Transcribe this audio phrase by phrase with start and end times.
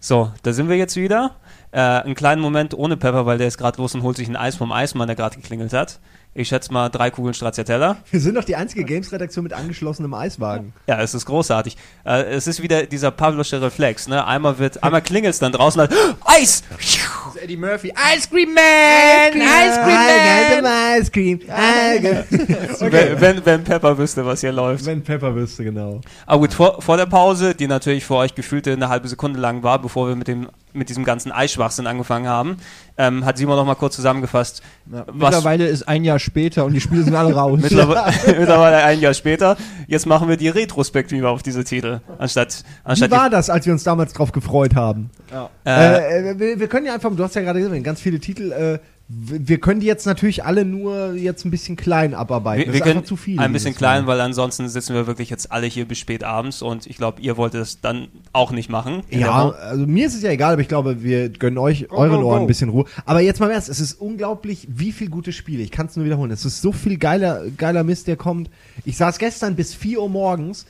[0.00, 1.36] So, da sind wir jetzt wieder.
[1.74, 4.36] Äh, einen kleinen Moment ohne Pepper, weil der ist gerade los und holt sich ein
[4.36, 5.98] Eis vom Eismann, der gerade geklingelt hat.
[6.32, 7.96] Ich schätze mal drei Kugeln Stracciatella.
[8.12, 10.72] Wir sind doch die einzige Games-Redaktion mit angeschlossenem Eiswagen.
[10.86, 11.76] Ja, es ist großartig.
[12.04, 14.06] Äh, es ist wieder dieser Pavlosche Reflex.
[14.06, 14.24] Ne?
[14.24, 15.88] Einmal wird, einmal klingelt es dann draußen, dann,
[16.24, 16.62] Eis!
[16.70, 17.92] Das ist Eddie Murphy.
[18.16, 19.42] Ice Cream Man!
[19.42, 21.00] Ice Cream Man!
[21.00, 21.40] Ice Cream.
[22.92, 24.86] Wenn, wenn, wenn Pepper wüsste, was hier läuft.
[24.86, 26.00] Wenn Pepper wüsste, genau.
[26.26, 29.62] Aber gut, vor, vor der Pause, die natürlich für euch gefühlte eine halbe Sekunde lang
[29.62, 32.56] war, bevor wir mit dem mit diesem ganzen Eischwachsinn angefangen haben,
[32.98, 34.62] ähm, hat Simon noch mal kurz zusammengefasst.
[34.92, 37.58] Ja, mittlerweile ist ein Jahr später und die Spiele sind alle raus.
[37.62, 39.56] mittlerweile, ein Jahr später.
[39.86, 42.00] Jetzt machen wir die Retrospektive auf diese Titel.
[42.18, 45.10] Anstatt, anstatt Wie war das, als wir uns damals drauf gefreut haben?
[45.32, 45.50] Ja.
[45.64, 48.52] Äh, äh, wir, wir können ja einfach, du hast ja gerade gesehen, ganz viele Titel,
[48.52, 48.78] äh,
[49.16, 52.60] wir können die jetzt natürlich alle nur jetzt ein bisschen klein abarbeiten.
[52.60, 53.38] wir, Das wir ist können einfach zu viel.
[53.38, 54.08] ein bisschen klein, Mal.
[54.12, 57.36] weil ansonsten sitzen wir wirklich jetzt alle hier bis spät abends und ich glaube, ihr
[57.36, 59.02] wollt es dann auch nicht machen.
[59.10, 62.20] Ja, also mir ist es ja egal, aber ich glaube, wir gönnen euch, Go, euren
[62.22, 62.44] go, Ohren go.
[62.44, 62.84] ein bisschen Ruhe.
[63.04, 65.62] Aber jetzt mal im ernst, es ist unglaublich, wie viel gute Spiele.
[65.62, 66.30] Ich kann es nur wiederholen.
[66.30, 68.50] Es ist so viel geiler, geiler Mist, der kommt.
[68.84, 70.66] Ich saß gestern bis 4 Uhr morgens,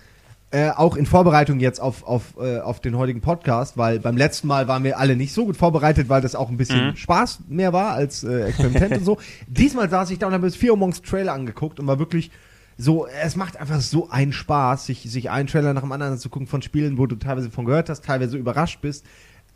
[0.54, 4.46] äh, auch in Vorbereitung jetzt auf, auf, äh, auf den heutigen Podcast, weil beim letzten
[4.46, 6.96] Mal waren wir alle nicht so gut vorbereitet, weil das auch ein bisschen Mhm.
[6.96, 9.18] Spaß mehr war als äh, Experiment und so.
[9.48, 12.30] Diesmal saß ich da und habe bis 4 Uhr morgens Trailer angeguckt und war wirklich
[12.78, 16.28] so, es macht einfach so einen Spaß, sich, sich einen Trailer nach dem anderen zu
[16.28, 19.04] gucken von Spielen, wo du teilweise von gehört hast, teilweise überrascht bist.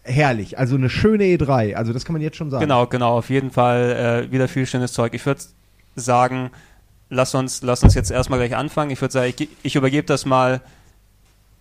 [0.03, 0.59] Herrlich.
[0.59, 1.75] Also eine schöne E3.
[1.75, 2.63] Also das kann man jetzt schon sagen.
[2.63, 5.15] Genau, genau, auf jeden Fall äh, wieder viel schönes Zeug.
[5.15, 5.43] Ich würde
[5.95, 6.51] sagen,
[7.09, 8.91] lass uns, lass uns jetzt erstmal gleich anfangen.
[8.91, 10.61] Ich würde sagen, ich, ich übergebe das mal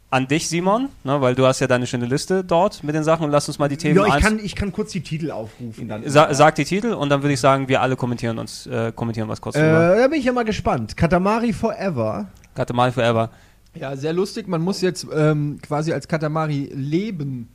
[0.09, 3.25] an dich, Simon, ne, weil du hast ja deine schöne Liste dort mit den Sachen
[3.25, 5.87] und lass uns mal die Themen Ja, ich kann, ich kann kurz die Titel aufrufen.
[5.89, 6.07] Dann.
[6.09, 9.27] Sa sag die Titel und dann würde ich sagen, wir alle kommentieren uns, äh, kommentieren
[9.27, 10.95] was kurz äh, da bin ich ja mal gespannt.
[10.95, 12.27] Katamari Forever.
[12.55, 13.29] Katamari Forever.
[13.75, 14.47] Ja, sehr lustig.
[14.47, 17.49] Man muss jetzt ähm, quasi als Katamari Leben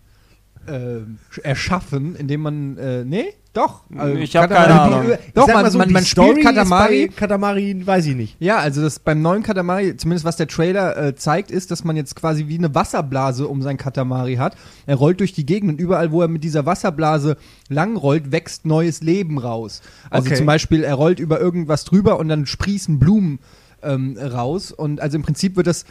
[0.69, 2.79] ähm, erschaffen, indem man.
[2.79, 3.25] Äh, nee?
[3.53, 3.83] Doch.
[3.99, 5.13] Also Ich hab Katamari- keine Ahnung.
[5.27, 7.03] Ich Doch, man, mal so, man, die man Story spielt Katamari.
[7.03, 8.37] Ist bei Katamari, weiß ich nicht.
[8.41, 11.95] Ja, also das beim neuen Katamari, zumindest was der Trailer äh, zeigt, ist, dass man
[11.97, 14.57] jetzt quasi wie eine Wasserblase um sein Katamari hat.
[14.87, 17.37] Er rollt durch die Gegend und überall, wo er mit dieser Wasserblase
[17.69, 19.83] langrollt, wächst neues Leben raus.
[20.09, 20.37] Also Okay.
[20.39, 23.39] zum Beispiel, er rollt über irgendwas drüber und dann sprießen Blumen
[23.83, 24.73] ähm, raus.
[24.73, 25.85] Und also im Prinzip wird das,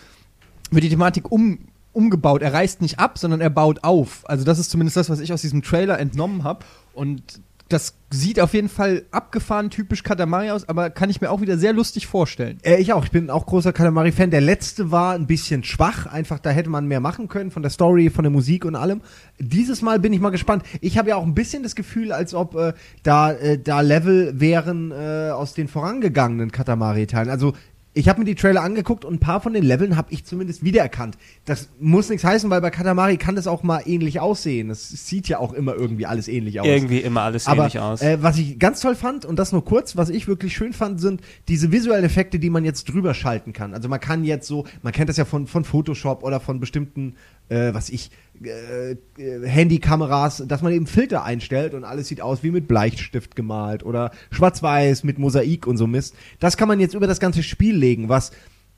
[0.71, 1.59] wird die Thematik um,
[1.93, 2.41] umgebaut.
[2.41, 4.27] Er reißt nicht ab, sondern er baut auf.
[4.29, 6.65] Also das ist zumindest das, was ich aus diesem Trailer entnommen habe.
[6.93, 7.41] Und
[7.71, 11.57] das sieht auf jeden Fall abgefahren typisch Katamari aus, aber kann ich mir auch wieder
[11.57, 12.57] sehr lustig vorstellen.
[12.63, 13.05] Äh, ich auch.
[13.05, 14.31] Ich bin auch großer Katamari-Fan.
[14.31, 16.05] Der letzte war ein bisschen schwach.
[16.05, 19.01] Einfach, da hätte man mehr machen können von der Story, von der Musik und allem.
[19.39, 20.63] Dieses Mal bin ich mal gespannt.
[20.81, 24.39] Ich habe ja auch ein bisschen das Gefühl, als ob äh, da, äh, da Level
[24.39, 27.29] wären äh, aus den vorangegangenen Katamari-Teilen.
[27.29, 27.53] Also
[27.93, 30.63] ich habe mir die Trailer angeguckt und ein paar von den Leveln habe ich zumindest
[30.63, 31.17] wiedererkannt.
[31.43, 34.69] Das muss nichts heißen, weil bei Katamari kann das auch mal ähnlich aussehen.
[34.69, 36.67] Es sieht ja auch immer irgendwie alles ähnlich aus.
[36.67, 38.01] Irgendwie immer alles Aber ähnlich aus.
[38.01, 41.01] Äh, was ich ganz toll fand, und das nur kurz, was ich wirklich schön fand,
[41.01, 43.73] sind diese visuellen Effekte, die man jetzt drüber schalten kann.
[43.73, 47.15] Also man kann jetzt so, man kennt das ja von, von Photoshop oder von bestimmten,
[47.49, 48.11] äh, was ich,
[48.43, 53.35] äh, äh, Handykameras, dass man eben Filter einstellt und alles sieht aus wie mit Bleistift
[53.35, 56.15] gemalt oder schwarz-weiß mit Mosaik und so Mist.
[56.39, 58.31] Das kann man jetzt über das ganze Spiel legen, was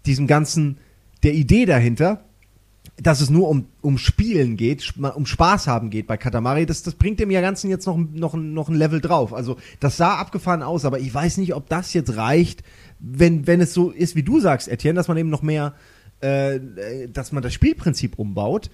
[0.05, 0.77] diesem ganzen,
[1.23, 2.25] der Idee dahinter,
[2.97, 6.95] dass es nur um, um Spielen geht, um Spaß haben geht bei Katamari, das, das
[6.95, 9.33] bringt dem ja Ganzen jetzt noch, noch, noch ein Level drauf.
[9.33, 12.63] Also das sah abgefahren aus, aber ich weiß nicht, ob das jetzt reicht,
[12.99, 15.73] wenn, wenn es so ist, wie du sagst, Etienne, dass man eben noch mehr,
[16.21, 18.69] äh, äh, dass man das Spielprinzip umbaut,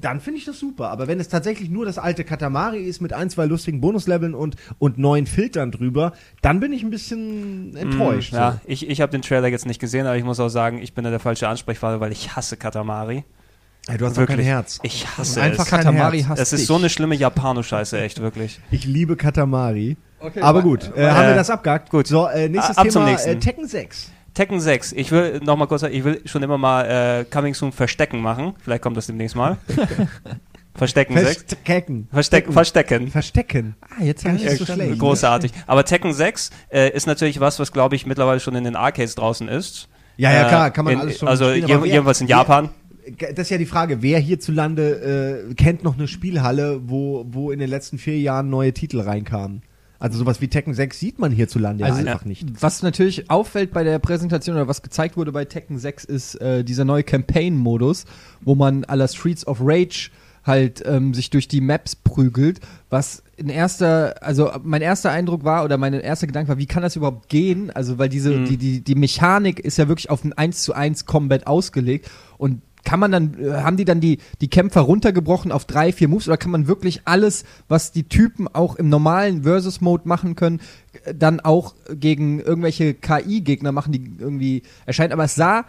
[0.00, 0.88] dann finde ich das super.
[0.90, 4.56] Aber wenn es tatsächlich nur das alte Katamari ist mit ein, zwei lustigen Bonusleveln und,
[4.78, 8.32] und neuen Filtern drüber, dann bin ich ein bisschen enttäuscht.
[8.32, 8.58] Mm, Ja, so.
[8.66, 11.04] ich, ich habe den Trailer jetzt nicht gesehen, aber ich muss auch sagen, ich bin
[11.04, 13.24] da der falsche Ansprechpartner, weil ich hasse Katamari.
[13.88, 14.46] Ey, du hast doch kein Wirklich.
[14.48, 14.80] Herz.
[14.82, 15.70] Ich hasse Einfach es.
[15.70, 16.66] Katamari hasst Es ist dich.
[16.66, 18.58] so eine schlimme Japano-Scheiße, echt, wirklich.
[18.72, 19.96] Ich liebe Katamari.
[20.18, 21.90] Okay, Aber gut, äh, haben äh, wir das abgehakt.
[21.90, 22.06] gut.
[22.08, 23.28] So, äh, nächstes ab zum Thema, nächsten.
[23.30, 24.10] Äh, Tekken 6.
[24.36, 24.92] Tekken 6.
[24.92, 28.20] Ich will noch mal kurz sagen, ich will schon immer mal äh, Coming Soon Verstecken
[28.20, 28.52] machen.
[28.62, 29.56] Vielleicht kommt das demnächst mal.
[30.74, 31.44] Verstecken 6.
[31.54, 32.08] Verstecken.
[32.12, 33.10] Versteck, verstecken.
[33.10, 33.76] Verstecken.
[33.80, 34.98] Ah, jetzt Gar nicht ich so es schlecht.
[34.98, 35.52] Großartig.
[35.66, 39.14] Aber Tekken 6 äh, ist natürlich was, was glaube ich mittlerweile schon in den Arcades
[39.14, 39.88] draußen ist.
[40.18, 42.68] Ja, ja, Äh, klar, kann man in, alles schon Also spielen, je, jedenfalls in Japan.
[43.18, 47.58] Das ist ja die Frage, wer hierzulande äh, kennt noch eine Spielhalle, wo, wo in
[47.58, 49.62] den letzten vier Jahren neue Titel reinkamen?
[49.98, 52.46] Also sowas wie Tekken 6 sieht man hierzulande Also, ja einfach nicht.
[52.60, 56.64] Was natürlich auffällt bei der Präsentation oder was gezeigt wurde bei Tekken 6 ist äh,
[56.64, 58.04] dieser neue Campaign-Modus,
[58.40, 60.10] wo man à la Streets of Rage
[60.44, 65.64] halt ähm, sich durch die Maps prügelt, was in erster, also mein erster Eindruck war
[65.64, 67.70] oder mein erster Gedanke war, wie kann das überhaupt gehen?
[67.70, 71.04] Also weil diese, die, die, die Mechanik ist ja wirklich auf ein 1 zu 1
[71.04, 72.08] Combat ausgelegt
[72.38, 76.08] und kann man dann, äh, haben die dann die, die Kämpfer runtergebrochen auf drei, vier
[76.08, 80.60] Moves oder kann man wirklich alles, was die Typen auch im normalen Versus-Mode machen können,
[81.04, 85.12] äh, dann auch gegen irgendwelche KI-Gegner machen, die irgendwie erscheinen?
[85.12, 85.66] Aber es sah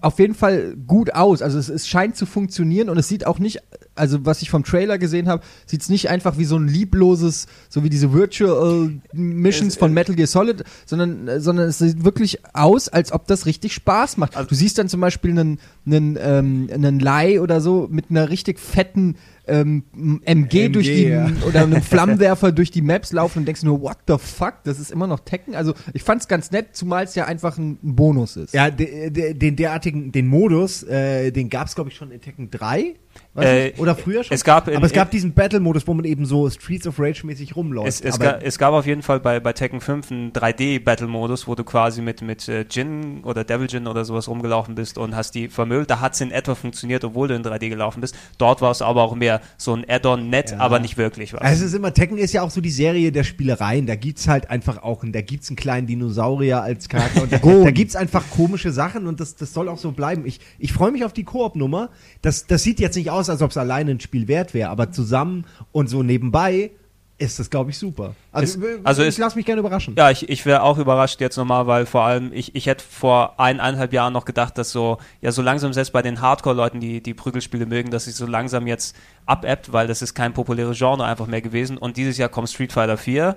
[0.00, 1.42] auf jeden Fall gut aus.
[1.42, 3.60] Also es, es scheint zu funktionieren und es sieht auch nicht,
[3.94, 7.46] also was ich vom Trailer gesehen habe, sieht es nicht einfach wie so ein liebloses,
[7.68, 12.04] so wie diese Virtual Missions Es- von Metal Gear Solid, sondern, äh, sondern es sieht
[12.04, 14.36] wirklich aus, als ob das richtig Spaß macht.
[14.36, 18.30] Also- du siehst dann zum Beispiel einen, einen, ähm, einen Lai oder so mit einer
[18.30, 19.16] richtig fetten
[19.50, 21.28] ähm, MG, durch die ja.
[21.46, 24.90] oder einem Flammenwerfer durch die Maps laufen und denkst nur, what the fuck, das ist
[24.90, 25.54] immer noch Tekken.
[25.54, 28.54] Also ich fand's ganz nett, zumal es ja einfach ein, ein Bonus ist.
[28.54, 32.20] Ja, de, de, den derartigen, den Modus, äh, den gab es glaube ich schon in
[32.20, 32.94] Tekken 3.
[33.36, 34.34] Äh, oder früher schon.
[34.34, 37.24] es gab in- aber es gab diesen Battle-Modus, wo man eben so Streets of Rage
[37.24, 37.86] mäßig rumläuft.
[37.86, 41.54] Es, es, ga, es gab auf jeden Fall bei, bei Tekken 5 einen 3D-Battle-Modus, wo
[41.54, 45.34] du quasi mit, mit äh, Jin oder Devil Jin oder sowas rumgelaufen bist und hast
[45.36, 45.90] die vermüllt.
[45.90, 48.16] Da hat es in etwa funktioniert, obwohl du in 3D gelaufen bist.
[48.38, 50.58] Dort war es aber auch mehr so ein Add-on nett, Ja.
[50.58, 51.40] aber nicht wirklich was.
[51.40, 53.86] Also es ist immer, Tekken ist ja auch so die Serie der Spielereien.
[53.86, 57.70] Da gibt's halt einfach auch, da gibt's einen kleinen Dinosaurier als Charakter und da, da
[57.70, 60.26] gibt's einfach komische Sachen und das, das soll auch so bleiben.
[60.26, 61.90] Ich, ich freue mich auf die Koop-Nummer.
[62.22, 64.90] Das, das sieht jetzt nicht aus, als ob es alleine ein Spiel wert wäre, aber
[64.90, 66.72] zusammen und so nebenbei
[67.16, 68.14] ist das, glaube ich, super.
[68.32, 69.94] Also, Ist- also ich ist- lass mich gerne überraschen.
[69.96, 73.38] Ja, ich, ich wäre auch überrascht jetzt nochmal, weil vor allem ich, ich hätte vor
[73.38, 77.12] eineinhalb Jahren noch gedacht, dass so, ja, so langsam selbst bei den Hardcore-Leuten, die die
[77.12, 81.26] Prügelspiele mögen, dass sich so langsam jetzt abebbt, weil das ist kein populäres Genre einfach
[81.26, 81.76] mehr gewesen.
[81.76, 83.36] Und dieses Jahr kommt Street Fighter 4,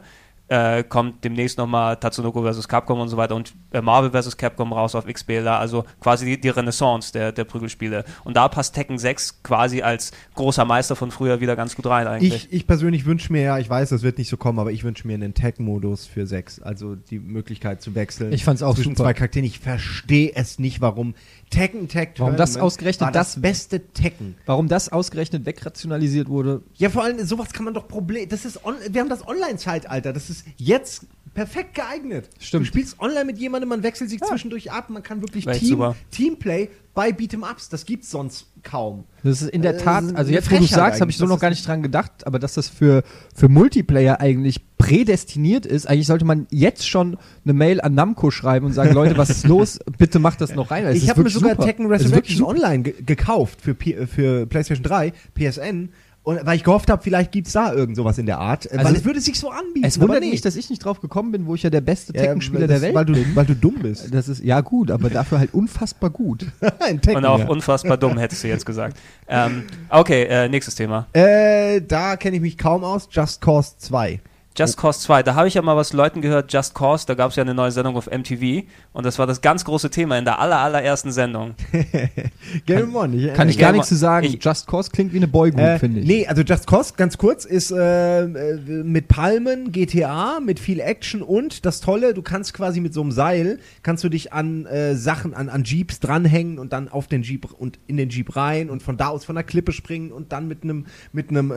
[0.50, 2.68] äh, kommt demnächst nochmal Tatsunoko vs.
[2.68, 4.38] Capcom und so weiter und äh, Marvel vs.
[4.38, 8.04] Capcom raus auf XBLA, also quasi die, die Renaissance der, der Prügelspiele.
[8.24, 12.07] Und da passt Tekken 6 quasi als großer Meister von früher wieder ganz gut rein
[12.07, 12.45] eigentlich.
[12.48, 14.84] Ich, ich persönlich wünsche mir ja, ich weiß, das wird nicht so kommen, aber ich
[14.84, 16.62] wünsche mir einen Tag-Modus für 6.
[16.62, 18.34] Also die Möglichkeit zu wechseln.
[18.34, 19.04] Ich fand's auch zwischen super.
[19.06, 19.46] zwei Charakteren.
[19.46, 21.16] Ich verstehe es nicht, warum
[21.50, 24.36] Tekken Tag Warum das ausgerechnet war das das- beste Tekken.
[24.46, 28.28] Warum das ausgerechnet wegrationalisiert wurde, Ja, vor allem, sowas kann man doch Problem.
[28.28, 30.13] Das ist on, wir haben das Online-Zeitalter.
[30.13, 32.30] Das ist jetzt perfekt geeignet.
[32.40, 32.62] Stimmt.
[32.62, 35.96] Du spielst online mit jemandem, man wechselt sich zwischendurch ab, man kann wirklich Team, super.
[36.12, 37.70] Teamplay bei Beat'em-Ups.
[37.70, 39.06] Das gibt's sonst kaum.
[39.24, 41.26] Das ist in der Äh, Tat, ist also jetzt, wo du sagst, habe ich so
[41.26, 43.04] noch gar ist- nicht dran gedacht, aber dass das für,
[43.36, 48.68] für Multiplayer eigentlich prädestiniert ist, eigentlich sollte man jetzt schon eine Mail an Namco schreiben
[48.68, 49.80] und sagen, Leute, was ist los?
[49.98, 50.84] Bitte macht das noch rein.
[50.86, 51.66] weil es ich ist habe mir sogar super.
[51.66, 52.44] Tekken ist Resurrection.
[52.44, 55.90] Online ge gekauft für, P für PlayStation 3, PSN.
[56.24, 58.66] Und weil ich gehofft habe, vielleicht gibt's da irgend sowas in der Art.
[58.66, 59.86] äh, Also weil es würde sich so anbieten.
[59.86, 60.30] Es wundert nee.
[60.30, 62.81] mich, dass ich nicht drauf gekommen bin, wo ich ja der beste Ja, Tekken-Spieler der
[62.81, 63.36] Welt weil du, bin.
[63.36, 64.14] weil du dumm bist.
[64.14, 66.46] Das ist, ja gut, aber dafür halt unfassbar gut.
[66.80, 67.48] Ein Tekken, und auch ja.
[67.48, 68.98] unfassbar dumm, hättest du jetzt gesagt.
[69.28, 71.08] Ähm, okay, äh, nächstes Thema.
[71.12, 73.10] Äh, da kenne ich mich kaum aus.
[73.12, 74.22] Just Cause 2.
[74.56, 77.32] Just Cause 2, da habe ich ja mal was Leuten gehört, Just Cause, da gab
[77.32, 78.64] es ja eine neue Sendung auf MTV
[78.94, 81.56] und das war das ganz große Thema in der aller, allerersten Sendung.
[82.66, 83.14] Game On.
[83.14, 84.26] Ich, Kann ich gar nichts zu sagen.
[84.28, 86.06] ich- Just Cause klingt wie eine Boygroup, Äh, finde ich.
[86.08, 91.22] Nee, also Just Cause, ganz kurz, ist äh, äh, mit Palmen, GTA, mit viel Action
[91.22, 94.96] und das Tolle, du kannst quasi mit so einem Seil, kannst du dich an äh,
[94.96, 98.70] Sachen, an, an Jeeps dranhängen und dann auf den Jeep und in den Jeep rein
[98.70, 101.51] und von da aus von der Klippe springen und dann mit einem mit einem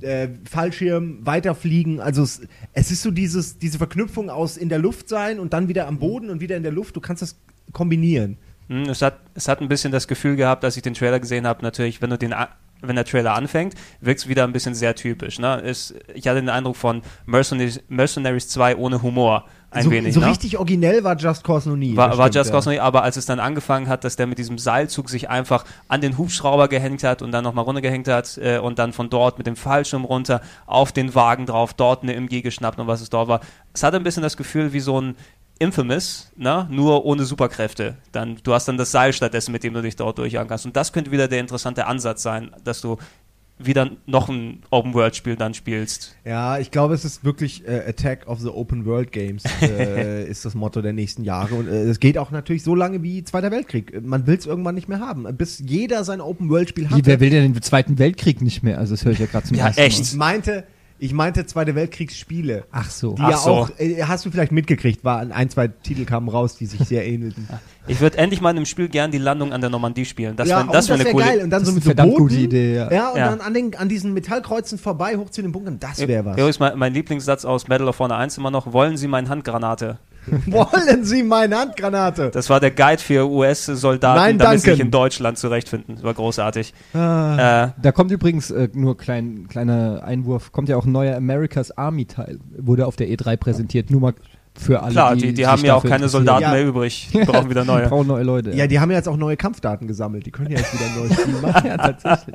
[0.00, 2.00] äh, Fallschirm weiterfliegen.
[2.00, 5.68] Also es, es ist so dieses, diese Verknüpfung aus in der Luft sein und dann
[5.68, 6.96] wieder am Boden und wieder in der Luft.
[6.96, 7.36] Du kannst das
[7.72, 8.38] kombinieren.
[8.68, 11.46] Hm, es, hat, es hat ein bisschen das Gefühl gehabt, als ich den Trailer gesehen
[11.46, 12.34] habe, natürlich, wenn du den
[12.82, 15.38] wenn der Trailer anfängt, wirkt es wieder ein bisschen sehr typisch.
[15.38, 15.60] Ne?
[15.62, 19.44] Es, ich hatte den Eindruck von Mercenaries, Mercenaries 2 ohne Humor.
[19.70, 20.14] Ein so wenig.
[20.14, 20.28] so ne?
[20.28, 21.96] richtig originell war Just Cause noch nie.
[21.96, 22.54] War, war Just ja.
[22.54, 25.28] Cause noch nicht, aber als es dann angefangen hat, dass der mit diesem Seilzug sich
[25.28, 29.10] einfach an den Hubschrauber gehängt hat und dann nochmal runtergehängt hat äh, und dann von
[29.10, 33.00] dort mit dem Fallschirm runter auf den Wagen drauf, dort eine MG geschnappt und was
[33.00, 33.40] es dort war.
[33.74, 35.16] Es hatte ein bisschen das Gefühl wie so ein
[35.58, 36.66] Infamous, ne?
[36.70, 37.96] nur ohne Superkräfte.
[38.12, 40.66] Dann, du hast dann das Seil stattdessen, mit dem du dich dort durchjagen kannst.
[40.66, 42.98] Und das könnte wieder der interessante Ansatz sein, dass du
[43.58, 46.14] wieder noch ein Open-World-Spiel dann spielst.
[46.26, 50.44] Ja, ich glaube, es ist wirklich äh, Attack of the Open World Games äh, ist
[50.44, 53.50] das Motto der nächsten Jahre und äh, es geht auch natürlich so lange wie Zweiter
[53.50, 54.02] Weltkrieg.
[54.04, 57.06] Man will es irgendwann nicht mehr haben, bis jeder sein Open World Spiel Wie, hat.
[57.06, 58.78] wer will denn den Zweiten Weltkrieg nicht mehr?
[58.78, 59.98] Also das höre ich ja gerade zum Ja, ersten echt.
[60.00, 60.04] Mal.
[60.04, 60.64] Ich meinte,
[60.98, 62.64] Ich meinte Zweite Weltkriegsspiele.
[62.72, 63.12] Ach so.
[63.14, 63.50] Die Ach ja so.
[63.50, 67.06] auch, äh, hast du vielleicht mitgekriegt, war ein, zwei Titel kamen raus, die sich sehr
[67.06, 67.48] ähnelten.
[67.88, 70.34] Ich würde endlich mal in einem Spiel gern die Landung an der Normandie spielen.
[70.34, 71.40] Das ja, wäre das und wär eine wär coole geil.
[71.44, 72.28] Und dann Das so ist mit eine so Booten.
[72.34, 72.92] gute Idee, ja.
[72.92, 73.28] Ja, und Ja.
[73.30, 75.78] dann an, den, an diesen Metallkreuzen vorbei, hoch zu den Bunkern.
[75.78, 76.36] Das wäre was.
[76.36, 79.98] Übrigens, mein, mein Lieblingssatz aus Medal of Honor 1 immer noch, wollen Sie meine Handgranate?
[80.46, 82.30] Wollen Sie meine Handgranate?
[82.32, 85.94] Das war der Guide für US-Soldaten, Nein, damit sie sich in Deutschland zurechtfinden.
[85.96, 86.74] Das war großartig.
[86.94, 87.64] Ah.
[87.66, 91.70] Äh, Da kommt übrigens, äh, nur klein, kleiner Einwurf, kommt ja auch ein neuer America's
[91.76, 92.38] Army Teil.
[92.58, 94.14] Wurde auf der E3 präsentiert, nur mal
[94.58, 96.08] für alle, klar, die, die, die haben ja auch keine.
[96.08, 96.52] Soldaten Ja.
[96.52, 97.10] mehr übrig.
[97.12, 97.86] Die brauchen wieder Die neue.
[97.90, 98.52] brauchen neue Leute.
[98.56, 100.24] Ja, die haben ja jetzt auch neue Kampfdaten gesammelt.
[100.24, 101.66] Die können ja jetzt wieder ein neues Spiel machen.
[101.66, 102.34] ja tatsächlich.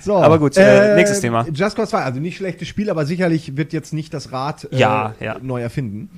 [0.00, 1.46] So, Aber gut, äh, nächstes Thema.
[1.52, 4.76] Just Cause 2, also nicht schlechtes Spiel, aber sicherlich wird jetzt nicht das Rad äh,
[4.76, 5.36] Ja, ja.
[5.40, 6.10] neu erfinden.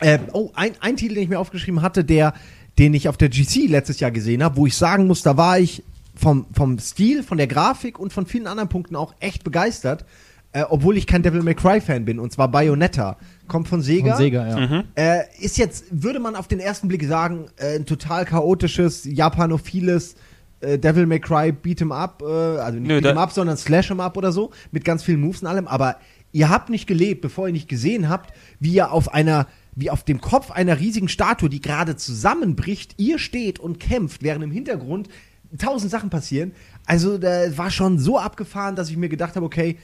[0.00, 2.34] Äh, oh, ein, ein Titel, den ich mir aufgeschrieben hatte, der,
[2.78, 5.58] den ich auf der GC letztes Jahr gesehen habe, wo ich sagen muss, da war
[5.58, 5.82] ich
[6.14, 10.04] vom, vom Stil, von der Grafik und von vielen anderen Punkten auch echt begeistert,
[10.52, 13.16] äh, obwohl ich kein Devil May Cry Fan bin, und zwar Bayonetta.
[13.46, 14.12] Kommt von Sega.
[14.12, 14.66] Von Sega, ja.
[14.66, 14.84] Mhm.
[14.94, 20.16] Äh, ist jetzt, würde man auf den ersten Blick sagen, äh, ein total chaotisches, japanophiles
[20.60, 24.32] äh, Devil May Cry Beat'em Up, äh, also nicht Beat'em Up, sondern Slash'em Up oder
[24.32, 25.96] so, mit ganz vielen Moves und allem, aber
[26.32, 29.46] ihr habt nicht gelebt, bevor ihr nicht gesehen habt, wie ihr auf einer,
[29.78, 34.42] wie auf dem Kopf einer riesigen Statue, die gerade zusammenbricht, ihr steht und kämpft, während
[34.44, 35.08] im Hintergrund
[35.56, 36.52] tausend Sachen passieren.
[36.84, 39.78] Also, da war schon so abgefahren, dass ich mir gedacht habe, okay,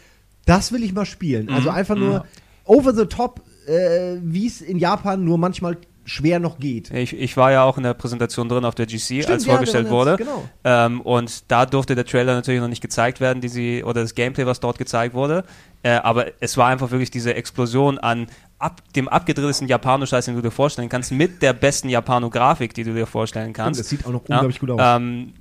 [0.46, 1.48] das will ich mal spielen.
[1.48, 2.26] Also Mhm, einfach nur
[2.64, 6.90] over the top, äh, wie es in Japan nur manchmal schwer noch geht.
[6.90, 9.52] Ich, ich war ja auch in der Präsentation drin auf der GC, Stimmt, als ja,
[9.52, 10.10] vorgestellt wurde.
[10.10, 10.44] jetzt- genau.
[10.64, 14.14] Ähm, und da durfte der Trailer natürlich noch nicht gezeigt werden, die sie, oder das
[14.14, 15.44] Gameplay, was dort gezeigt wurde.
[15.82, 18.26] Äh, aber es war einfach wirklich diese Explosion an
[18.58, 22.94] ab, dem abgedrehtesten Japano-Scheiß, den du dir vorstellen kannst, mit der besten Japano-Grafik, die du
[22.94, 23.80] dir vorstellen kannst.
[23.80, 24.80] das sieht auch noch Ja, unglaublich gut aus.
[24.82, 25.34] Ähm,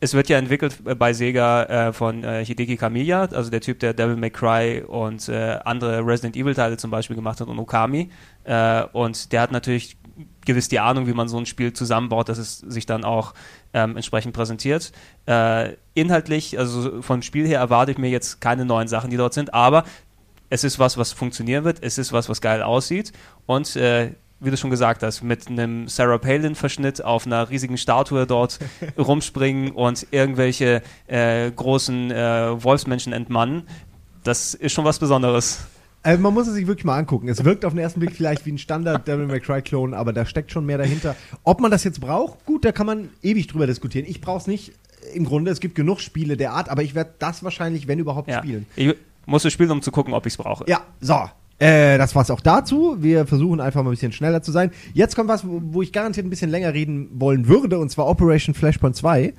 [0.00, 3.80] es wird ja entwickelt äh, bei Sega äh, von äh, Hideki Kamiya, also der Typ,
[3.80, 7.58] der Devil May Cry und äh, andere Resident Evil Teile zum Beispiel gemacht hat und
[7.58, 8.10] Okami.
[8.44, 9.96] Äh, und der hat natürlich
[10.44, 13.34] gewiss die Ahnung, wie man so ein Spiel zusammenbaut, dass es sich dann auch
[13.74, 14.92] ähm, entsprechend präsentiert.
[15.26, 19.34] Äh, inhaltlich, also vom Spiel her erwarte ich mir jetzt keine neuen Sachen, die dort
[19.34, 19.84] sind, aber
[20.50, 23.12] es ist was, was funktionieren wird, es ist was, was geil aussieht
[23.46, 28.24] und äh, wie du schon gesagt hast, mit einem Sarah Palin-Verschnitt auf einer riesigen Statue
[28.26, 28.60] dort
[28.98, 33.64] rumspringen und irgendwelche äh, großen äh, Wolfsmenschen entmannen,
[34.24, 35.66] das ist schon was Besonderes.
[36.04, 37.28] Also man muss es sich wirklich mal angucken.
[37.28, 40.12] Es wirkt auf den ersten Blick vielleicht wie ein Standard Devil May Cry Klon, aber
[40.12, 41.16] da steckt schon mehr dahinter.
[41.42, 44.06] Ob man das jetzt braucht, gut, da kann man ewig drüber diskutieren.
[44.08, 44.72] Ich brauche es nicht.
[45.14, 48.28] Im Grunde, es gibt genug Spiele der Art, aber ich werde das wahrscheinlich, wenn überhaupt,
[48.28, 48.38] Ja.
[48.38, 48.66] spielen.
[48.76, 48.94] Ich
[49.28, 50.64] muss es spielen, um zu gucken, ob ich es brauche.
[50.68, 51.18] Ja, so.
[51.60, 52.96] Äh, das war's auch dazu.
[53.00, 54.70] Wir versuchen einfach mal ein bisschen schneller zu sein.
[54.94, 58.54] Jetzt kommt was, wo, ich garantiert ein bisschen länger reden wollen würde, und zwar Operation
[58.54, 59.34] Flashpoint 2.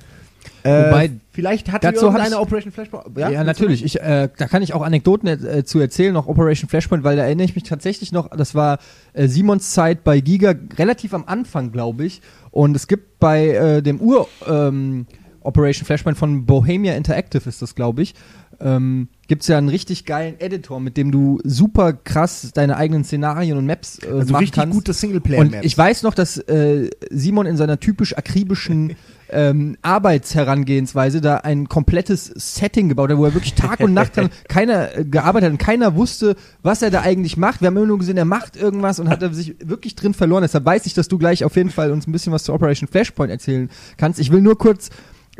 [0.62, 3.04] Äh, Wobei, vielleicht hat dazu ich- Operation Flashpoint.
[3.16, 3.44] Ja, du?
[3.44, 3.84] natürlich.
[3.84, 7.24] Ich, äh, da kann ich auch Anekdoten äh, zu erzählen, noch Operation Flashpoint, weil da
[7.24, 8.78] erinnere ich mich tatsächlich noch, das war
[9.14, 12.20] äh, Simons Zeit bei Giga, relativ am Anfang, glaube ich.
[12.50, 15.06] Und es gibt bei äh, dem Ur ähm,
[15.42, 18.14] Operation Flashpoint von Bohemia Interactive ist das, glaube ich,
[18.60, 23.04] ähm, gibt es ja einen richtig geilen Editor, mit dem du super krass deine eigenen
[23.04, 24.74] Szenarien und Maps äh, Also machen richtig kannst.
[24.74, 25.64] gute Und Singleplayer-Maps.
[25.64, 28.96] ich weiß noch, dass äh, Simon in seiner typisch akribischen
[29.30, 34.12] ähm, Arbeitsherangehensweise da ein komplettes Setting gebaut hat, wo er wirklich Tag und Nacht
[34.48, 37.60] keiner äh, gearbeitet hat und keiner wusste, was er da eigentlich macht.
[37.60, 40.42] Wir haben immer nur gesehen, er macht irgendwas und hat da sich wirklich drin verloren.
[40.42, 42.88] Deshalb weiß ich, dass du gleich auf jeden Fall uns ein bisschen was zu Operation
[42.88, 44.18] Flashpoint erzählen kannst.
[44.18, 44.90] Ich will nur kurz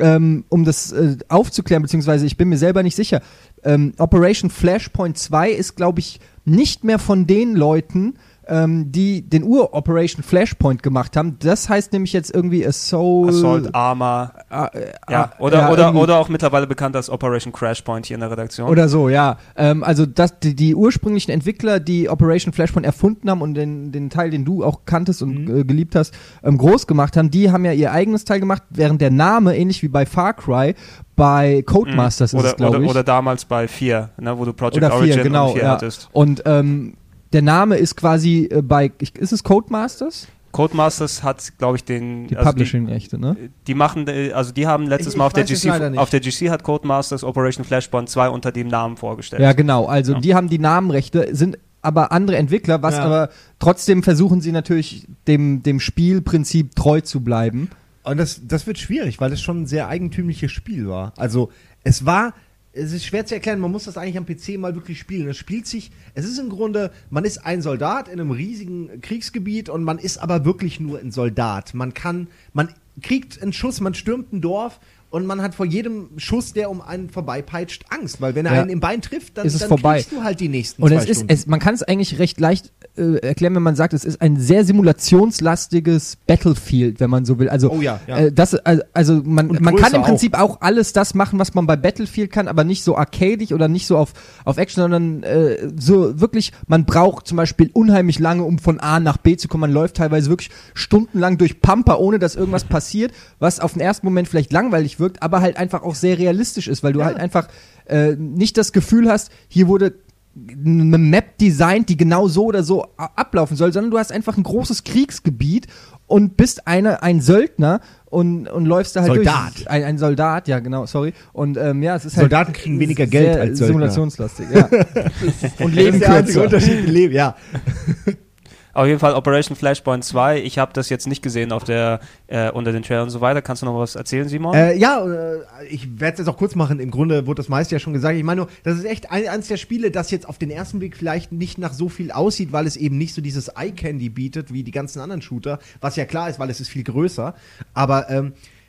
[0.01, 3.21] ähm, um das äh, aufzuklären, beziehungsweise ich bin mir selber nicht sicher.
[3.63, 8.15] Ähm, Operation Flashpoint 2 ist, glaube ich, nicht mehr von den Leuten,
[8.51, 11.37] ähm, die den Ur-Operation Flashpoint gemacht haben.
[11.39, 13.31] Das heißt nämlich jetzt irgendwie Assault.
[13.31, 14.33] Assault Armor.
[14.51, 18.07] Ah, äh, Ja, ah, oder, ja, oder, irgendwie- oder auch mittlerweile bekannt als Operation Crashpoint
[18.07, 18.69] hier in der Redaktion.
[18.69, 19.39] Oder so, ja.
[19.57, 24.11] Ähm, also das, die, die ursprünglichen Entwickler, die Operation Flashpoint erfunden haben und den, den
[24.11, 25.61] Teil, den du auch kanntest und Mhm.
[25.61, 29.01] äh, geliebt hast, ähm, groß gemacht haben, die haben ja ihr eigenes Teil gemacht, während
[29.01, 30.75] der Name, ähnlich wie bei Far Cry,
[31.17, 32.39] bei Codemasters ist Mhm.
[32.41, 32.91] oder, es, glaube oder, ich.
[32.91, 35.47] oder damals bei 4, ne, wo du Project Oder Origin vier, genau.
[35.49, 35.71] und 4 Ja.
[35.71, 36.09] hattest.
[36.13, 36.95] Und ähm,
[37.33, 40.27] der Name ist quasi äh, bei, ist es Codemasters?
[40.53, 42.27] Codemasters hat, glaube ich, den.
[42.27, 43.37] Die also Publishing-Rechte, ne?
[43.41, 46.21] Die, die machen, äh, also die haben letztes Ich- Mal auf der, GC, auf der
[46.21, 49.41] GC hat Codemasters Operation Flashpoint 2 unter dem Namen vorgestellt.
[49.43, 49.87] Ja, genau.
[49.87, 50.21] Also Ja.
[50.21, 53.05] die haben die Namenrechte, sind aber andere Entwickler, was Ja.
[53.05, 53.29] aber
[53.61, 57.71] trotzdem versuchen sie natürlich dem, dem Spielprinzip treu zu bleiben.
[58.03, 61.13] Und das, das wird schwierig, weil es schon ein sehr eigentümliches Spiel war.
[61.17, 61.51] Also
[61.85, 62.35] es war,
[62.73, 65.29] es ist schwer zu erklären, man muss das eigentlich am PC mal wirklich spielen.
[65.29, 69.69] Es spielt sich, es ist im Grunde, man ist ein Soldat in einem riesigen Kriegsgebiet
[69.69, 71.75] und man ist aber wirklich nur ein Soldat.
[71.75, 72.69] Man kann, man
[73.03, 74.79] kriegt einen Schuss, man stürmt ein Dorf
[75.11, 78.61] und man hat vor jedem Schuss, der um einen vorbeipeitscht, Angst, weil wenn er Ja.
[78.61, 79.97] einen im Bein trifft, dann, Ist es dann vorbei.
[79.97, 82.73] kriegst du halt die nächsten Und es ist, es, man kann es eigentlich recht leicht
[82.97, 87.49] äh, erklären, wenn man sagt, es ist ein sehr simulationslastiges Battlefield, wenn man so will.
[87.49, 88.17] Also, Oh ja, ja.
[88.19, 90.61] Äh, das, also, also man, man kann im Prinzip auch.
[90.61, 93.97] alles das machen, was man bei Battlefield kann, aber nicht so arcadig oder nicht so
[93.97, 94.13] auf,
[94.45, 99.01] auf Action, sondern äh, so wirklich, man braucht zum Beispiel unheimlich lange, um von A
[99.01, 99.63] nach B zu kommen.
[99.63, 104.07] Man läuft teilweise wirklich stundenlang durch Pampa, ohne dass irgendwas passiert, was auf den ersten
[104.07, 107.07] Moment vielleicht langweilig wirkt, aber halt einfach auch sehr realistisch ist, weil du Ja.
[107.07, 107.49] halt einfach
[107.87, 109.95] äh, nicht das Gefühl hast, hier wurde
[110.37, 114.43] eine Map designt, die genau so oder so ablaufen soll, sondern du hast einfach ein
[114.43, 115.67] großes Kriegsgebiet
[116.07, 119.57] und bist eine, ein Söldner und, und läufst da halt Soldat.
[119.57, 119.71] durch.
[119.71, 121.15] Ein, ein Soldat, ja genau, sorry.
[121.33, 123.67] Und ähm, ja, es ist halt Soldaten kriegen weniger Geld als Söldner.
[123.67, 124.65] simulationslastig, ja.
[124.67, 126.43] und das leben ist der einzige kürzer.
[126.43, 127.37] Unterschied im Leben, ja.
[128.73, 130.43] Auf jeden Fall Operation Flashpoint 2.
[130.43, 133.43] Ich habe das jetzt nicht gesehen auf der äh, unter den Trailern und so weiter.
[133.43, 134.55] Kannst du noch was erzählen, Simon?
[134.55, 136.81] Äh, ja, äh, ich werde es jetzt auch kurz machen.
[136.81, 138.17] Im Grunde wurde das meiste ja schon gesagt.
[138.17, 140.79] Ich meine nur, das ist echt ein, eines der Spiele, das jetzt auf den ersten
[140.79, 144.53] Blick vielleicht nicht nach so viel aussieht, weil es eben nicht so dieses Eye-Candy bietet
[144.53, 147.35] wie die ganzen anderen Shooter, was ja klar ist, weil es ist viel größer.
[147.75, 148.60] Aber ähm, äh,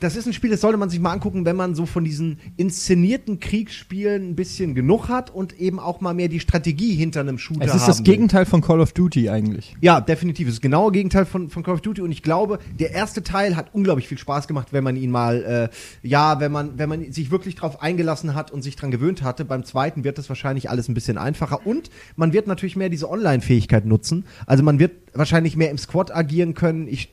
[0.00, 2.38] das ist ein Spiel, das sollte man sich mal angucken, wenn man so von diesen
[2.56, 7.38] inszenierten Kriegsspielen ein bisschen genug hat und eben auch mal mehr die Strategie hinter einem
[7.38, 8.02] Shooter Es ist das.
[8.02, 9.76] Gegenteil von Call of Duty eigentlich.
[9.80, 10.46] Ja, definitiv.
[10.48, 13.22] Es ist das genaue Gegenteil von, von Call of Duty und ich glaube, der erste
[13.22, 15.70] Teil hat unglaublich viel Spaß gemacht, wenn man ihn mal,
[16.02, 19.22] äh, ja, wenn man, wenn man sich wirklich drauf eingelassen hat und sich dran gewöhnt
[19.22, 19.44] hatte.
[19.44, 23.10] Beim zweiten wird das wahrscheinlich alles ein bisschen einfacher und man wird natürlich mehr diese
[23.10, 24.24] Online-Fähigkeit nutzen.
[24.46, 26.88] Also man wird wahrscheinlich mehr im Squad agieren können.
[26.88, 27.10] Ich,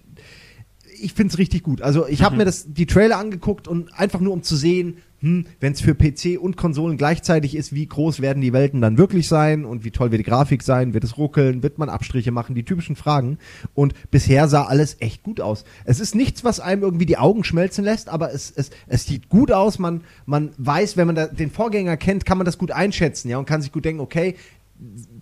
[1.01, 1.81] ich finde es richtig gut.
[1.81, 5.45] Also ich habe mir das, die Trailer angeguckt und einfach nur um zu sehen, hm,
[5.59, 9.27] wenn es für PC und Konsolen gleichzeitig ist, wie groß werden die Welten dann wirklich
[9.27, 12.53] sein und wie toll wird die Grafik sein, wird es ruckeln, wird man Abstriche machen,
[12.53, 13.39] die typischen Fragen.
[13.73, 15.63] Und bisher sah alles echt gut aus.
[15.85, 19.29] Es ist nichts, was einem irgendwie die Augen schmelzen lässt, aber es, es, es sieht
[19.29, 19.79] gut aus.
[19.79, 23.45] Man, man weiß, wenn man den Vorgänger kennt, kann man das gut einschätzen, ja, und
[23.45, 24.35] kann sich gut denken, okay,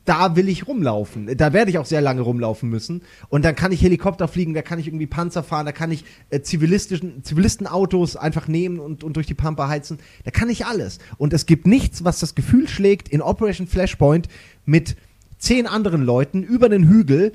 [0.06, 1.38] da will ich rumlaufen.
[1.38, 3.04] Da werde ich auch sehr lange rumlaufen müssen.
[3.30, 6.06] Und dann kann ich Helikopter fliegen, da kann ich irgendwie Panzer fahren, da kann ich
[6.30, 10.00] äh, zivilistischen, Zivilistenautos einfach nehmen und, und durch die Pampa heizen.
[10.24, 10.98] Da kann ich alles.
[11.18, 14.28] Und es gibt nichts, was das Gefühl schlägt, in Operation Flashpoint
[14.66, 14.96] mit
[15.38, 17.34] zehn anderen Leuten über den Hügel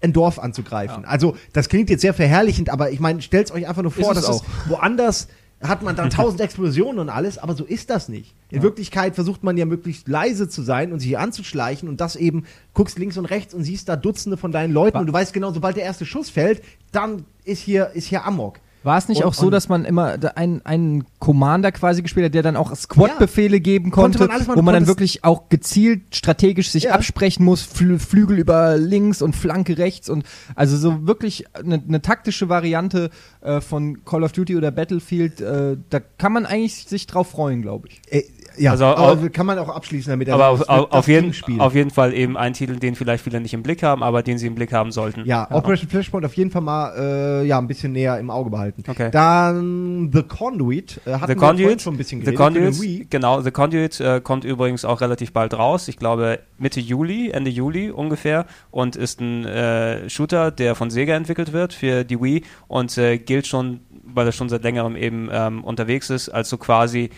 [0.00, 1.04] ein Dorf anzugreifen.
[1.04, 4.20] Also, das klingt jetzt sehr verherrlichend, aber ich meine, stellt euch einfach nur vor, es
[4.20, 5.28] dass es woanders
[5.62, 8.34] hat man dann tausend Explosionen und alles, aber so ist das nicht.
[8.50, 12.44] In Wirklichkeit versucht man ja möglichst leise zu sein und sich anzuschleichen und das eben,
[12.74, 15.52] guckst links und rechts und siehst da Dutzende von deinen Leuten und du weißt genau,
[15.52, 18.58] sobald der erste Schuss fällt, dann ist hier, ist hier Amok.
[18.84, 22.26] War es nicht Und- auch so, dass man immer da einen, einen Commander quasi gespielt
[22.26, 25.24] hat, der dann auch Squad-Befehle geben Konnte konnte, man alles machen, wo man dann wirklich
[25.24, 26.92] auch gezielt strategisch sich Ja.
[26.92, 32.02] absprechen muss, Flü Flügel über links und Flanke rechts und also so wirklich eine, eine
[32.02, 37.06] taktische Variante äh, von Call of Duty oder Battlefield, äh, da kann man eigentlich sich
[37.06, 38.00] drauf freuen, glaube ich.
[38.10, 38.24] Äh,
[38.56, 40.28] ja, Also, aber kann man auch abschließen damit.
[40.28, 43.54] aber auf, auf, auf, jeden, auf jeden Fall eben ein Titel, den vielleicht viele nicht
[43.54, 45.24] im Blick haben, aber den sie im Blick haben sollten.
[45.24, 48.82] Ja, Operation Flashpoint auf jeden Fall mal äh, ja, ein bisschen näher im Auge behalten.
[48.88, 49.10] Okay.
[49.10, 51.00] Dann The Conduit.
[51.04, 52.38] Äh, hatten The Conduit, schon ein bisschen The geredet.
[52.74, 55.88] Conduit, genau, The Conduit äh, kommt übrigens auch relativ bald raus.
[55.88, 61.14] Ich glaube Mitte Juli, Ende Juli ungefähr und ist ein äh, Shooter, der von Sega
[61.14, 65.28] entwickelt wird für die Wii und äh, gilt schon, weil er schon seit längerem eben
[65.32, 67.10] ähm, unterwegs ist, als so quasi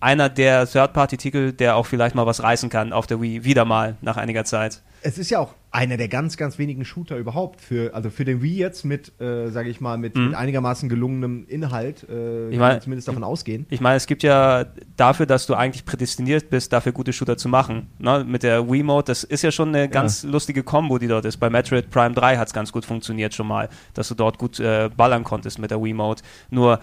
[0.00, 3.96] einer der Third-Party-Titel, der auch vielleicht mal was reißen kann auf der Wii, wieder mal
[4.00, 4.82] nach einiger Zeit.
[5.02, 8.42] Es ist ja auch einer der ganz, ganz wenigen Shooter überhaupt für, also für den
[8.42, 12.12] Wii jetzt mit, äh, sage ich mal, mit, mit einigermaßen gelungenem Inhalt, äh,
[12.46, 12.52] Mhm.
[12.52, 13.64] Ich mein- zumindest davon ausgehen.
[13.70, 17.48] Ich meine, es gibt ja dafür, dass du eigentlich prädestiniert bist, dafür gute Shooter zu
[17.48, 17.86] machen.
[17.98, 18.24] Ne?
[18.28, 21.38] Mit der Wii-Mode, das ist ja schon eine ganz lustige Kombo, die dort ist.
[21.38, 24.60] Bei Metroid Prime 3 hat es ganz gut funktioniert schon mal, dass du dort gut
[24.60, 26.20] äh, ballern konntest mit der Wii-Mode.
[26.50, 26.78] Nur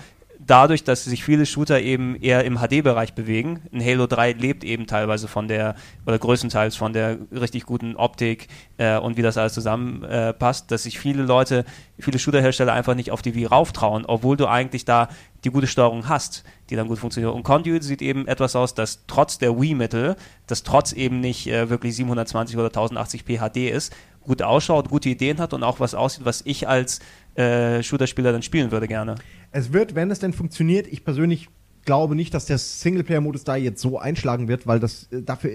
[0.48, 4.88] dadurch, dass sich viele Shooter eben eher im HD-Bereich bewegen, ein Halo 3 lebt eben
[4.88, 9.54] teilweise von der, oder größtenteils von der richtig guten Optik äh, und wie das alles
[9.54, 11.66] zusammenpasst, äh, dass sich viele Leute,
[12.00, 15.10] viele Shooter-Hersteller einfach nicht auf die Wii rauftrauen, obwohl du eigentlich da
[15.44, 17.34] die gute Steuerung hast, die dann gut funktioniert.
[17.34, 20.16] Und Conduit sieht eben etwas aus, das trotz der Wii-Mittel,
[20.48, 23.94] das trotz eben nicht äh, wirklich 720 oder 1080p HD ist,
[24.28, 27.00] gut ausschaut, gute Ideen hat und auch was aussieht, was ich als
[27.36, 29.16] äh, Shooter-Spieler dann spielen würde gerne.
[29.52, 31.50] Es wird, wenn es denn funktioniert, ich persönlich
[31.88, 35.52] glaube nicht, dass der Singleplayer-Modus da jetzt so einschlagen wird, weil das äh, dafür,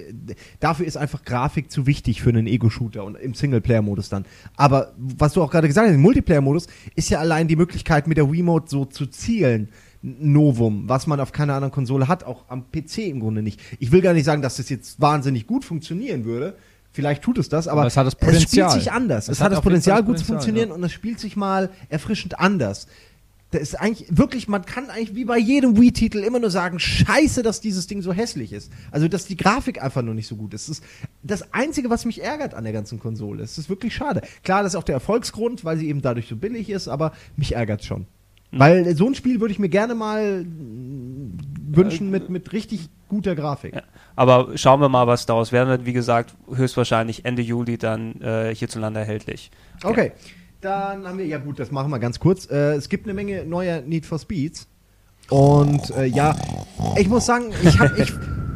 [0.59, 4.25] dafür ist einfach Grafik zu wichtig für einen Ego-Shooter und im Singleplayer-Modus dann.
[4.57, 8.17] Aber was du auch gerade gesagt hast, im Multiplayer-Modus ist ja allein die Möglichkeit, mit
[8.17, 9.69] der Wii-Mode so zu zielen.
[10.05, 13.61] Novum, was man auf keiner anderen Konsole hat, auch am PC im Grunde nicht.
[13.79, 16.57] Ich will gar nicht sagen, dass das jetzt wahnsinnig gut funktionieren würde.
[16.93, 18.71] Vielleicht tut es das, aber, Aber es hat das spielt Potenzial.
[18.71, 19.25] sich anders.
[19.25, 20.75] Es, Es hat, hat das Potenzial, gut zu funktionieren ja.
[20.75, 22.87] und es spielt sich mal erfrischend anders.
[23.51, 27.43] Da ist eigentlich wirklich, man kann eigentlich wie bei jedem Wii-Titel immer nur sagen, scheiße,
[27.43, 28.73] dass dieses Ding so hässlich ist.
[28.91, 30.69] Also, dass die Grafik einfach nur nicht so gut ist.
[30.69, 30.85] Das ist
[31.23, 33.43] das Einzige, was mich ärgert an der ganzen Konsole.
[33.43, 34.23] Es ist wirklich schade.
[34.43, 37.55] Klar, das ist auch der Erfolgsgrund, weil sie eben dadurch so billig ist, aber mich
[37.55, 38.07] ärgert schon.
[38.53, 38.59] Mhm.
[38.59, 40.47] Weil so ein Spiel würde ich mir gerne mal
[41.66, 43.75] wünschen mit, mit richtig guter Grafik.
[43.75, 43.83] Ja.
[44.16, 45.87] Aber schauen wir mal, was daraus werden wird.
[45.87, 49.51] Wie gesagt, höchstwahrscheinlich Ende Juli dann äh, hierzulande erhältlich.
[49.83, 50.12] Okay.
[50.61, 52.48] Dann haben wir, ja gut, das machen wir ganz kurz.
[52.51, 54.68] Äh, es gibt eine Menge neuer Need for Speeds.
[55.29, 56.37] Und äh, ja,
[56.96, 57.96] ich muss sagen, ich, hab,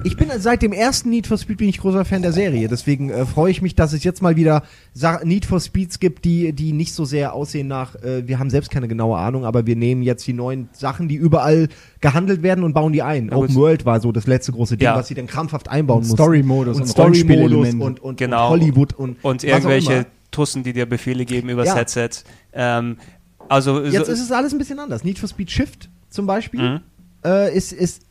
[0.07, 2.69] ich, bin seit dem ersten Need for Speed bin ich großer Fan der Serie.
[2.69, 4.63] Deswegen äh, freue ich mich, dass es jetzt mal wieder
[4.95, 8.51] Sa Need for Speeds gibt, die, die nicht so sehr aussehen nach, äh, wir haben
[8.51, 11.69] selbst keine genaue Ahnung, aber wir nehmen jetzt die neuen Sachen, die überall
[12.01, 13.31] gehandelt werden und bauen die ein.
[13.31, 14.97] Aber Open World war so das letzte große Ding, Ja.
[14.97, 16.15] was sie dann krampfhaft einbauen mussten.
[16.17, 17.85] Story-Modus und und Story-Modus Rollenspielelemente.
[17.85, 18.45] und, und, Genau.
[18.53, 21.77] und Hollywood und Und irgendwelche Tussen, die dir Befehle geben übers Ja.
[21.77, 22.11] Headset.
[22.53, 22.97] Ähm,
[23.49, 25.05] also Jetzt so, ist es alles ein bisschen anders.
[25.05, 26.81] Need for Speed Shift zum Beispiel Mhm.
[27.25, 28.03] äh, ist, ist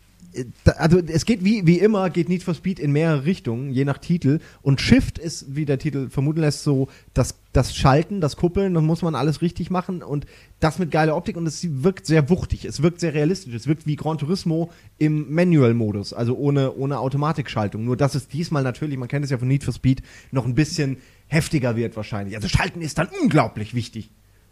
[0.77, 3.97] also es geht wie, wie immer, geht Need for Speed in mehrere Richtungen, je nach
[3.97, 4.39] Titel.
[4.61, 8.83] Und Shift ist, wie der Titel vermuten lässt, so das, das Schalten, das Kuppeln, das
[8.83, 10.25] muss man alles richtig machen und
[10.59, 13.85] das mit geiler Optik und es wirkt sehr wuchtig, es wirkt sehr realistisch, es wirkt
[13.85, 17.85] wie Gran Turismo im Manual-Modus, also ohne, ohne Automatikschaltung.
[17.85, 20.55] Nur dass es diesmal natürlich, man kennt es ja von Need for Speed, noch ein
[20.55, 22.35] bisschen heftiger wird wahrscheinlich.
[22.35, 24.09] Also Schalten ist dann unglaublich wichtig.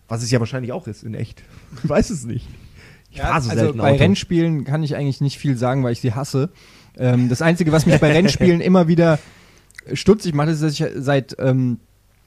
[0.08, 1.44] Was es ja wahrscheinlich auch ist in echt.
[1.82, 2.46] Ich weiß es nicht.
[3.14, 4.00] Ich Ja, so also bei Auto.
[4.00, 6.50] Rennspielen kann ich eigentlich nicht viel sagen, weil ich sie hasse.
[6.98, 9.20] Ähm, das Einzige, was mich bei Rennspielen immer wieder
[9.94, 11.80] stutzig macht, ist, dass ich seit ähm,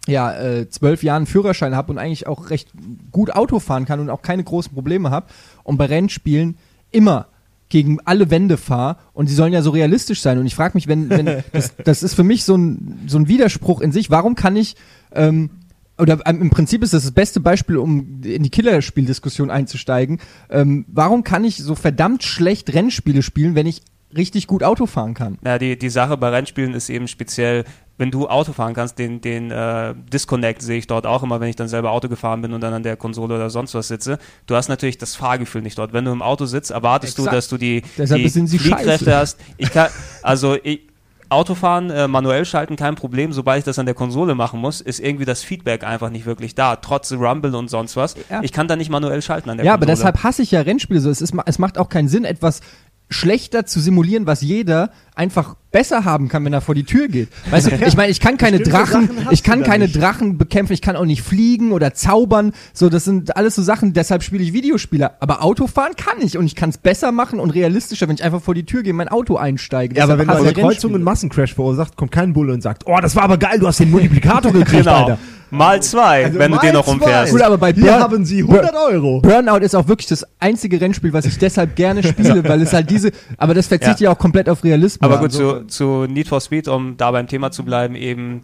[0.07, 2.70] ja, äh, zwölf Jahren Führerschein habe und eigentlich auch recht
[3.11, 5.27] gut Auto fahren kann und auch keine großen Probleme habe.
[5.64, 6.57] Und bei Rennspielen
[6.92, 7.27] immer
[7.68, 10.38] gegen alle Wände fahre und sie sollen ja so realistisch sein.
[10.38, 13.27] Und ich frage mich, wenn, wenn das, das ist für mich so ein, so ein
[13.27, 14.77] Widerspruch in sich, warum kann ich
[15.12, 15.51] ähm,
[15.99, 20.21] oder ähm, im Prinzip ist das das beste Beispiel, um in die Killerspieldiskussion einzusteigen.
[20.51, 23.83] Ähm, warum kann ich so verdammt schlecht Rennspiele spielen, wenn ich
[24.17, 25.39] richtig gut Auto fahren kann?
[25.43, 27.65] na, die, die Sache bei Rennspielen ist eben speziell,
[27.99, 31.49] wenn du Auto fahren kannst, den, den äh, Disconnect sehe ich dort auch immer, wenn
[31.49, 34.19] ich dann selber Auto gefahren bin und dann an der Konsole oder sonst was sitze.
[34.47, 35.93] Du hast natürlich das Fahrgefühl nicht dort.
[35.95, 37.37] Wenn du im Auto sitzt, erwartest du, Exakt.
[37.37, 39.39] dass du die, Deshalb die Fliehkräfte hast.
[39.57, 39.89] Ich kann,
[40.23, 40.83] also ich,
[41.29, 43.33] Autofahren, äh, manuell schalten, kein Problem.
[43.33, 46.55] Sobald ich das an der Konsole machen muss, ist irgendwie das Feedback einfach nicht wirklich
[46.55, 46.77] da.
[46.77, 48.15] Trotz Rumble und sonst was.
[48.31, 48.41] Ja.
[48.43, 49.97] Ich kann da nicht manuell schalten an der Ja, aber Konsole.
[49.97, 51.11] deshalb hasse ich ja Rennspiele so.
[51.11, 52.61] Es, ist, es macht auch keinen Sinn, etwas
[53.09, 57.29] schlechter zu simulieren, was jeder einfach besser haben kann, wenn er vor die Tür geht.
[57.51, 60.01] Weißt du, ich meine, ich kann keine Bestimmte Drachen, ich kann keine nicht.
[60.01, 62.53] Drachen bekämpfen, ich kann auch nicht fliegen oder zaubern.
[62.73, 65.21] So, das sind alles so Sachen, deshalb spiele ich Videospiele.
[65.23, 68.42] Aber Autofahren kann ich und ich kann es besser machen und realistischer, wenn ich einfach
[68.42, 69.95] vor die Tür gehe, in mein Auto einsteige.
[69.97, 72.85] Ja, aber wenn du eine ich Kreuzung einen Massencrash verursacht, kommt kein Bulle und sagt,
[72.87, 75.05] oh, das war aber geil, du hast den Multiplikator gekriegt, Genau.
[75.05, 75.19] Alter.
[75.51, 77.33] Mal zwei, Also wenn du mal den noch umfährst.
[77.33, 79.21] Gut, aber bei Hier Burn- haben sie 100 Euro.
[79.21, 82.91] Burnout ist auch wirklich das einzige Rennspiel, was ich deshalb gerne spiele, weil es halt
[82.91, 85.03] diese, aber das verzichtet ja, auch komplett auf Realismus.
[85.03, 88.43] Aber gut, Also, zu, zu Need for Speed, um da beim Thema zu bleiben, eben,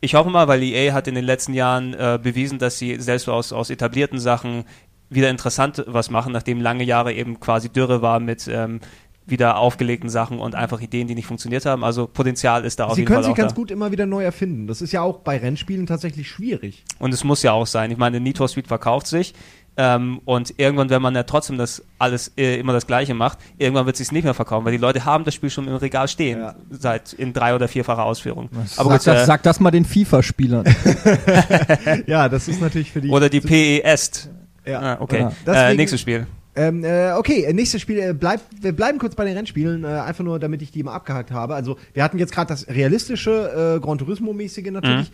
[0.00, 3.28] ich hoffe mal, weil EA hat in den letzten Jahren äh, bewiesen, dass sie selbst
[3.28, 4.64] aus, aus etablierten Sachen
[5.10, 8.80] wieder interessant was machen, nachdem lange Jahre eben quasi Dürre war mit ähm,
[9.26, 11.82] wieder aufgelegten Sachen und einfach Ideen, die nicht funktioniert haben.
[11.82, 13.56] Also Potenzial ist da auf Sie jeden können Fall sich auch ganz da.
[13.56, 14.66] gut immer wieder neu erfinden.
[14.66, 16.84] Das ist ja auch bei Rennspielen tatsächlich schwierig.
[16.98, 17.90] Und es muss ja auch sein.
[17.90, 19.32] Ich meine, Need for Speed verkauft sich.
[19.76, 23.86] Ähm, und irgendwann, wenn man ja trotzdem das alles äh, immer das Gleiche macht, irgendwann
[23.86, 26.06] wird es sich nicht mehr verkaufen, weil die Leute haben das Spiel schon im Regal
[26.06, 26.54] stehen, Ja.
[26.70, 28.50] seit in drei oder vierfacher Ausführung.
[28.66, 30.64] sag, gut, das, äh, sag das mal den FIFA-Spielern.
[32.06, 33.08] Ja, das ist natürlich für die.
[33.08, 34.28] Oder die PES.
[34.66, 34.80] ja.
[34.80, 35.28] Ah, okay.
[35.46, 35.70] Ja.
[35.70, 36.26] Äh, nächstes Spiel.
[36.56, 37.98] Ähm, äh, okay, äh, nächstes Spiel.
[37.98, 40.94] Äh, bleib, wir bleiben kurz bei den Rennspielen, äh, einfach nur, damit ich die mal
[40.94, 41.54] abgehakt habe.
[41.54, 45.10] Also, wir hatten jetzt gerade das realistische, äh, Gran Turismo-mäßige natürlich.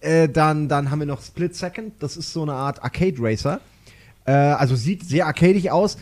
[0.00, 1.94] Äh, dann, dann haben wir noch Split Second.
[2.00, 3.60] Das ist so eine Art Arcade Racer.
[4.24, 5.96] Äh, also sieht sehr arcadig aus.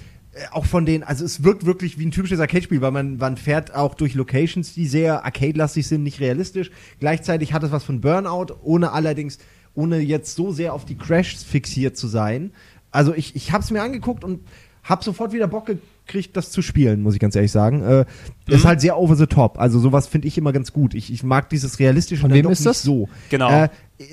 [0.53, 3.75] Auch von den, also es wirkt wirklich wie ein typisches Arcade-Spiel, weil man, man fährt
[3.75, 6.71] auch durch Locations, die sehr arcade-lastig sind, nicht realistisch.
[7.01, 9.39] Gleichzeitig hat es was von Burnout, ohne allerdings,
[9.75, 12.53] ohne jetzt so sehr auf die Crashs fixiert zu sein.
[12.93, 14.41] Also ich, ich habe es mir angeguckt und
[14.85, 17.83] habe sofort wieder Bock gekriegt, das zu spielen, muss ich ganz ehrlich sagen.
[17.83, 18.05] Äh,
[18.47, 19.59] Ist halt sehr over the top.
[19.59, 20.95] Also sowas finde ich immer ganz gut.
[20.95, 22.83] Ich, ich mag dieses realistische Von wem ist nicht das?
[22.83, 23.09] so.
[23.29, 23.51] Genau.
[23.51, 23.69] Äh,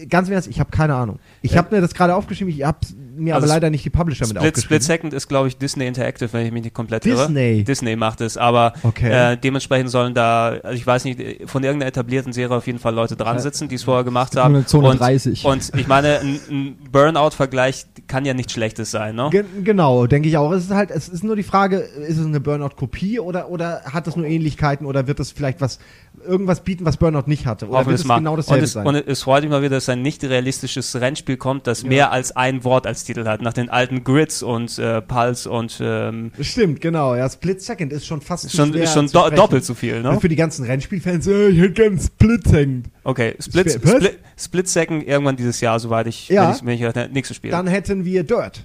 [0.10, 1.20] ganz im Ernst, ich habe keine Ahnung.
[1.42, 2.80] Ich habe mir das gerade aufgeschrieben, ich habe
[3.18, 4.64] mir Also aber leider nicht die Publisher mit Split, aufgeschrieben.
[4.64, 7.56] Split Second ist, glaube ich, Disney Interactive, wenn ich mich nicht komplett Disney.
[7.58, 7.64] irre.
[7.64, 9.34] Disney macht es, aber Okay.
[9.34, 12.94] äh, dementsprechend sollen da, also ich weiß nicht, von irgendeiner etablierten Serie auf jeden Fall
[12.94, 14.66] Leute dran sitzen, die es vorher gemacht haben.
[14.66, 15.46] Zone und, 30.
[15.46, 19.30] und ich meine, ein, ein Burnout-Vergleich kann ja nichts Schlechtes sein, ne?
[19.32, 20.52] Ge genau, denke ich auch.
[20.52, 24.08] Es ist halt, es ist nur die Frage, ist es eine Burnout-Kopie oder, oder hat
[24.08, 25.80] es nur Ähnlichkeiten oder wird es vielleicht was,
[26.26, 27.68] irgendwas bieten, was Burnout nicht hatte?
[27.68, 28.18] Oder Hoffen wird wir es mal.
[28.20, 28.86] genau und, dasselbe es, sein?
[28.86, 32.36] und es freut mich mal wieder, dass ein nicht realistisches Rennspiel kommt, das mehr als
[32.36, 36.82] ein Wort als Titel hat, nach den alten Grids und äh, Pulse und ähm, Stimmt,
[36.82, 37.16] genau.
[37.16, 39.36] Ja, Split Second ist schon fast zu schon, schwer schon do sprechen.
[39.36, 40.12] doppelt so viel, ne?
[40.12, 42.86] Und für die ganzen Rennspielfans, äh, ich hätte gern Split Second.
[43.04, 43.72] Okay, Split?
[43.72, 46.48] Split, Split Second irgendwann dieses Jahr, soweit ich, Ja.
[46.48, 47.52] wenn ich, wenn ich das nächste Spiel.
[47.52, 48.64] Dann hätten wir Dirt.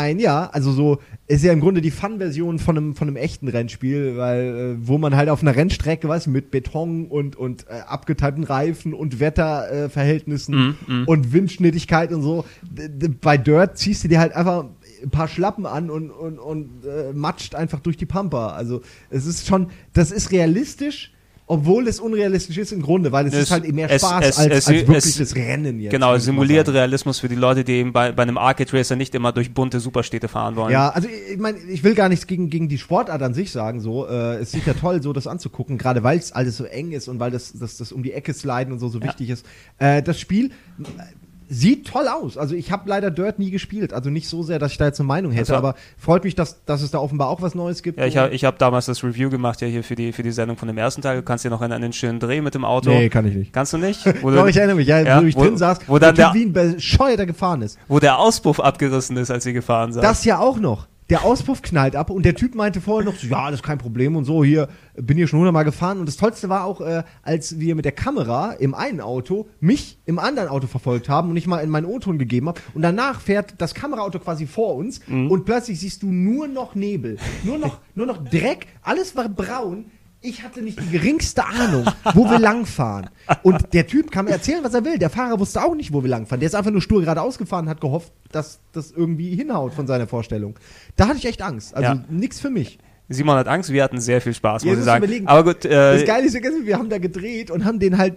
[0.00, 3.48] Ein, ja, also so ist ja im Grunde die Fun-Version von einem, von einem echten
[3.48, 7.80] Rennspiel, weil äh, wo man halt auf einer Rennstrecke, weißt mit Beton und, und äh,
[7.86, 12.44] abgeteilten Reifen und Wetterverhältnissen äh, Verhältnissen Mhm, und Windschnittigkeit und so.
[13.20, 14.66] Bei Dirt ziehst du dir halt einfach
[15.02, 18.48] ein paar Schlappen an und, und, und äh, matscht einfach durch die Pampa.
[18.50, 21.12] Also es ist schon, das ist realistisch.
[21.52, 24.38] Obwohl es unrealistisch ist im Grunde, weil es, Es- ist halt mehr Spaß es- als,
[24.38, 25.90] es- als es- wirkliches Rennen jetzt.
[25.90, 26.68] genau, simuliert.
[26.68, 29.80] Realismus für die Leute, die eben bei, bei einem Arcade Racer nicht immer durch bunte
[29.80, 30.70] Superstädte fahren wollen.
[30.70, 33.80] Ja, also ich meine, ich will gar nichts gegen, gegen die Sportart an sich sagen.
[33.80, 36.92] So, äh, es ist ja toll, so das anzugucken, gerade weil es alles so eng
[36.92, 39.06] ist und weil das, das, das um die Ecke sliden und so so Ja.
[39.06, 39.44] wichtig ist.
[39.78, 40.52] Äh, das Spiel
[41.52, 42.38] sieht toll aus.
[42.38, 45.00] Also ich habe leider Dirt nie gespielt, also nicht so sehr, dass ich da jetzt
[45.00, 47.82] eine Meinung hätte, Also- aber freut mich, dass, dass es da offenbar auch was Neues
[47.82, 47.98] gibt.
[47.98, 50.30] Ja, ich habe ich hab damals das Review gemacht, ja, hier für die, für die
[50.30, 51.16] Sendung von dem ersten Teil.
[51.16, 52.90] Du kannst dir noch an einen schönen Dreh mit dem Auto.
[52.90, 53.52] nee, kann ich nicht.
[53.52, 54.00] Kannst du nicht?
[54.22, 56.32] Wo, Doch, ich erinnere mich, ja, Ja, wo ich wo- drin saß, wo dann der
[56.34, 57.78] wie ein Bescheuerter gefahren ist.
[57.88, 60.02] wo der Auspuff abgerissen ist, als sie gefahren sind.
[60.04, 60.86] Das ja auch noch.
[61.10, 63.78] Der Auspuff knallt ab und der Typ meinte vorher noch so, ja, das ist kein
[63.78, 65.98] Problem und so, hier bin hier schon hundertmal gefahren.
[65.98, 69.98] Und das Tollste war auch, äh, als wir mit der Kamera im einen Auto mich
[70.06, 72.60] im anderen Auto verfolgt haben und ich mal in meinen O-Ton gegeben habe.
[72.74, 77.18] Und danach fährt das Kameraauto quasi vor uns und plötzlich siehst du nur noch Nebel,
[77.42, 79.86] nur noch, nur noch Dreck, alles war braun.
[80.22, 83.08] Ich hatte nicht die geringste Ahnung, wo wir langfahren.
[83.42, 84.98] Und der Typ kann mir erzählen, was er will.
[84.98, 86.40] Der Fahrer wusste auch nicht, wo wir langfahren.
[86.40, 90.06] Der ist einfach nur stur geradeaus gefahren, hat gehofft, dass das irgendwie hinhaut von seiner
[90.06, 90.58] Vorstellung.
[90.96, 91.74] Da hatte ich echt Angst.
[91.74, 92.04] Also Ja.
[92.10, 92.78] nix für mich.
[93.12, 95.02] Simon hat Angst, wir hatten sehr viel Spaß, muss ich sagen.
[95.02, 97.98] überlegen, Aber gut, Das äh, Geile ist, ja, wir haben da gedreht und haben den
[97.98, 98.14] halt,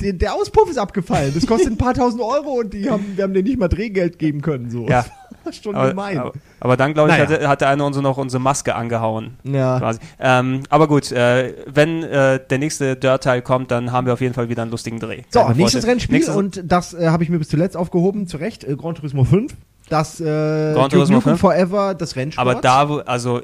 [0.00, 1.32] den, der Auspuff ist abgefallen.
[1.32, 4.18] Das kostet ein paar tausend Euro und die haben, wir haben denen nicht mal Drehgeld
[4.18, 4.68] geben können.
[4.70, 4.88] So.
[4.88, 5.04] Ja.
[5.62, 6.18] Schon aber, gemein.
[6.18, 7.28] aber, aber dann, glaube ich, Naja.
[7.28, 9.36] hatte, hatte einer uns noch unsere Maske angehauen.
[9.44, 9.92] ja.
[10.18, 14.34] Ähm, aber gut, äh, wenn äh, der nächste Dirt-Teil kommt, dann haben wir auf jeden
[14.34, 15.22] Fall wieder einen lustigen Dreh.
[15.30, 15.90] So, Keine nächstes Vorstellung.
[15.90, 18.94] Rennspiel Nächstes- und das äh, habe ich mir bis zuletzt aufgehoben, zu Recht, äh, Gran
[18.94, 19.52] Turismo 5.
[19.88, 21.40] Das äh, Gran Turismo Nukem 5?
[21.40, 22.40] Forever, das Rennspiel.
[22.40, 23.42] Aber da, wo, also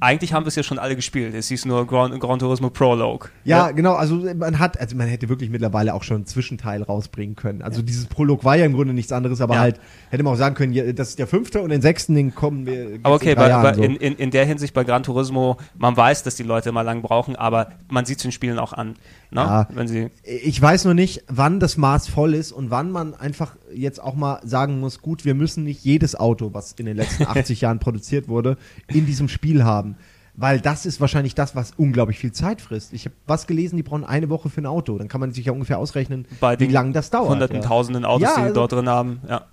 [0.00, 1.34] eigentlich haben wir es ja schon alle gespielt.
[1.34, 3.28] Es hieß nur Gran, Gran Turismo Prologue.
[3.44, 7.34] Ja, genau, also man hat, also man hätte wirklich mittlerweile auch schon einen Zwischenteil rausbringen
[7.36, 7.62] können.
[7.62, 9.60] Also dieses Prolog war ja im Grunde nichts anderes, aber Ja.
[9.60, 9.80] halt
[10.10, 12.66] hätte man auch sagen können, ja, das ist der fünfte und den sechsten, den kommen
[12.66, 12.98] wir.
[13.02, 13.82] Aber okay, in bei, Jahren bei, so.
[13.82, 17.02] in, in, in der Hinsicht bei Gran Turismo, man weiß, dass die Leute immer lang
[17.02, 18.94] brauchen, aber man sieht es den Spielen auch an.
[19.30, 19.40] Ne?
[19.40, 19.68] Ja.
[19.74, 23.56] Wenn sie, Ich weiß nur nicht, wann das Maß voll ist und wann man einfach
[23.74, 27.22] jetzt auch mal sagen muss, gut, wir müssen nicht jedes Auto, was in den letzten
[27.26, 28.56] 80 Jahren produziert wurde,
[28.88, 29.96] in diesem Spiel haben.
[30.40, 32.92] Weil das ist wahrscheinlich das, was unglaublich viel Zeit frisst.
[32.92, 34.96] Ich habe was gelesen, die brauchen eine Woche für ein Auto.
[34.96, 37.30] Dann kann man sich ja ungefähr ausrechnen, bei wie lange das dauert.
[37.30, 37.62] hunderten, ja.
[37.62, 39.20] tausenden Autos, Ja, die also- die dort drin haben.
[39.28, 39.46] Ja.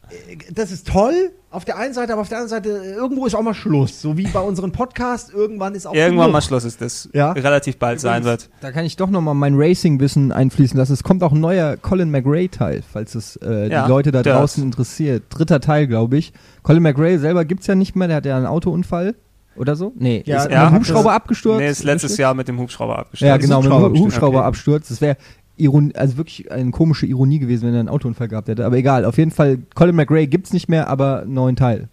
[0.54, 3.41] Das ist toll auf der einen Seite, aber auf der anderen Seite, irgendwo ist auch
[3.41, 4.00] mal Schluss.
[4.02, 6.43] So wie bei unserem Podcast, irgendwann ist auch Irgendwann mal genug.
[6.50, 7.10] Schluss ist das.
[7.13, 7.32] Ja.
[7.32, 8.50] Relativ bald sein wird.
[8.62, 10.93] Da kann ich doch nochmal mein Racing-Wissen einfließen lassen.
[10.93, 14.36] Es kommt auch ein neuer Colin McRae-Teil, falls es äh, Ja, die Leute da Dirt.
[14.36, 15.24] draußen interessiert.
[15.30, 16.34] Dritter Teil, glaube ich.
[16.62, 19.15] Colin McRae selber gibt's ja nicht mehr, der hat ja einen Autounfall
[19.58, 19.94] oder so.
[19.98, 21.60] Nee, Ja, ist er mit dem Hubschrauber das- abgestürzt.
[21.60, 22.22] Nee, ist letztes richtig?
[22.22, 23.28] Jahr mit dem Hubschrauber abgestürzt.
[23.30, 24.88] Ja, genau, mit dem Hubschrauberabsturz, Hubschrauberabsturz.
[24.89, 25.18] Das wäre
[25.58, 28.65] Iron also wirklich eine komische Ironie gewesen, wenn er einen Autounfall gehabt hätte.
[28.65, 31.88] Aber egal, auf jeden Fall, Colin McRae gibt's nicht mehr, aber einen neuen Teil.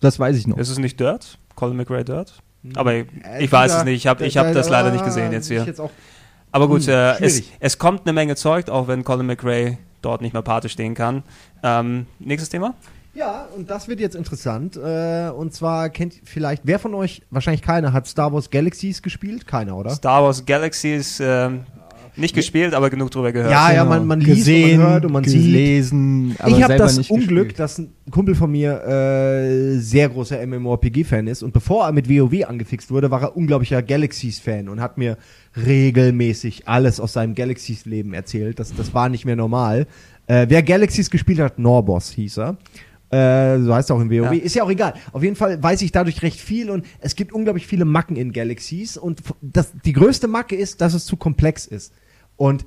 [0.00, 0.58] Das weiß ich noch.
[0.58, 1.38] Ist es nicht Dirt?
[1.54, 2.34] Colin McRae Dirt?
[2.74, 3.94] Aber ich, Äh, ich weiß dieser- es nicht.
[3.96, 5.64] Ich habe ich hab da- das da- leider nicht gesehen jetzt ich hier.
[5.66, 5.90] Jetzt auch,
[6.52, 10.20] Aber gut, Hm, äh, es, es kommt eine Menge Zeug, auch wenn Colin McRae dort
[10.22, 11.22] nicht mehr Pate stehen kann.
[11.62, 12.74] Ähm, nächstes Thema?
[13.16, 14.76] Ja, und das wird jetzt interessant.
[14.76, 19.46] Äh, und zwar kennt vielleicht, wer von euch, wahrscheinlich keiner, hat Star Wars Galaxies gespielt?
[19.46, 19.90] Keiner, oder?
[19.90, 21.62] Star Wars Galaxies ähm,
[22.16, 23.50] nicht gespielt, aber genug drüber gehört.
[23.50, 25.42] Ja, ja, man, man liest und man hört und man sieht.
[25.42, 27.58] gelesen, aber ich habe das nicht Unglück, gespielt.
[27.58, 32.44] dass ein Kumpel von mir äh, sehr großer MMORPG-Fan ist und bevor er mit WoW
[32.46, 35.18] angefixt wurde, war er unglaublicher Galaxies-Fan und hat mir
[35.56, 38.58] regelmäßig alles aus seinem Galaxies-Leben erzählt.
[38.58, 39.86] Das, das war nicht mehr normal.
[40.26, 42.56] Äh, wer Galaxies gespielt hat, Norbos hieß er.
[43.10, 44.32] Äh, so heißt er auch im WoW.
[44.32, 44.32] Ja.
[44.32, 44.94] Ist ja auch egal.
[45.12, 48.32] Auf jeden Fall weiß ich dadurch recht viel und es gibt unglaublich viele Macken in
[48.32, 51.92] Galaxies und das, die größte Macke ist, dass es zu komplex ist.
[52.36, 52.66] Und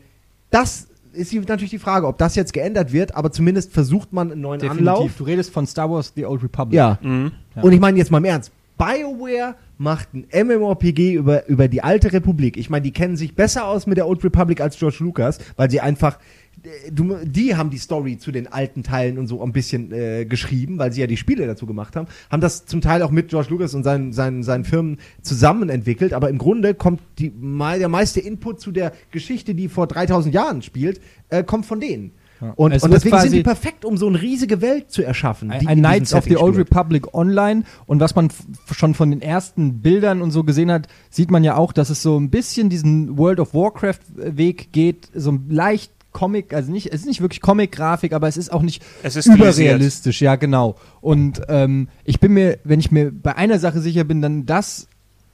[0.50, 4.42] das ist natürlich die Frage, ob das jetzt geändert wird, aber zumindest versucht man einen
[4.42, 4.88] neuen Definitiv.
[4.88, 5.12] Anlauf.
[5.18, 6.76] Du redest von Star Wars The Old Republic.
[6.76, 6.98] Ja.
[7.02, 7.32] Mhm.
[7.56, 7.64] Ja.
[7.64, 8.52] Und ich meine jetzt mal im Ernst.
[8.80, 12.56] BioWare macht ein MMORPG über, über die alte Republik.
[12.58, 15.70] Ich meine, die kennen sich besser aus mit der Old Republic als George Lucas, weil
[15.70, 16.18] sie einfach,
[16.64, 20.80] äh, die haben die Story zu den alten Teilen und so ein bisschen äh, geschrieben,
[20.80, 23.50] weil sie ja die Spiele dazu gemacht haben, haben das zum Teil auch mit George
[23.50, 28.22] Lucas und seinen, seinen, seinen Firmen zusammen entwickelt, aber im Grunde kommt die, der meiste
[28.22, 32.12] Input zu der Geschichte, die vor 3000 Jahren spielt, äh, kommt von denen.
[32.42, 32.54] Ja.
[32.56, 35.52] Und, Es und deswegen sind die perfekt, um so eine riesige Welt zu erschaffen.
[35.52, 36.70] Ein, die ein Knights of the Old spielt.
[36.70, 38.30] Republic online und was man
[38.72, 42.02] schon von den ersten Bildern und so gesehen hat, sieht man ja auch, dass es
[42.02, 47.02] so ein bisschen diesen World of Warcraft Weg geht, so leicht Comic, also nicht, es
[47.02, 50.76] ist nicht wirklich Comic-Grafik, aber es ist auch nicht Es ist überrealistisch, ja genau.
[51.02, 54.88] Und ähm, ich bin mir, wenn ich mir bei einer Sache sicher bin, dann dass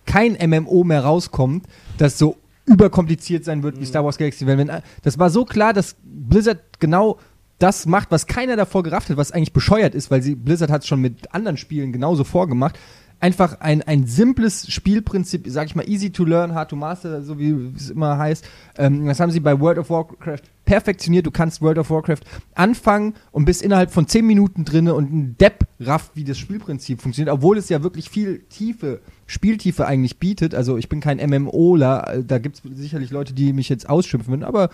[0.06, 1.66] kein MMO mehr rauskommt,
[1.98, 4.48] das so überkompliziert sein wird wie Star Wars Galaxy.
[4.48, 4.72] Weil wenn,
[5.04, 7.20] das war so klar, dass Blizzard genau
[7.60, 10.82] das macht, was keiner davor gerafft hat, was eigentlich bescheuert ist, weil sie Blizzard hat
[10.82, 12.78] es schon mit anderen Spielen genauso vorgemacht.
[13.20, 17.40] Einfach ein, ein simples Spielprinzip, sag ich mal, easy to learn, hard to master, so
[17.40, 18.46] wie es immer heißt.
[18.78, 21.26] Ähm, das haben sie bei World of Warcraft perfektioniert.
[21.26, 22.22] Du kannst World of Warcraft
[22.56, 27.02] anfangen und bist innerhalb von 10 Minuten drinne und ein Depp rafft, wie das Spielprinzip
[27.02, 30.56] funktioniert, obwohl es ja wirklich viel Tiefe, Spieltiefe eigentlich bietet.
[30.56, 34.44] Also ich bin kein MMOler, da gibt es sicherlich Leute, die mich jetzt ausschimpfen würden,
[34.44, 34.70] aber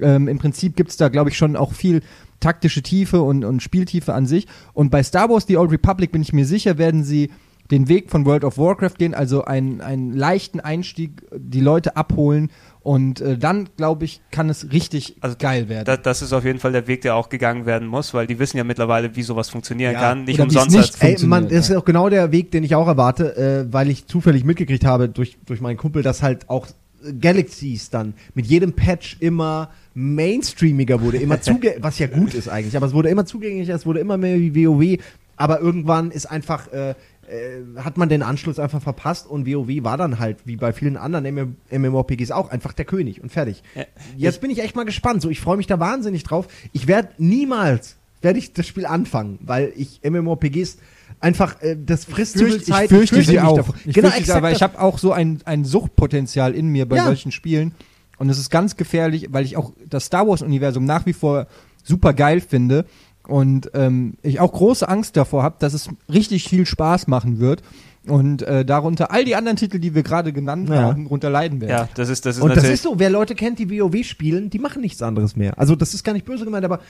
[0.00, 2.02] ähm, im Prinzip gibt es da, glaube ich, schon auch viel
[2.40, 4.46] taktische Tiefe und, und Spieltiefe an sich.
[4.74, 7.30] Und bei Star Wars The Old Republic bin ich mir sicher, werden sie
[7.72, 12.50] den Weg von World of Warcraft gehen, also einen, einen leichten Einstieg, die Leute abholen
[12.80, 15.86] und äh, dann, glaube ich, kann es richtig Also geil werden.
[15.86, 18.38] Da, das ist auf jeden Fall der Weg, der auch gegangen werden muss, weil die
[18.38, 20.00] wissen ja mittlerweile, wie sowas funktionieren Ja.
[20.00, 20.24] kann.
[20.24, 20.76] Nicht Oder umsonst.
[20.76, 23.72] nicht Ey, funktioniert, Mann, das ist auch genau der Weg, den ich auch erwarte, äh,
[23.72, 26.66] weil ich zufällig mitgekriegt habe durch, durch meinen Kumpel, dass halt auch
[27.04, 32.48] äh, Galaxies dann mit jedem Patch immer mainstreamiger wurde, immer zuge was ja gut ist
[32.48, 34.98] eigentlich, aber es wurde immer zugänglicher, es wurde immer mehr wie WoW,
[35.36, 36.94] aber irgendwann ist einfach äh,
[37.32, 40.96] äh, hat man den Anschluss einfach verpasst und WoW war dann halt, wie bei vielen
[40.96, 43.62] anderen MM MMORPGs auch, einfach der König und fertig.
[43.74, 43.84] Ja,
[44.16, 45.22] Jetzt bin ich echt mal gespannt.
[45.22, 46.46] So, ich freue mich da wahnsinnig drauf.
[46.72, 50.76] Ich werde niemals werde ich das Spiel anfangen, weil ich MMORPGs
[51.20, 52.88] einfach äh, das frisst zu viel ich Zeit.
[52.88, 53.56] fürchte sie auch.
[53.56, 53.74] davor.
[53.84, 57.04] Ich genau, fürchte aber ich habe auch so ein, ein Suchtpotenzial in mir bei Ja.
[57.06, 57.74] solchen Spielen.
[58.18, 61.48] Und es ist ganz gefährlich, weil ich auch das Star Wars-Universum nach wie vor
[61.82, 62.84] super geil finde.
[63.28, 67.62] Und ähm, ich auch große Angst davor habe, dass es richtig viel Spaß machen wird.
[68.08, 70.82] Und äh, darunter all die anderen Titel, die wir gerade genannt Ja.
[70.82, 71.70] haben, runter leiden werden.
[71.70, 72.74] ja, das ist, das ist Und das natürlich.
[72.74, 75.56] ist so, wer Leute kennt, die WoW spielen, die machen nichts anderes mehr.
[75.56, 76.80] Also das ist gar nicht böse gemeint, aber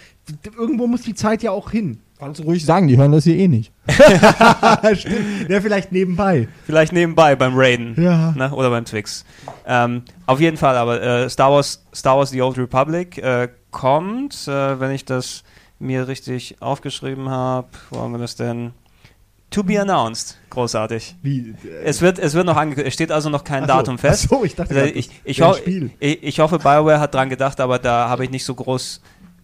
[0.57, 1.99] irgendwo muss die Zeit ja auch hin.
[2.19, 3.73] Kannst du ruhig sagen, die hören das hier eh nicht.
[4.95, 5.51] Stimmt.
[5.51, 6.49] Ja, vielleicht nebenbei.
[6.65, 7.95] Vielleicht nebenbei beim Raiden.
[8.03, 8.33] Ja.
[8.33, 8.51] Ne?
[8.51, 9.27] Oder beim Twix.
[9.67, 14.49] Ähm, auf jeden Fall, aber äh, Star Wars, Star Wars The Old Republic äh, kommt,
[14.49, 15.43] äh, wenn ich das
[15.83, 17.69] mir richtig aufgeschrieben habe.
[17.91, 18.73] Wo haben wir das denn?
[19.51, 20.39] To be announced.
[20.49, 21.15] Großartig.
[21.21, 21.51] Wie?
[21.65, 22.89] Äh, Es wird, es wird noch angekündigt.
[22.89, 23.75] Es steht also noch kein Ach so.
[23.75, 24.25] Datum fest.
[24.33, 25.91] Ach so, ich dachte Also ich, ich, ho Spiel.
[26.01, 29.03] ich, ich hoffe, BioWare hat dran gedacht, aber da habe ich nicht so groß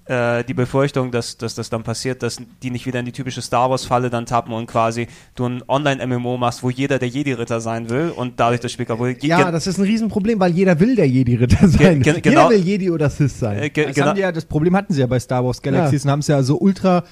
[0.08, 3.42] äh, die Befürchtung, dass, dass das dann passiert, dass die nicht wieder in die typische
[3.42, 7.90] Star Wars-Falle dann tappen und quasi du ein Online-MMO machst, wo jeder der Jedi-Ritter sein
[7.90, 11.08] will und dadurch das Spiel kaputt ja, das ist ein Riesenproblem, weil jeder will der
[11.08, 12.00] Jedi-Ritter sein.
[12.02, 13.58] ge- Jeder genau- will Jedi oder Sith sein.
[13.58, 15.60] äh, ge Das, genau, haben die ja, das Problem hatten sie ja bei Star Wars
[15.62, 17.04] Galaxies und haben es ja so ultra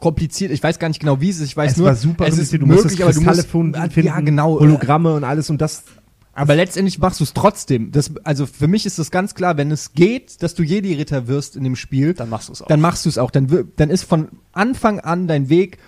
[0.00, 0.52] kompliziert.
[0.52, 1.46] Ich weiß gar nicht genau, wie es ist.
[1.48, 2.62] Ich weiß es nur, war super es ist kompliziert.
[2.62, 4.60] Du musst möglich, das aber du musst finden, finden, ja genau.
[4.60, 5.82] Hologramme und alles und das
[6.38, 7.90] Aber letztendlich machst du es trotzdem.
[7.90, 11.56] Das, also für mich ist das ganz klar, wenn es geht, dass du Jedi-Ritter wirst
[11.56, 12.68] in dem Spiel, dann machst du es auch.
[12.68, 13.32] dann machst du es auch.
[13.32, 15.78] Dann, dann ist von Anfang an dein Weg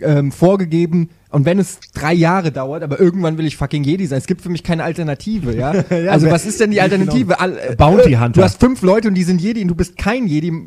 [0.00, 1.10] ähm, vorgegeben.
[1.30, 4.18] Und wenn es drei Jahre dauert, aber irgendwann will ich fucking Jedi sein.
[4.18, 5.74] Es gibt für mich keine Alternative, ja.
[5.90, 7.38] Ja, also was ist denn die Alternative?
[7.38, 8.40] All, äh, Bounty äh, Hunter.
[8.40, 10.66] Du hast fünf Leute und die sind Jedi und du bist kein Jedi.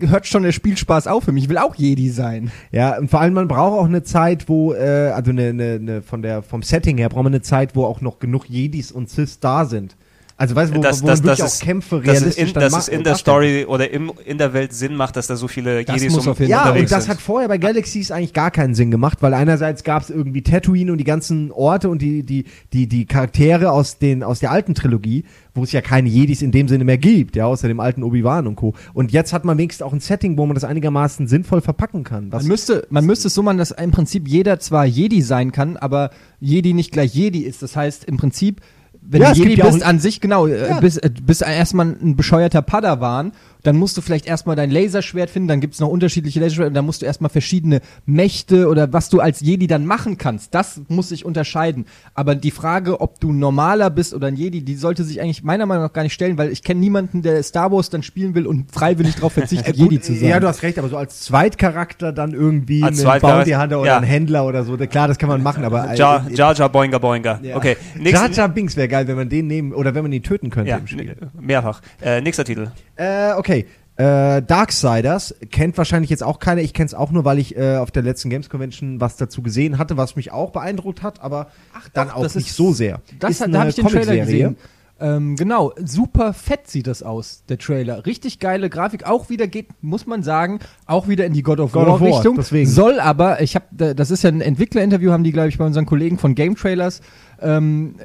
[0.00, 1.44] Da hört schon der Spielspaß auf für mich.
[1.44, 2.50] Ich will auch Jedi sein.
[2.70, 6.02] Ja, und vor allem man braucht auch eine Zeit, wo, äh, also eine, eine, eine
[6.02, 9.10] von der, vom Setting her braucht man eine Zeit, wo auch noch genug Jedis und
[9.10, 9.96] Sith da sind.
[10.38, 12.20] Also weißt du, wo, das, wo das, man wirklich das auch ist, Kämpfe das ist
[12.20, 13.14] realistisch in, dann das ma- ist in der.
[13.14, 16.26] Story oder im, in der Welt Sinn macht, dass da so viele Das Jedis muss
[16.26, 17.12] um, auf jeden Ja, und das sind.
[17.14, 20.92] hat vorher bei Galaxies eigentlich gar keinen Sinn gemacht, weil einerseits gab es irgendwie Tatooine
[20.92, 22.44] und die ganzen Orte und die, die,
[22.74, 26.50] die, die Charaktere aus, den, aus der alten Trilogie, wo es ja keine Jedis in
[26.52, 28.74] dem Sinne mehr gibt, ja, außer dem alten Obi-Wan und Co.
[28.92, 32.30] Und jetzt hat man wenigstens auch ein Setting, wo man das einigermaßen sinnvoll verpacken kann.
[32.30, 35.50] Was Man müsste, man müsste es so machen, dass im Prinzip jeder zwar Jedi sein
[35.50, 37.62] kann, aber Jedi nicht gleich Jedi ist.
[37.62, 38.60] Das heißt, im Prinzip,
[39.08, 40.80] wenn Ja, du es Jedi gibt bist, ein- an sich, genau, äh, Ja.
[40.80, 45.48] bist, äh, bist erstmal ein bescheuerter Padawan, dann musst du vielleicht erstmal dein Laserschwert finden,
[45.48, 49.20] dann gibt's noch unterschiedliche Laserschwerter, und dann musst du erstmal verschiedene Mächte oder was du
[49.20, 50.54] als Jedi dann machen kannst.
[50.54, 51.86] Das muss sich unterscheiden.
[52.14, 55.66] Aber die Frage, ob du normaler bist oder ein Jedi, die sollte sich eigentlich meiner
[55.66, 58.46] Meinung nach gar nicht stellen, weil ich kenne niemanden, der Star Wars dann spielen will
[58.46, 60.28] und freiwillig darauf verzichtet, Jedi zu sein.
[60.28, 63.90] Ja, du hast recht, aber so als Zweitcharakter dann irgendwie Als einen Bounty Hunter oder
[63.90, 63.96] ja.
[63.96, 66.98] einen Händler oder so, klar, das kann man machen, aber äh, Jar, Jar Jar Boinga
[66.98, 67.40] Boinga.
[67.42, 67.56] Ja.
[67.56, 70.50] Okay, Jar Jar Binks wäre geil, wenn man den nehmen oder wenn man ihn töten
[70.50, 71.16] könnte ja, im Spiel.
[71.40, 71.80] mehrfach.
[72.02, 72.70] Äh, nächster Titel.
[72.96, 73.66] Äh, okay.
[73.98, 76.60] Äh, Darksiders kennt wahrscheinlich jetzt auch keiner.
[76.60, 79.40] Ich kenne es auch nur, weil ich äh, auf der letzten Games Convention was dazu
[79.42, 81.48] gesehen hatte, was mich auch beeindruckt hat, aber
[81.94, 83.00] dann auch das nicht ist- so sehr.
[83.18, 84.24] Das Ist hat, eine da habe ich den Trailer Comicserie.
[84.26, 84.56] gesehen.
[84.98, 88.06] Ähm, genau, super fett sieht das aus, der Trailer.
[88.06, 89.04] Richtig geile Grafik.
[89.06, 92.00] Auch wieder geht, muss man sagen, auch wieder in die God of God War of
[92.00, 92.36] War, Richtung.
[92.36, 92.68] deswegen.
[92.68, 95.84] Soll aber, ich habe, das ist ja ein Entwicklerinterview, haben die, glaube ich, bei unseren
[95.84, 97.02] Kollegen von Game Trailers
[97.42, 97.96] ähm,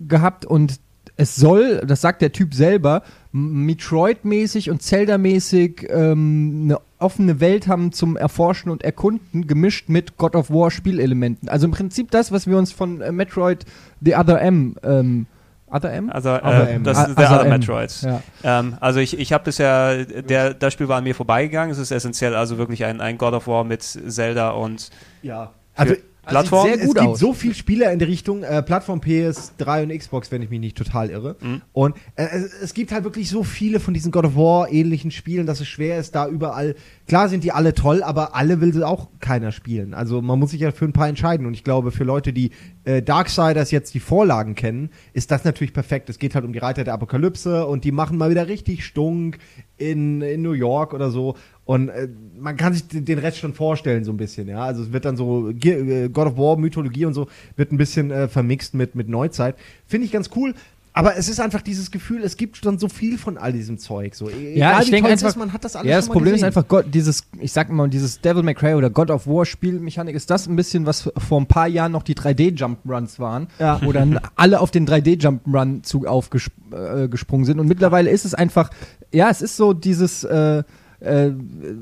[0.00, 0.80] gehabt und
[1.18, 7.68] es soll, das sagt der Typ selber, M- Metroid-mäßig und Zelda-mäßig ähm, eine offene Welt
[7.68, 11.48] haben zum Erforschen und Erkunden, gemischt mit God of War Spielelementen.
[11.48, 13.64] Also im Prinzip das, was wir uns von äh, Metroid
[14.02, 15.26] The Other M ähm,
[15.68, 16.10] Other M?
[16.10, 17.60] Also äh, ähm, das ist der Other Other M.
[17.60, 18.02] Metroids.
[18.02, 18.22] Ja.
[18.44, 21.72] Ähm, also ich, ich habe bisher, der, das Spiel war an mir vorbeigegangen.
[21.72, 24.90] Es ist essentiell also wirklich ein, ein God of War mit Zelda und
[25.22, 25.52] Ja.
[25.74, 25.94] Also,
[26.30, 26.66] Plattform.
[26.66, 27.18] sehr gut es gibt aus.
[27.18, 30.76] so viele Spiele in der Richtung äh, Plattform PS3 und Xbox, wenn ich mich nicht
[30.76, 31.36] total irre.
[31.40, 31.62] Mhm.
[31.72, 35.10] Und äh, es, es gibt halt wirklich so viele von diesen God of War ähnlichen
[35.10, 36.74] Spielen, dass es schwer ist, da überall.
[37.06, 39.94] Klar sind die alle toll, aber alle will sie auch keiner spielen.
[39.94, 41.46] Also man muss sich ja für ein paar entscheiden.
[41.46, 42.50] Und ich glaube, für Leute, die
[42.84, 46.10] äh, Darksiders jetzt die Vorlagen kennen, ist das natürlich perfekt.
[46.10, 49.38] Es geht halt um die Reiter der Apokalypse und die machen mal wieder richtig Stunk
[49.76, 51.36] in, in New York oder so.
[51.66, 52.08] Und äh,
[52.38, 54.62] man kann sich den Rest schon vorstellen, so ein bisschen, ja.
[54.64, 58.10] Also es wird dann so äh, God of War, Mythologie und so, wird ein bisschen
[58.10, 59.56] äh, vermixt mit, mit Neuzeit.
[59.86, 60.54] Finde ich ganz cool.
[60.92, 64.14] Aber es ist einfach dieses Gefühl, es gibt schon so viel von all diesem Zeug.
[64.14, 66.40] So, E- Ja, ich denke einfach, ist, man hat das alles ja, das Problem ist
[66.40, 66.46] gesehen.
[66.46, 70.14] einfach, Gott, dieses, ich sag mal, dieses Devil May Cry oder God of War Spielmechanik,
[70.16, 73.78] ist das ein bisschen, was vor ein paar Jahren noch die 3D-Jump'n'Runs waren, Ja.
[73.84, 78.70] wo dann alle auf den 3D-Jump'n'Run-Zug aufgesprungen äh, sind und mittlerweile ist es einfach,
[79.12, 80.62] ja, es ist so dieses, äh,
[81.00, 81.30] äh,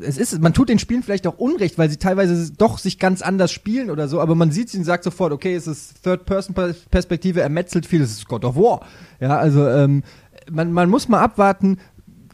[0.00, 3.22] es ist, man tut den Spielen vielleicht auch Unrecht, weil sie teilweise doch sich ganz
[3.22, 7.40] anders spielen oder so, aber man sieht sie und sagt sofort, okay, es ist Third-Person-Perspektive,
[7.40, 8.80] er metzelt viel, es ist God of War.
[9.20, 10.02] Ja, also ähm,
[10.50, 11.78] man, man muss mal abwarten,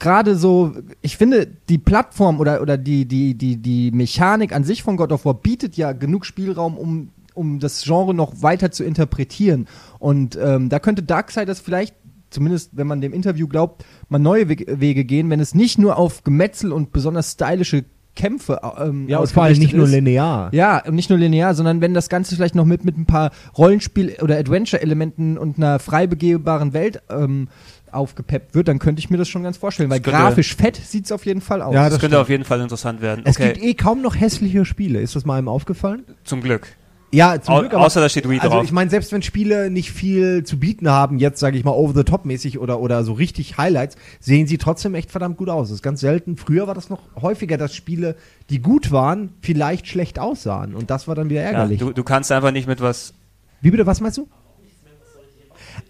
[0.00, 0.72] gerade so,
[1.02, 5.12] ich finde, die Plattform oder, oder die, die, die, die Mechanik an sich von God
[5.12, 9.68] of War bietet ja genug Spielraum, um, um das Genre noch weiter zu interpretieren.
[9.98, 11.94] Und ähm, da könnte Darksiders vielleicht,
[12.30, 16.24] zumindest wenn man dem Interview glaubt, mal neue Wege, gehen, wenn es nicht nur auf
[16.24, 17.84] Gemetzel und besonders stylische
[18.16, 19.92] Kämpfe ähm, ja, und vor allem nicht ausgerichtet nur ist.
[19.92, 20.48] linear.
[20.52, 23.30] Ja, und nicht nur linear, sondern wenn das Ganze vielleicht noch mit, mit ein paar
[23.56, 27.48] Rollenspiel- oder Adventure-Elementen und einer frei begehbaren Welt ähm,
[27.92, 31.12] aufgepeppt wird, dann könnte ich mir das schon ganz vorstellen, weil könnte- grafisch fett sieht's
[31.12, 31.72] auf jeden Fall aus.
[31.74, 32.22] Ja, das, das könnte stimmt.
[32.22, 33.22] auf jeden Fall interessant werden.
[33.24, 35.00] Es Okay, gibt eh kaum noch hässliche Spiele.
[35.00, 36.02] Ist das mal einem aufgefallen?
[36.24, 36.66] zum Glück.
[37.12, 37.74] Ja, zum Au Glück.
[37.74, 38.64] aber- außer da steht Wii also drauf.
[38.64, 41.92] ich meine, selbst wenn Spiele nicht viel zu bieten haben, jetzt sage ich mal over
[41.94, 45.68] the top mäßig oder oder so richtig Highlights, sehen sie trotzdem echt verdammt gut aus.
[45.68, 46.36] Das ist ganz selten.
[46.36, 48.14] Früher war das noch häufiger, dass Spiele,
[48.48, 51.80] die gut waren, vielleicht schlecht aussahen und das war dann wieder ja, ärgerlich.
[51.80, 53.12] du, du kannst einfach nicht mit was
[53.60, 54.28] Wie bitte, was meinst du?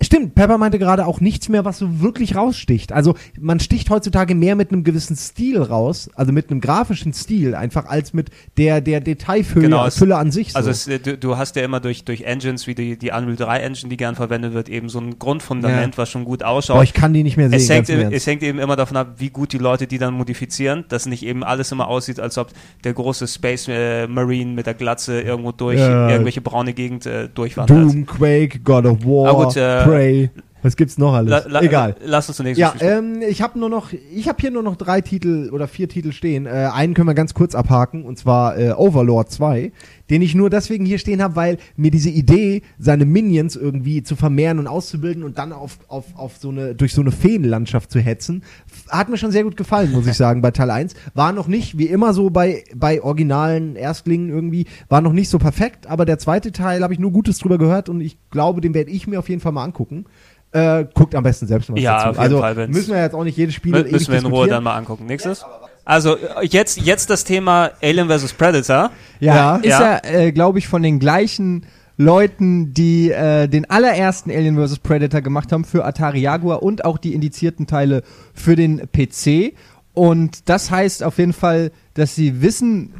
[0.02, 2.90] Stimmt, Pepper meinte gerade auch nichts mehr, was so wirklich raussticht.
[2.92, 7.54] Also man sticht heutzutage mehr mit einem gewissen Stil raus, also mit einem grafischen Stil,
[7.54, 10.52] einfach als mit der, der Detailfülle Genau, es- Fülle an sich.
[10.52, 10.58] So.
[10.58, 13.36] Also es, äh, du, du hast ja immer durch, durch Engines wie die, die Unreal
[13.36, 15.98] 3 Engine, die gern verwendet wird, eben so ein Grundfundament, Ja.
[15.98, 16.82] was schon gut ausschaut.
[16.82, 17.58] ich kann die nicht mehr sehen.
[17.58, 20.84] es, hängt, es hängt eben immer davon ab, wie gut die Leute die dann modifizieren,
[20.88, 22.48] dass nicht eben alles immer aussieht, als ob
[22.84, 26.08] der große Space äh, Marine mit der Glatze irgendwo durch Ja.
[26.08, 27.76] irgendwelche braune Gegend äh, durchwandert.
[27.78, 30.30] Doom, Quake, God of War, äh, Prey.
[30.62, 31.30] Was gibt's noch alles?
[31.30, 31.96] La, la, Egal.
[32.04, 35.00] Lass uns zunächst Ja, ähm, ich habe nur noch, ich habe hier nur noch drei
[35.00, 36.46] Titel oder vier Titel stehen.
[36.46, 39.72] Äh, einen können wir ganz kurz abhaken und zwar äh, Overlord 2,
[40.10, 44.16] den ich nur deswegen hier stehen habe, weil mir diese Idee, seine Minions irgendwie zu
[44.16, 48.00] vermehren und auszubilden und dann auf, auf, auf so eine durch so eine Feenlandschaft zu
[48.00, 48.42] hetzen,
[48.88, 50.94] hat mir schon sehr gut gefallen, muss ich sagen, bei Teil 1.
[51.14, 55.38] War noch nicht, wie immer so bei, bei originalen Erstlingen irgendwie, war noch nicht so
[55.38, 58.74] perfekt, aber der zweite Teil habe ich nur Gutes drüber gehört und ich glaube, den
[58.74, 60.04] werde ich mir auf jeden Fall mal angucken.
[60.52, 62.08] Äh, guckt am besten selbst mal Ja, dazu.
[62.08, 64.18] auf jeden also Fall, wenn's- müssen wir jetzt auch nicht jedes Spiel Mü müssen wir
[64.18, 65.06] in Ruhe dann mal angucken.
[65.06, 65.44] Nächstes.
[65.84, 68.32] Also äh, jetzt, jetzt das Thema Alien vs.
[68.32, 68.90] Predator.
[69.20, 69.56] Ja, Ja.
[69.56, 69.80] ist Ja.
[69.80, 74.78] ja, äh, glaube ich, von den gleichen Leuten, die äh, den allerersten Alien vs.
[74.78, 78.02] Predator gemacht haben für Atari Jaguar und auch die indizierten Teile
[78.34, 79.54] für den PC.
[79.94, 82.94] Und das heißt auf jeden Fall, dass sie wissen,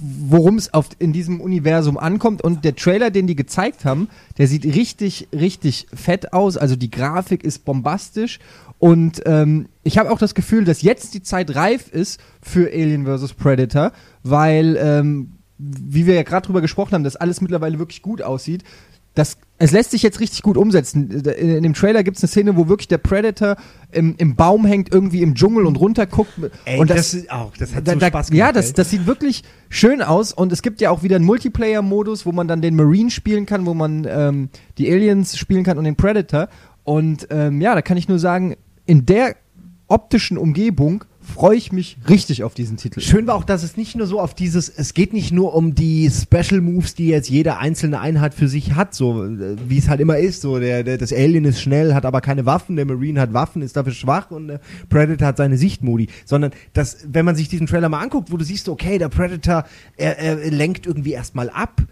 [0.00, 2.42] worum es in diesem Universum ankommt.
[2.42, 4.08] Und der Trailer, den die gezeigt haben,
[4.38, 6.56] der sieht richtig, richtig fett aus.
[6.56, 8.38] Also die Grafik ist bombastisch.
[8.78, 13.06] Und ähm, ich habe auch das Gefühl, dass jetzt die Zeit reif ist für Alien
[13.06, 13.34] vs.
[13.34, 18.22] Predator, weil, ähm, wie wir ja gerade drüber gesprochen haben, dass alles mittlerweile wirklich gut
[18.22, 18.64] aussieht.
[19.14, 21.10] Das, es lässt sich jetzt richtig gut umsetzen.
[21.10, 23.56] In, in dem Trailer gibt es eine Szene, wo wirklich der Predator
[23.90, 26.32] im, im Baum hängt, irgendwie im Dschungel und runterguckt.
[26.64, 28.38] Ey, und das, ist auch, das hat da, so Spaß gemacht.
[28.38, 32.24] ja, das, das sieht wirklich schön aus und es gibt ja auch wieder einen Multiplayer-Modus,
[32.24, 34.48] wo man dann den Marine spielen kann, wo man ähm,
[34.78, 36.48] die Aliens spielen kann und den Predator.
[36.84, 38.56] Und ähm, ja, da kann ich nur sagen,
[38.86, 39.36] in der
[39.88, 43.00] optischen Umgebung freue ich mich richtig auf diesen Titel.
[43.00, 45.74] Schön war auch, dass es nicht nur so auf dieses, es geht nicht nur um
[45.74, 49.88] die Special Moves, die jetzt jede einzelne Einheit für sich hat, so äh, wie es
[49.88, 50.42] halt immer ist.
[50.42, 53.62] So der, der das Alien ist schnell, hat aber keine Waffen, der Marine hat Waffen,
[53.62, 56.08] ist dafür schwach und der Predator hat seine Sichtmodi.
[56.24, 59.64] Sondern das, wenn man sich diesen Trailer mal anguckt, wo du siehst, okay, der Predator,
[59.96, 61.82] er, er lenkt irgendwie erstmal ab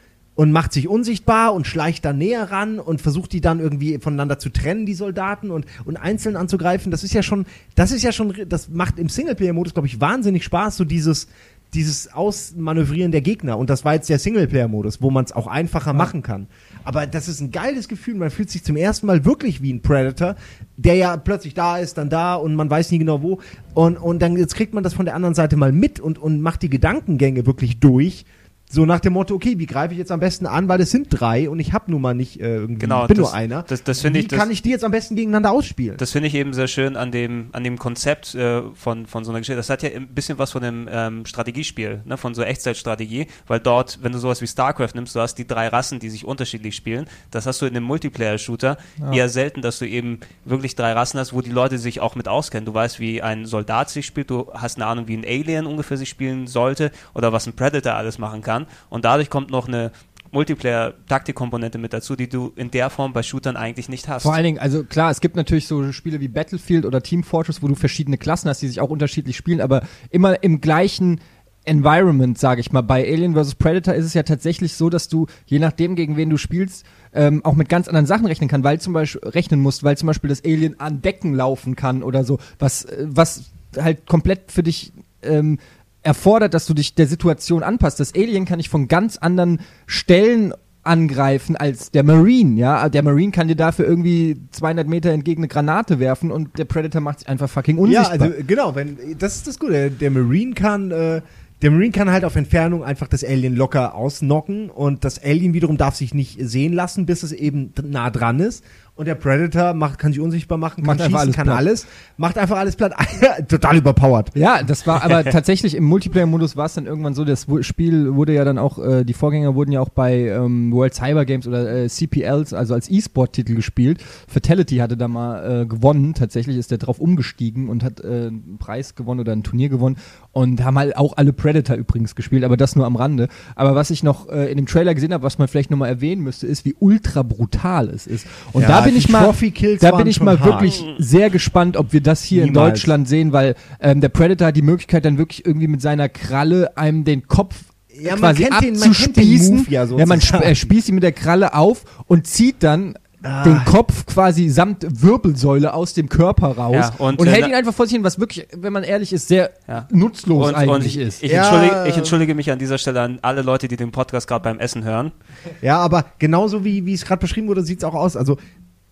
[0.41, 4.39] und macht sich unsichtbar und schleicht dann näher ran und versucht die dann irgendwie voneinander
[4.39, 6.91] zu trennen, die Soldaten und, und einzeln anzugreifen.
[6.91, 10.43] Das ist ja schon, das ist ja schon, das macht im Singleplayer-Modus, glaube ich, wahnsinnig
[10.45, 11.29] Spaß, so dieses,
[11.75, 13.59] dieses Ausmanövrieren der Gegner.
[13.59, 16.47] Und das war jetzt der Singleplayer-Modus, wo man es auch einfacher machen kann.
[16.85, 18.15] Aber das ist ein geiles Gefühl.
[18.15, 20.37] Man fühlt sich zum ersten Mal wirklich wie ein Predator,
[20.79, 23.41] der ja plötzlich da ist, dann da und man weiß nie genau wo.
[23.75, 26.41] Und, und dann jetzt kriegt man das von der anderen Seite mal mit und, und
[26.41, 28.25] macht die Gedankengänge wirklich durch.
[28.73, 31.09] So nach dem Motto, okay, wie greife ich jetzt am besten an, weil es sind
[31.11, 33.65] drei und ich habe nun mal nicht äh, irgendwie, Genau, bin das- nur einer.
[33.65, 35.97] das- das finde wie ich- das- kann ich die jetzt am besten gegeneinander ausspielen?
[35.97, 39.33] Das finde ich eben sehr schön an dem, an dem Konzept äh, von, von so
[39.33, 39.57] einer Geschichte.
[39.57, 42.17] Das hat ja ein bisschen was von einem ähm, Strategiespiel, ne?
[42.17, 45.67] von so Echtzeitstrategie, weil dort, wenn du sowas wie StarCraft nimmst, du hast die drei
[45.67, 47.07] Rassen, die sich unterschiedlich spielen.
[47.33, 48.77] Das hast du in einem Multiplayer-Shooter
[49.13, 52.29] eher selten, dass du eben wirklich drei Rassen hast, wo die Leute sich auch mit
[52.29, 52.67] auskennen.
[52.67, 55.97] Du weißt, wie ein Soldat sich spielt, du hast eine Ahnung, wie ein Alien ungefähr
[55.97, 58.60] sich spielen sollte oder was ein Predator alles machen kann.
[58.89, 59.93] Und dadurch kommt noch eine
[60.33, 64.23] Multiplayer-Taktikkomponente mit dazu, die du in der Form bei Shootern eigentlich nicht hast.
[64.23, 67.63] Vor allen Dingen, also klar, es gibt natürlich so Spiele wie Battlefield oder Team Fortress,
[67.63, 71.21] wo du verschiedene Klassen hast, die sich auch unterschiedlich spielen, aber immer im gleichen
[71.65, 72.81] Environment, sage ich mal.
[72.81, 73.57] Bei Alien vs.
[73.57, 77.45] Predator ist es ja tatsächlich so, dass du, je nachdem, gegen wen du spielst, ähm,
[77.45, 80.31] auch mit ganz anderen Sachen rechnen kann, weil zum Beispiel rechnen musst, weil zum Beispiel
[80.31, 84.93] das Alien an Decken laufen kann oder so, was, äh, was halt komplett für dich
[85.23, 85.59] ähm,
[86.03, 88.01] erfordert, dass du dich der Situation anpasst.
[88.01, 92.89] Das Alien kann ich von ganz anderen Stellen angreifen als der Marine, ja.
[92.89, 97.03] Der Marine kann dir dafür irgendwie 200 Meter entgegen eine Granate werfen und der Predator
[97.03, 98.17] macht sich einfach fucking unsichtbar.
[98.17, 99.91] Ja, also genau, wenn das ist das Gute.
[99.91, 101.21] Der, Marine kann äh,
[101.63, 105.77] der Marine kann halt auf Entfernung einfach das Alien locker ausnocken und das Alien wiederum
[105.77, 108.65] darf sich nicht sehen lassen, bis es eben nah dran ist.
[108.95, 111.57] Und der Predator macht, kann sich unsichtbar machen, kann Macht einfach schießen, alles kann platt.
[111.57, 111.87] alles,
[112.19, 112.93] macht einfach alles platt.
[113.49, 114.31] Total überpowered.
[114.35, 118.35] Ja, das war aber tatsächlich im Multiplayer-Modus war es dann irgendwann so, das Spiel wurde
[118.35, 121.85] ja dann auch, äh, die Vorgänger wurden ja auch bei ähm, World Cyber Games oder
[121.85, 124.03] äh, CPLs, also als E-Sport-Titel gespielt.
[124.29, 128.59] Fatality hatte da mal äh, gewonnen, tatsächlich ist der drauf umgestiegen und hat äh, einen
[128.59, 129.97] Preis gewonnen oder ein Turnier gewonnen
[130.33, 133.29] und haben halt auch alle Predator übrigens gespielt, aber das nur am Rande.
[133.57, 136.23] Aber was ich noch äh, in dem Trailer gesehen habe, was man vielleicht nochmal erwähnen
[136.23, 138.27] müsste, ist, wie ultra brutal es ist.
[138.53, 139.33] Und Ja, da bin die ich mal,
[139.81, 140.47] da bin ich mal hart.
[140.47, 142.71] wirklich sehr gespannt, ob wir das hier in Niemals.
[142.73, 146.77] Deutschland sehen, weil ähm, der Predator hat die Möglichkeit dann wirklich irgendwie mit seiner Kralle
[146.77, 147.57] einem den Kopf
[147.93, 149.57] Ja, man quasi kennt den- man kennt den abzuspießen.
[149.57, 153.43] Move ja man sp er spießt ihn mit der Kralle auf und zieht dann Ah.
[153.45, 157.55] den Kopf quasi samt Wirbelsäule aus dem Körper raus Ja, und, und, äh, hält ihn
[157.55, 159.87] einfach vor sich hin, was wirklich, wenn man ehrlich ist, sehr Ja.
[159.93, 161.23] nutzlos und, eigentlich und ich, ist.
[161.23, 161.43] Ich, Ja.
[161.43, 164.59] entschuldige, ich entschuldige mich an dieser Stelle an alle Leute, die den Podcast gerade beim
[164.59, 165.13] Essen hören.
[165.61, 168.17] Ja, aber genauso wie, wie es gerade beschrieben wurde, sieht es auch aus.
[168.17, 168.39] Also,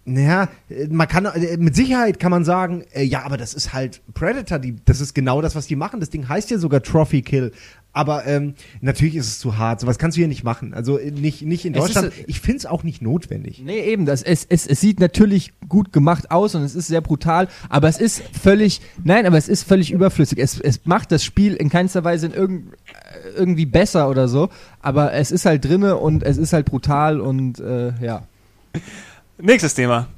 [0.09, 3.72] naja, äh, man kann, äh, mit Sicherheit kann man sagen, äh, ja, aber das ist
[3.72, 6.00] halt Predator, die, das ist genau das, was die machen.
[6.00, 7.52] Das Ding heißt ja sogar Trophy Kill.
[7.92, 9.80] Aber ähm, natürlich ist es zu hart.
[9.80, 10.74] Sowas kannst du hier nicht machen.
[10.74, 12.09] Also nicht, nicht in ist, Deutschland.
[12.09, 13.61] äh, ich finde es auch nicht notwendig.
[13.64, 17.00] Nee, eben, das, es, es, es sieht natürlich gut gemacht aus und es ist sehr
[17.00, 20.38] brutal, aber es ist völlig, nein, aber es ist völlig überflüssig.
[20.38, 22.74] Es, es macht das Spiel in keinster Weise in irgend,
[23.36, 24.50] irgendwie besser oder so,
[24.80, 28.22] aber es ist halt drinne und es ist halt brutal und äh, ja.
[29.41, 30.09] Nächstes Thema.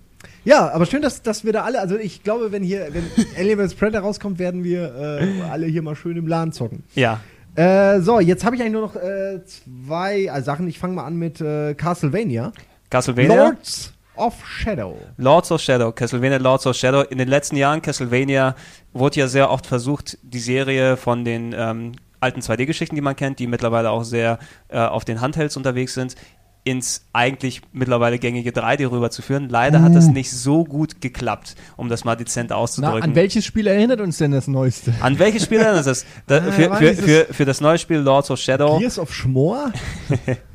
[0.44, 3.04] Ja, aber schön, dass, dass wir da alle, also ich glaube, wenn hier, wenn
[3.36, 3.74] Alien vs.
[3.74, 6.84] Predator rauskommt, werden wir äh, alle hier mal schön im Laden zocken.
[6.94, 7.20] Ja.
[7.54, 10.68] Äh, so, jetzt habe ich eigentlich nur noch äh, zwei äh, Sachen.
[10.68, 12.52] Ich fange mal an mit äh, Castlevania.
[12.88, 13.34] Castlevania.
[13.34, 14.96] Lords of Shadow.
[15.18, 17.02] Lords of Shadow, Castlevania Lords of Shadow.
[17.02, 18.54] In den letzten Jahren, Castlevania
[18.92, 23.38] wurde ja sehr oft versucht, die Serie von den ähm, alten 2D-Geschichten, die man kennt,
[23.38, 26.16] die mittlerweile auch sehr äh, auf den Handhelds unterwegs sind,
[26.62, 29.48] ins eigentlich mittlerweile gängige 3D rüberzuführen.
[29.48, 33.02] Leider hat das nicht so gut geklappt, um das mal dezent Na, auszudrücken.
[33.02, 34.92] an welches Spiel erinnert uns denn das Neueste?
[35.00, 36.04] An welches Spiel erinnert das?
[36.26, 39.72] Da, Ah, für, für, für, für das neue Spiel Lords of Shadow Gears of Schmor?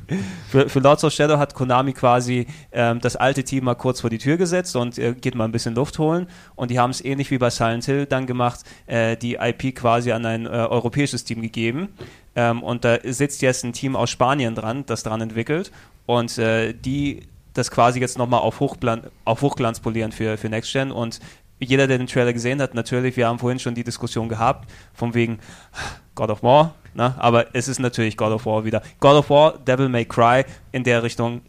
[0.48, 4.10] Für, für Lords of Shadow hat Konami quasi ähm, das alte Team mal kurz vor
[4.10, 6.28] die Tür gesetzt und äh, geht mal ein bisschen Luft holen.
[6.54, 10.12] Und die haben es ähnlich wie bei Silent Hill dann gemacht, äh, die IP quasi
[10.12, 11.88] an ein äh, europäisches Team gegeben.
[12.36, 15.72] Ähm, und da sitzt jetzt ein Team aus Spanien dran, das dran entwickelt.
[16.06, 17.22] Und äh, die
[17.56, 20.92] das quasi jetzt nochmal auf, Hochglan auf Hochglanz polieren für, für Next Gen.
[20.92, 21.20] Und
[21.58, 25.14] jeder, der den Trailer gesehen hat, natürlich, wir haben vorhin schon die Diskussion gehabt, von
[25.14, 25.38] wegen
[26.14, 27.14] God of War, ne?
[27.18, 28.82] aber es ist natürlich God of War wieder.
[29.00, 31.40] God of War, Devil May Cry in der Richtung.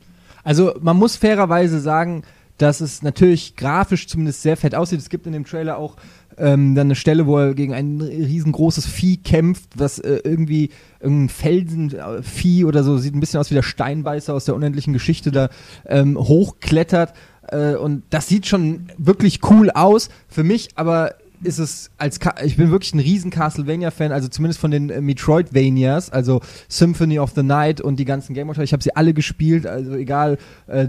[0.43, 2.23] Also man muss fairerweise sagen,
[2.57, 4.99] dass es natürlich grafisch zumindest sehr fett aussieht.
[4.99, 5.95] Es gibt in dem Trailer auch
[6.37, 10.69] ähm, dann eine Stelle, wo er gegen ein riesengroßes Vieh kämpft, was äh, irgendwie
[10.99, 15.31] irgendein Felsenvieh oder so, sieht ein bisschen aus wie der Steinbeißer aus der unendlichen Geschichte,
[15.31, 15.49] da
[15.85, 17.13] ähm, hochklettert.
[17.49, 20.09] Äh, und das sieht schon wirklich cool aus.
[20.27, 24.27] Für mich aber ist es als Ka ich bin wirklich ein riesen Castlevania Fan, also
[24.27, 28.63] zumindest von den äh, Metroidvanias, also Symphony of the Night und die ganzen Game Teile,
[28.63, 30.87] ich habe sie alle gespielt, also egal äh,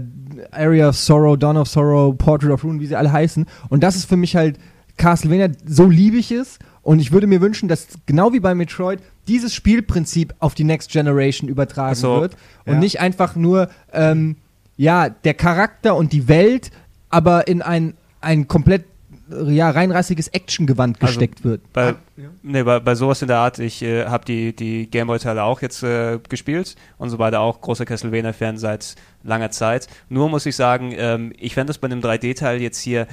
[0.51, 3.95] Area of Sorrow, Dawn of Sorrow, Portrait of Ruin, wie sie alle heißen und das
[3.95, 4.57] ist für mich halt
[4.99, 8.99] Castlevania, so liebe ich es und ich würde mir wünschen, dass genau wie bei Metroid
[9.27, 12.79] dieses Spielprinzip auf die Next Generation übertragen so, wird und ja.
[12.79, 14.35] nicht einfach nur ähm,
[14.77, 16.71] ja, der Charakter und die Welt,
[17.09, 18.85] aber in ein, ein komplett
[19.47, 21.61] ja, reinrassiges Actiongewand Also, gesteckt wird.
[21.73, 22.29] Bei, Ja.
[22.41, 25.83] nee, bei, bei sowas in der Art, ich äh, habe die, die Gameboy-Teile auch jetzt
[25.83, 29.87] äh, gespielt und so beide auch großer Castlevania-Fan seit langer Zeit.
[30.09, 33.07] Nur muss ich sagen, ähm, ich fände das bei einem 3D-Teil jetzt hier,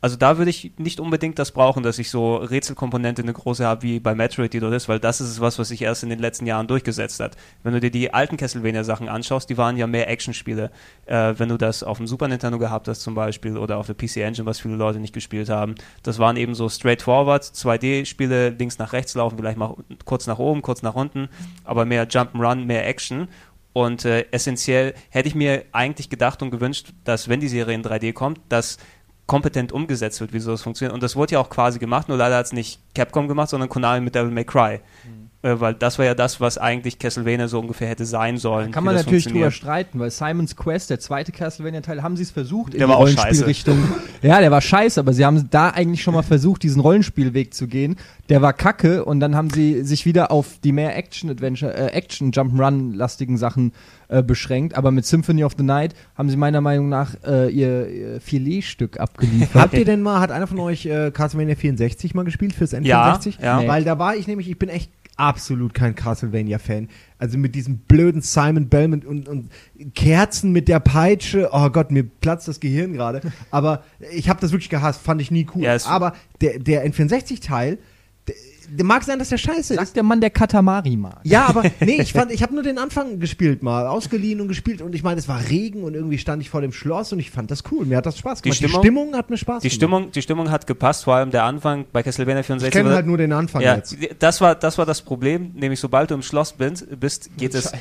[0.00, 3.82] also da würde ich nicht unbedingt das brauchen, dass ich so Rätselkomponente eine große habe
[3.82, 6.46] wie bei Metroid, dort ist, weil das ist was, was sich erst in den letzten
[6.46, 7.36] Jahren durchgesetzt hat.
[7.64, 10.70] Wenn du dir die alten Castlevania-Sachen anschaust, die waren ja mehr Actionspiele.
[11.06, 13.94] Äh, wenn du das auf dem Super Nintendo gehabt hast zum Beispiel oder auf der
[13.94, 15.74] PC Engine, was viele Leute nicht gespielt haben,
[16.04, 19.74] das waren eben so straightforward 2D-Spiele, links nach rechts laufen, vielleicht mal
[20.04, 21.28] kurz nach oben, kurz nach unten,
[21.64, 23.26] aber mehr Jump'n'Run, mehr Action.
[23.72, 27.84] Und äh, essentiell hätte ich mir eigentlich gedacht und gewünscht, dass wenn die Serie in
[27.84, 28.78] 3D kommt, dass
[29.28, 30.94] kompetent umgesetzt wird, wie so das funktioniert.
[30.94, 33.68] Und das wurde ja auch quasi gemacht, nur leider hat es nicht Capcom gemacht, sondern
[33.68, 34.74] Konami mit Devil May Cry.
[34.74, 34.80] Äh,
[35.40, 38.72] weil das war ja das, was eigentlich Castlevania so ungefähr hätte sein sollen.
[38.72, 42.24] Kann wie man das natürlich drüber streiten, weil Simon's Quest, der zweite Castlevania-Teil, haben sie
[42.24, 43.78] es versucht in Der die Rollenspielrichtung.
[44.20, 47.68] Ja, der war scheiße, aber sie haben da eigentlich schon mal versucht, diesen Rollenspielweg zu
[47.68, 47.94] gehen.
[48.28, 53.36] Der war kacke und dann haben sie sich wieder auf die mehr Action-Adventure, äh, Action-Jump'n'Run-lastigen
[53.36, 53.72] Sachen
[54.08, 54.76] äh, beschränkt.
[54.76, 58.98] Aber mit Symphony of the Night haben sie meiner Meinung nach äh, ihr, ihr Filetstück
[58.98, 59.62] abgeliefert.
[59.62, 63.34] Habt ihr denn mal, hat einer von euch äh, Castlevania 64 mal gespielt fürs N64?
[63.38, 63.60] Ja, ja.
[63.60, 63.68] Nee.
[63.68, 66.88] Weil da war ich nämlich, ich bin echt absolut kein Castlevania-Fan.
[67.18, 69.50] Also mit diesem blöden Simon Belmont und, und
[69.94, 71.50] Kerzen mit der Peitsche.
[71.52, 73.20] Oh Gott, mir platzt das Gehirn gerade.
[73.50, 75.62] Aber ich habe das wirklich gehasst, fand ich nie cool.
[75.62, 77.78] Ja, Aber der, der N64-Teil, der, der
[78.82, 79.80] mag sein, dass der scheiße ist.
[79.80, 81.20] Sagt der Mann, der Katamari mag.
[81.24, 84.82] Ja, aber nee, ich fand, ich habe nur den Anfang gespielt mal, ausgeliehen und gespielt
[84.82, 87.30] und ich meine, es war Regen und irgendwie stand ich vor dem Schloss und ich
[87.30, 87.86] fand das cool.
[87.86, 88.56] Mir hat das Spaß Die gemacht.
[88.58, 89.74] Stimmung- die Stimmung hat mir Spaß Die gemacht.
[89.76, 92.72] Stimmung, die Stimmung hat gepasst, vor allem der Anfang bei Castlevania Ich 64.
[92.72, 93.96] kenne war- halt nur den Anfang ja, jetzt.
[94.18, 97.72] das war, das war das Problem, nämlich sobald du im Schloss bist, bist geht es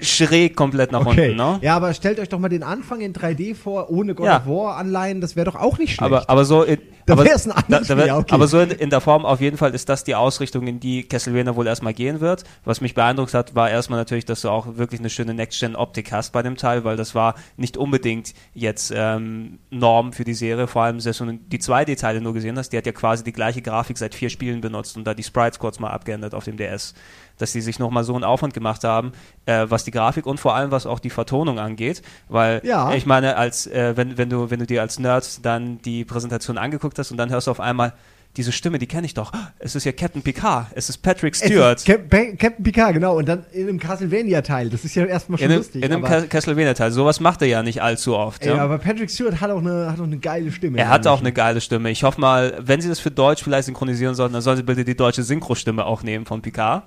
[0.00, 1.26] schräg komplett nach Okay.
[1.30, 1.36] unten.
[1.36, 1.58] Ne?
[1.62, 4.38] Ja, aber stellt euch doch mal den Anfang in 3D vor, ohne God Ja.
[4.38, 6.02] of War Anleihen, das wäre doch auch nicht schlecht.
[6.02, 8.34] Aber, aber so in, Da aber, wär's ein anderes da, da wär, Spiel, okay.
[8.34, 11.04] aber so in, in der Form auf jeden Fall ist das die Ausrichtung, in die
[11.04, 12.42] Castlevania wohl erstmal gehen wird.
[12.64, 16.32] Was mich beeindruckt hat, war erstmal natürlich, dass du auch wirklich eine schöne Next-Gen-Optik hast
[16.32, 20.82] bei dem Teil, weil das war nicht unbedingt jetzt ähm, Norm für die Serie, vor
[20.82, 23.62] allem selbst wenn du die 2D-Teile nur gesehen hast, die hat ja quasi die gleiche
[23.62, 26.94] Grafik seit vier Spielen benutzt und da die Sprites kurz mal abgeändert auf dem DS.
[27.38, 29.12] Dass sie sich nochmal so einen Aufwand gemacht haben,
[29.46, 32.92] äh, was die Grafik und vor allem was auch die Vertonung angeht, weil Ja.
[32.94, 36.58] ich meine, als äh, wenn, wenn du wenn du dir als Nerd dann die Präsentation
[36.58, 37.92] angeguckt hast und dann hörst du auf einmal
[38.36, 39.32] diese Stimme, die kenne ich doch.
[39.58, 41.78] Es ist ja Captain Picard, es ist Patrick Es Stewart.
[41.78, 44.70] ist Cap Captain Picard, genau, und dann in einem Castlevania-Teil.
[44.70, 45.84] Das ist ja erstmal schon in lustig.
[45.84, 46.90] in einem Castlevania-Teil.
[46.90, 48.44] Sowas macht er ja nicht allzu oft.
[48.44, 48.56] ja.
[48.56, 50.78] aber Patrick Stewart hat auch eine, hat auch eine geile Stimme.
[50.78, 51.90] er hat auch eine geile Stimme.
[51.90, 54.84] Ich hoffe mal, wenn sie das für Deutsch vielleicht synchronisieren sollten, dann sollen sie bitte
[54.84, 56.84] die deutsche Synchro-Stimme auch nehmen von Picard.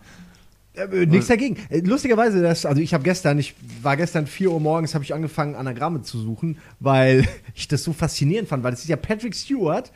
[0.78, 1.58] Äh, nichts dagegen.
[1.70, 5.14] Äh, lustigerweise, das, also ich habe gestern, ich war gestern 4 Uhr morgens, habe ich
[5.14, 9.36] angefangen, Anagramme zu suchen, weil ich das so faszinierend fand, weil es ist ja Patrick
[9.36, 9.92] Stewart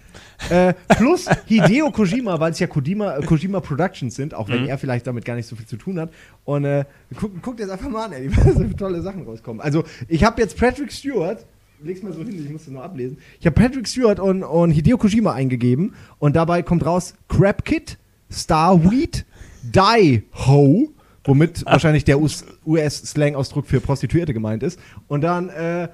[0.49, 4.67] äh, plus Hideo Kojima, weil es ja Kojima, äh, Kojima Productions sind, auch wenn Mhm.
[4.69, 6.11] er vielleicht damit gar nicht so viel zu tun hat.
[6.45, 9.61] Und äh, guckt guck dir das einfach mal an, ey, was für tolle Sachen rauskommen.
[9.61, 11.45] Also ich habe jetzt Patrick Stewart
[11.83, 13.17] leg's mal so hin, ich muss das nur ablesen.
[13.39, 17.97] Ich habe Patrick Stewart und, und Hideo Kojima eingegeben und dabei kommt raus Crab Kid,
[18.29, 19.25] Starweed,
[19.63, 20.89] Die Ho,
[21.23, 24.79] womit wahrscheinlich der US- US-Slang-Ausdruck für Prostituierte gemeint ist.
[25.07, 25.89] Und dann äh, äh,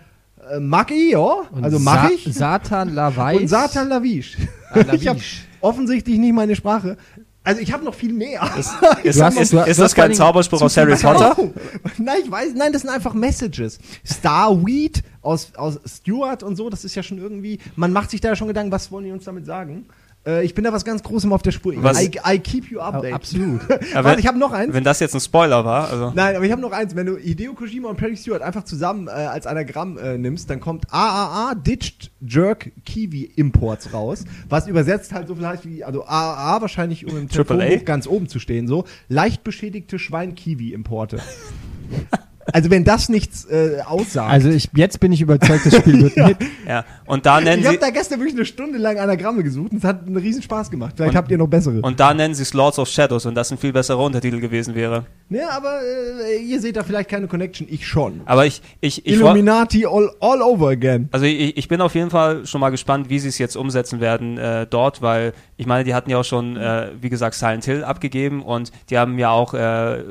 [0.59, 2.33] mag ich, ja, also mag Sa ich.
[2.33, 3.41] Satan Laweiß.
[3.41, 4.37] Und Satan Lavish.
[4.71, 5.45] Ah, ich habe Lavish.
[5.61, 6.97] offensichtlich nicht meine Sprache.
[7.43, 8.41] Also ich habe noch viel mehr.
[8.57, 11.33] Ist, hast- ist, hast- ist du das kein Zauberspruch aus Harry Potter?
[11.37, 11.49] Oh,
[11.97, 13.79] nein, ich weiß, nein, das sind einfach Messages.
[14.03, 18.35] Starweed aus, aus Stewart und so, das ist ja schon irgendwie, man macht sich da
[18.35, 19.85] schon Gedanken, was wollen die uns damit sagen?
[20.27, 21.73] Äh, ich bin da was ganz Großem auf der Spur.
[21.77, 23.13] Was- I, I keep you updated.
[23.13, 23.61] absolut.
[23.93, 24.73] Aber Warte, ich habe noch eins.
[24.73, 26.11] Wenn das jetzt ein Spoiler war, also.
[26.13, 26.95] Nein, aber ich habe noch eins.
[26.95, 30.59] Wenn du Hideo Kojima und Patrick Stewart einfach zusammen äh, als Anagramm äh, nimmst, dann
[30.59, 36.05] kommt AAA Ditched Jerk Kiwi Imports raus, was übersetzt halt so viel heißt wie, also
[36.05, 41.19] AAA wahrscheinlich, um im Triple ganz oben zu stehen, so leicht beschädigte Schwein-Kiwi Importe.
[42.53, 44.31] Also wenn das nichts äh, aussagt.
[44.31, 46.37] Also ich, jetzt bin ich überzeugt, das Spiel wird ein Hit.
[46.67, 46.85] Ja.
[47.05, 49.79] Und da nennen ich habe sie da gestern wirklich eine Stunde lang Anagramme gesucht und
[49.79, 50.93] es hat einen riesen Spaß gemacht.
[50.95, 51.81] Vielleicht Und- habt ihr noch bessere.
[51.81, 54.75] und da nennen sie es Lords of Shadows und das ein viel besserer Untertitel gewesen
[54.75, 55.05] wäre.
[55.29, 58.21] ja, aber äh, ihr seht da vielleicht keine Connection, ich schon.
[58.25, 61.09] Aber ich ich ich Illuminati all, all over again.
[61.11, 63.99] also ich, ich bin auf jeden Fall schon mal gespannt, wie sie es jetzt umsetzen
[63.99, 67.65] werden äh, dort, weil ich meine, die hatten ja auch schon, äh, wie gesagt, Silent
[67.65, 70.03] Hill abgegeben und die haben ja auch äh,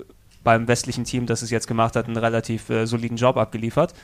[0.47, 3.95] beim westlichen Team, das es jetzt gemacht hat, einen relativ äh, soliden Job abgeliefert.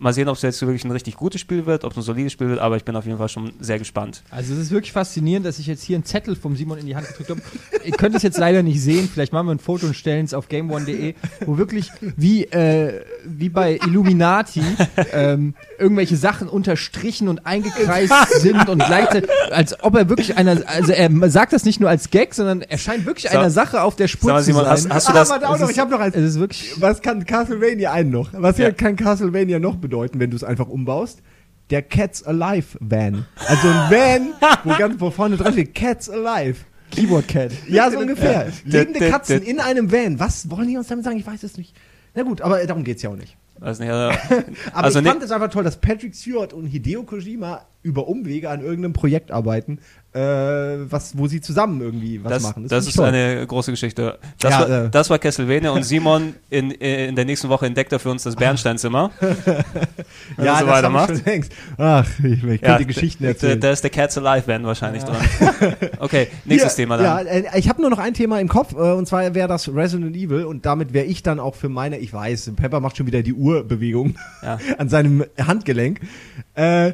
[0.00, 2.32] Mal sehen, ob es jetzt wirklich ein richtig gutes Spiel wird, ob es ein solides
[2.32, 4.22] Spiel wird, aber ich bin auf jeden Fall schon sehr gespannt.
[4.30, 6.94] Also es ist wirklich faszinierend, dass ich jetzt hier einen Zettel vom Simon in die
[6.94, 7.40] Hand gedrückt habe.
[7.84, 10.34] Ihr könnt es jetzt leider nicht sehen, vielleicht machen wir ein Foto und stellen es
[10.34, 11.14] auf gameone.de,
[11.46, 14.62] wo wirklich wie, äh, wie bei Illuminati
[15.12, 20.92] ähm, irgendwelche Sachen unterstrichen und eingekreist sind und gleichzeitig, als ob er wirklich einer, also
[20.92, 23.96] er sagt das nicht nur als Gag, sondern er scheint wirklich Sag- einer Sache auf
[23.96, 24.70] der Spur mal, zu Simon, sein.
[24.72, 25.30] hast, hast du Ah, das?
[25.30, 26.14] warte auch noch, ist- ich habe noch eins.
[26.14, 28.30] es ist wirklich Was kann Castlevania einen noch?
[28.32, 28.70] Was Ja.
[28.70, 31.22] kann Castlevania noch bedeuten, wenn du es einfach umbaust?
[31.70, 33.26] Der Cats Alive Van.
[33.46, 34.28] Also ein Van,
[34.64, 36.56] wo ganz wo vorne dran steht Cats Alive.
[36.90, 37.52] Keyboard Cat.
[37.68, 38.50] Ja, so ungefähr.
[38.64, 40.18] Lebende Der- der- Katzen in einem Van.
[40.18, 41.18] Was wollen die uns damit sagen?
[41.18, 41.74] Ich weiß es nicht.
[42.14, 43.36] Na gut, aber darum geht's ja auch nicht.
[43.60, 44.14] Also, Aber
[44.72, 48.50] also ich ne- fand es einfach toll, dass Patrick Stewart und Hideo Kojima über Umwege
[48.50, 49.78] an irgendeinem Projekt arbeiten,
[50.12, 52.66] äh, was, wo sie zusammen irgendwie was das, machen.
[52.68, 53.06] das ich ist toll.
[53.08, 54.18] eine große Geschichte.
[54.40, 54.90] Das, Ja, war, äh.
[54.90, 58.34] das war Castlevania und Simon in, in der nächsten Woche entdeckt er für uns das
[58.36, 59.10] Bernsteinzimmer.
[59.20, 61.10] Wenn ja, so das weitermacht.
[61.10, 61.44] ich schon.
[61.76, 63.60] Ach, ich, ich könnte Geschichten d- erzählen.
[63.60, 65.16] Da ist der Cats Alive Van wahrscheinlich dran.
[66.00, 67.26] Okay, nächstes Thema dann.
[67.26, 69.68] Ja, äh, ich habe nur noch ein Thema im Kopf, äh, und zwar wäre das
[69.72, 73.06] Resident Evil und damit wäre ich dann auch für meine, ich weiß, Pepper macht schon
[73.06, 74.58] wieder die Uhrbewegung Ja.
[74.78, 76.00] an seinem Handgelenk.
[76.54, 76.92] Äh,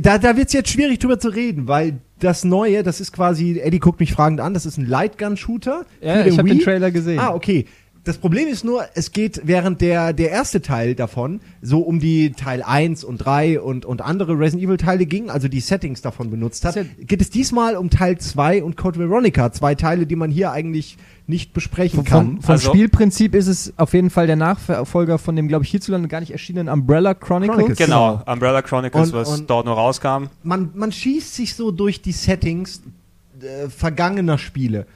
[0.00, 3.58] da da wird es jetzt schwierig drüber zu reden, weil das Neue, das ist quasi,
[3.60, 5.84] Eddie guckt mich fragend an, das ist ein Lightgun-Shooter.
[6.00, 7.18] Ja, ich habe den Trailer gesehen.
[7.18, 7.66] Ah, okay.
[8.04, 12.32] Das Problem ist nur, es geht während der, der erste Teil davon so um die
[12.32, 16.28] Teil 1 und 3 und, und andere Resident Evil Teile ging, also die Settings davon
[16.28, 20.32] benutzt hat, geht es diesmal um Teil 2 und Code Veronica, zwei Teile, die man
[20.32, 20.98] hier eigentlich
[21.28, 22.26] nicht besprechen kann.
[22.26, 25.70] Vom, vom Also- Spielprinzip ist es auf jeden Fall der Nachfolger von dem, glaube ich,
[25.70, 27.56] hierzulande gar nicht erschienenen Umbrella Chronicles.
[27.56, 27.78] Chronicles.
[27.86, 30.24] Genau, Umbrella Chronicles, Und- was und- dort nur rauskam.
[30.42, 32.82] Man, man schießt sich so durch die Settings
[33.40, 34.86] äh, vergangener Spiele.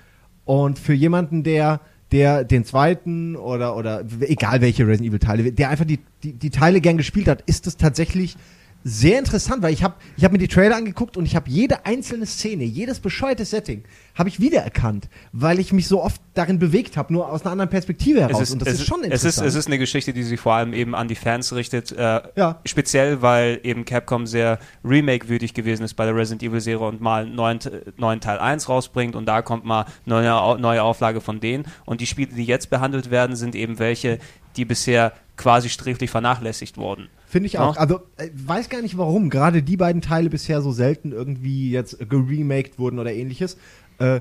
[0.45, 1.81] Und für jemanden, der
[2.13, 6.51] der den zweiten oder oder egal welche Resident Evil Teile, der einfach die, die, die
[6.51, 8.37] Teile gern gespielt hat, ist es tatsächlich
[8.85, 11.85] sehr interessant, weil ich habe ich hab mir die Trailer angeguckt und ich habe jede
[11.85, 13.83] einzelne Szene, jedes bescheuerte Setting,
[14.17, 17.71] habe ich wiedererkannt, weil ich mich so oft darin bewegt habe, nur aus einer anderen
[17.71, 18.41] Perspektive heraus.
[18.41, 19.47] Es ist, und das es, ist schon es interessant.
[19.47, 21.93] ist, es ist eine Geschichte, die sich vor allem eben an die Fans richtet.
[21.93, 22.61] Äh, Ja.
[22.65, 27.35] Speziell, weil eben Capcom sehr remake-wütig gewesen ist bei der Resident Evil-Serie und mal einen
[27.35, 27.59] neuen,
[27.97, 31.65] neuen Teil 1 rausbringt und da kommt mal eine neue, Au- neue Auflage von denen.
[31.85, 34.19] Und die Spiele, die jetzt behandelt werden, sind eben welche,
[34.57, 37.09] die bisher quasi sträflich vernachlässigt wurden.
[37.29, 37.75] Finde ich auch.
[37.75, 37.81] Ja.
[37.83, 41.99] Also, äh, weiß gar nicht, warum gerade die beiden Teile bisher so selten irgendwie jetzt
[42.09, 43.59] geremaked wurden oder ähnliches.
[43.99, 44.21] Äh,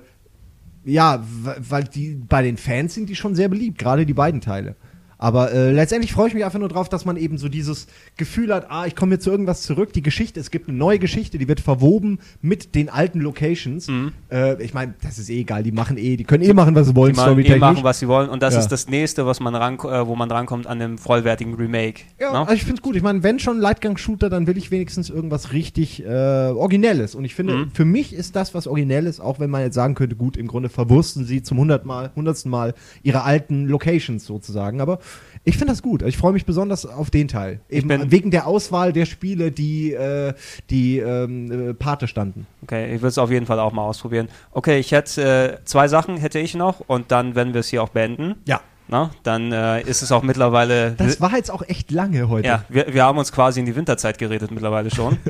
[0.86, 1.24] ja,
[1.58, 4.76] weil die bei den Fans sind die schon sehr beliebt, gerade die beiden Teile.
[5.18, 7.88] Aber äh, letztendlich freue ich mich einfach nur drauf, dass man eben so dieses
[8.18, 9.94] Gefühl hat, ah, ich komme jetzt zu irgendwas zurück.
[9.94, 13.88] Die Geschichte, es gibt eine neue Geschichte, die wird verwoben mit den alten Locations.
[14.32, 16.88] Äh, ich meine, das ist eh egal, die machen eh, die können eh machen, was
[16.88, 18.60] sie wollen, Die machen, eh machen, was sie wollen und das Ja.
[18.60, 22.02] ist das nächste, was man ran, äh, wo man rankommt an einem vollwertigen Remake.
[22.20, 22.40] Ja, Ne?
[22.40, 22.96] also ich finde es gut.
[22.96, 26.08] Ich meine, wenn schon Lightgang-Shooter, dann will ich wenigstens irgendwas richtig äh,
[26.50, 27.16] Originelles.
[27.16, 27.72] Und ich finde, Mhm.
[27.74, 30.70] für mich ist das was Originelles, auch wenn man jetzt sagen könnte, gut, im Grunde
[30.70, 34.82] verwursten sie zum hundertmal, hundertsten Mal ihre alten Locations sozusagen.
[34.82, 35.00] Aber
[35.44, 36.02] ich finde das gut.
[36.02, 37.60] Ich freue mich besonders auf den Teil.
[37.70, 40.34] Eben wegen der Auswahl der Spiele, die, äh,
[40.72, 42.48] die ähm, äh, Pate standen.
[42.64, 44.28] Okay, ich will es auf jeden Fall auch mal ausprobieren.
[44.52, 47.84] Okay, ich hätte äh, zwei Sachen hätte ich noch und dann werden wir es hier
[47.84, 48.36] auch beenden.
[48.46, 48.62] Ja.
[48.88, 50.92] Na, dann äh, ist es auch mittlerweile.
[50.92, 52.48] Das war jetzt auch echt lange heute.
[52.48, 55.18] ja, wir, wir haben uns quasi in die Winterzeit geredet mittlerweile schon.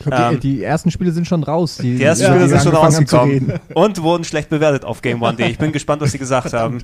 [0.00, 1.78] Ich glaub, die, Ähm, die ersten Spiele sind schon raus.
[1.82, 5.20] Die, Die ersten Ja, Spiele die sind schon rausgekommen und wurden schlecht bewertet auf Game
[5.20, 5.50] One Day.
[5.50, 6.78] Ich bin gespannt, was sie gesagt haben.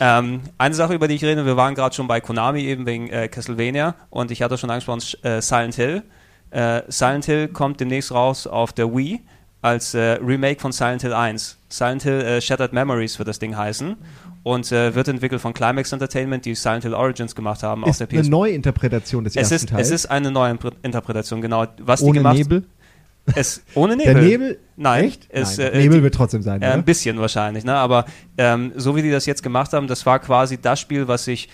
[0.00, 3.08] Ähm, eine Sache, über die ich rede, wir waren gerade schon bei Konami eben wegen
[3.10, 6.02] äh, Castlevania und ich hatte schon angesprochen, äh, Silent Hill.
[6.50, 9.20] Äh, Silent Hill kommt demnächst raus auf der Wii
[9.60, 11.56] als äh, Remake von Silent Hill 1.
[11.68, 13.96] Silent Hill äh, Shattered Memories wird das Ding heißen
[14.42, 18.00] und äh, wird entwickelt von Climax Entertainment, die Silent Hill Origins gemacht haben auf Ist
[18.00, 18.28] der eine PS.
[18.28, 19.86] Neuinterpretation des Es ersten ist, Teils.
[19.88, 21.66] es ist eine neue Impre- Interpretation, genau.
[21.80, 22.64] Was die Ohne gemacht Nebel.
[23.34, 24.14] Es, ohne Nebel.
[24.14, 24.58] der Nebel?
[24.76, 25.26] Nein, Echt?
[25.30, 27.74] es, Nein, äh, Nebel die- wird trotzdem sein, Äh, ein bisschen wahrscheinlich, ne?
[27.74, 28.04] aber
[28.36, 31.48] ähm, so wie die das jetzt gemacht haben, das war quasi das Spiel, was sich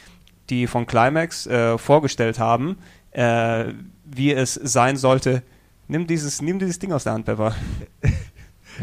[0.48, 2.78] die von Climax äh, vorgestellt haben,
[3.10, 3.64] äh,
[4.04, 5.42] wie es sein sollte.
[5.88, 7.54] Nimm dieses, nimm dieses Ding aus der Hand, Pepper.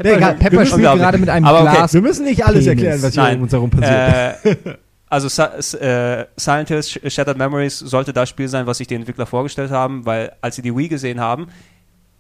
[0.04, 0.36] Nee, egal.
[0.36, 1.94] Pepper spielt gerade mit einem Aber okay, Glas.
[1.94, 2.84] Wir müssen nicht alles Penis.
[2.84, 3.38] erklären, was hier Nein.
[3.38, 4.46] um uns herum passiert.
[4.66, 4.76] Äh,
[5.10, 9.26] also äh, Silent Hill Sh- Shattered Memories sollte das Spiel sein, was sich die Entwickler
[9.26, 11.48] vorgestellt haben, weil als sie die Wii gesehen haben,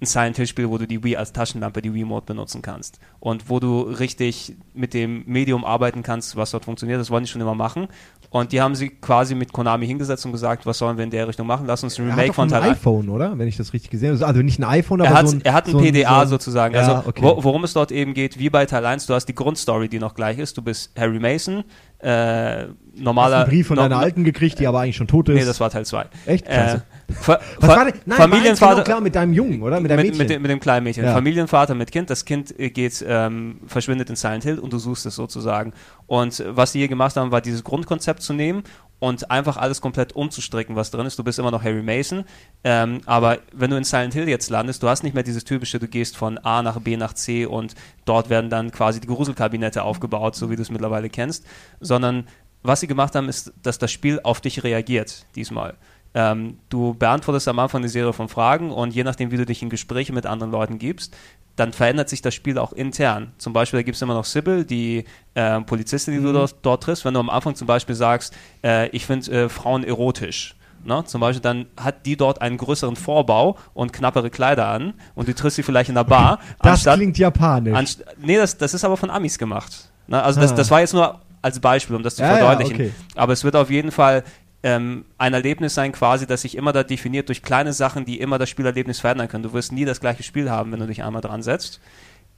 [0.05, 2.99] ein Silent Hill Spiel, wo du die Wii als Taschenlampe, die Wii Mode benutzen kannst
[3.19, 7.29] und wo du richtig mit dem Medium arbeiten kannst, was dort funktioniert, das wollen die
[7.29, 7.87] schon immer machen
[8.29, 11.27] und die haben sie quasi mit Konami hingesetzt und gesagt, was sollen wir in der
[11.27, 13.37] Richtung machen, lass uns ein Remake von Teil 1 iPhone, oder?
[13.37, 14.25] Wenn ich das richtig gesehen habe.
[14.25, 16.31] Also nicht ein iPhone, aber er hat, so ein, er hat ein so PDA so
[16.31, 16.75] sozusagen.
[16.75, 17.21] Ja, also okay.
[17.23, 19.99] wo, worum es dort eben geht, wie bei Teil 1, du hast die Grundstory, die
[19.99, 20.57] noch gleich ist.
[20.57, 21.63] Du bist Harry Mason,
[21.99, 23.37] äh, Hast normaler.
[23.41, 25.35] einen Brief von no- deiner Alten gekriegt, die aber eigentlich schon tot ist.
[25.35, 26.05] Nee, das war Teil 2.
[26.25, 26.45] Echt?
[26.47, 26.79] Äh.
[27.09, 27.99] Fa Was Fa war denn?
[28.05, 28.73] Nein, Familienvater.
[28.75, 29.79] Genau klar, mit deinem Jungen, oder?
[29.79, 30.17] Mit deinem mit, Mädchen.
[30.17, 31.05] mit, dem, mit dem kleinen Mädchen.
[31.05, 31.13] Ja.
[31.13, 32.09] Familienvater mit Kind.
[32.09, 35.73] Das Kind äh, geht, ähm, verschwindet in Silent Hill und du suchst es sozusagen.
[36.07, 38.63] Und äh, was die hier gemacht haben, war dieses Grundkonzept zu nehmen
[38.99, 41.19] und einfach alles komplett umzustricken, was drin ist.
[41.19, 42.23] Du bist immer noch Harry Mason,
[42.63, 45.79] ähm, aber wenn du in Silent Hill jetzt landest, du hast nicht mehr dieses typische,
[45.79, 47.75] du gehst von A nach B nach C und
[48.05, 51.45] dort werden dann quasi die Gruselkabinette aufgebaut, so wie du es mittlerweile kennst,
[51.79, 52.25] sondern
[52.63, 55.75] was sie gemacht haben, ist, dass das Spiel auf dich reagiert diesmal.
[56.15, 59.61] Ähm, du beantwortest am Anfang eine Serie von Fragen und je nachdem, wie du dich
[59.61, 61.13] in Gespräche mit anderen Leuten gibst,
[61.57, 63.33] dann verändert sich das Spiel auch intern.
[63.37, 65.05] Zum Beispiel, da gibt es immer noch Sybil, die
[65.35, 67.05] äh, Polizistin, die du dort, dort triffst.
[67.05, 70.55] Wenn du am Anfang zum Beispiel sagst, äh, ich finde äh, Frauen erotisch,
[70.87, 71.03] Ne?
[71.05, 75.33] Zum Beispiel, dann hat die dort einen größeren Vorbau und knappere Kleider an und du
[75.33, 76.37] triffst sie vielleicht in einer Bar.
[76.61, 77.73] das anstatt, klingt japanisch.
[77.75, 79.89] anst nee, das, das ist aber von Amis gemacht.
[80.05, 80.21] Ne?
[80.21, 80.55] Also das, Ah.
[80.55, 82.75] das war jetzt nur als Beispiel, um das zu Ja, ja, verdeutlichen.
[82.75, 82.91] okay.
[83.15, 84.23] Aber es wird auf jeden Fall
[84.65, 88.39] ähm, ein Erlebnis sein, quasi, das sich immer da definiert durch kleine Sachen, die immer
[88.39, 89.43] das Spielerlebnis verändern können.
[89.43, 91.79] Du wirst nie das gleiche Spiel haben, wenn du dich einmal dran setzt.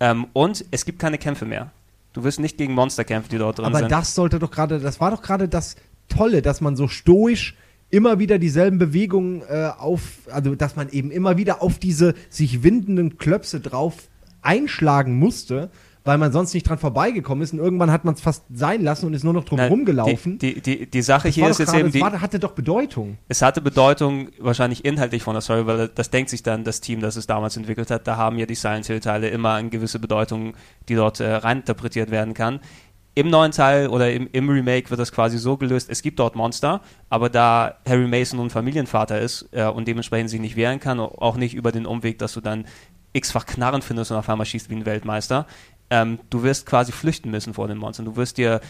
[0.01, 1.71] Ähm, und es gibt keine Kämpfe mehr.
[2.11, 3.91] Du wirst nicht gegen Monster kämpfen, die dort drin aber sind.
[3.93, 5.77] das sollte doch gerade, das war doch gerade das
[6.09, 7.55] Tolle, dass man so stoisch
[7.89, 12.61] immer wieder dieselben Bewegungen äh, auf, also dass man eben immer wieder auf diese sich
[12.61, 14.09] windenden Klöpse drauf
[14.41, 15.69] einschlagen musste,
[16.07, 19.05] weil man sonst nicht dran vorbeigekommen ist und irgendwann hat man es fast sein lassen
[19.05, 20.39] und ist nur noch drum Na, rumgelaufen.
[20.39, 22.53] Die, die, die, die Sache Das hier ist jetzt gerade- eben, die, war, hatte doch
[22.53, 23.17] Bedeutung.
[23.27, 27.01] es hatte Bedeutung wahrscheinlich inhaltlich von der Story, weil das denkt sich dann das Team,
[27.01, 28.07] das es damals entwickelt hat.
[28.07, 30.53] Da haben ja die Silent Hill Teile immer eine gewisse Bedeutung,
[30.89, 32.59] die dort äh, reininterpretiert werden kann.
[33.15, 36.35] Im neuen Teil oder im, im Remake wird das quasi so gelöst, es gibt dort
[36.35, 40.99] Monster, aber da Harry Mason nun Familienvater ist äh, und dementsprechend sich nicht wehren kann,
[40.99, 42.65] auch nicht über den Umweg, dass du dann
[43.13, 45.47] x-fach Knarren findest und auf einmal schießt wie ein Weltmeister,
[45.89, 48.05] ähm, du wirst quasi flüchten müssen vor den Monstern.
[48.05, 48.61] Du wirst dir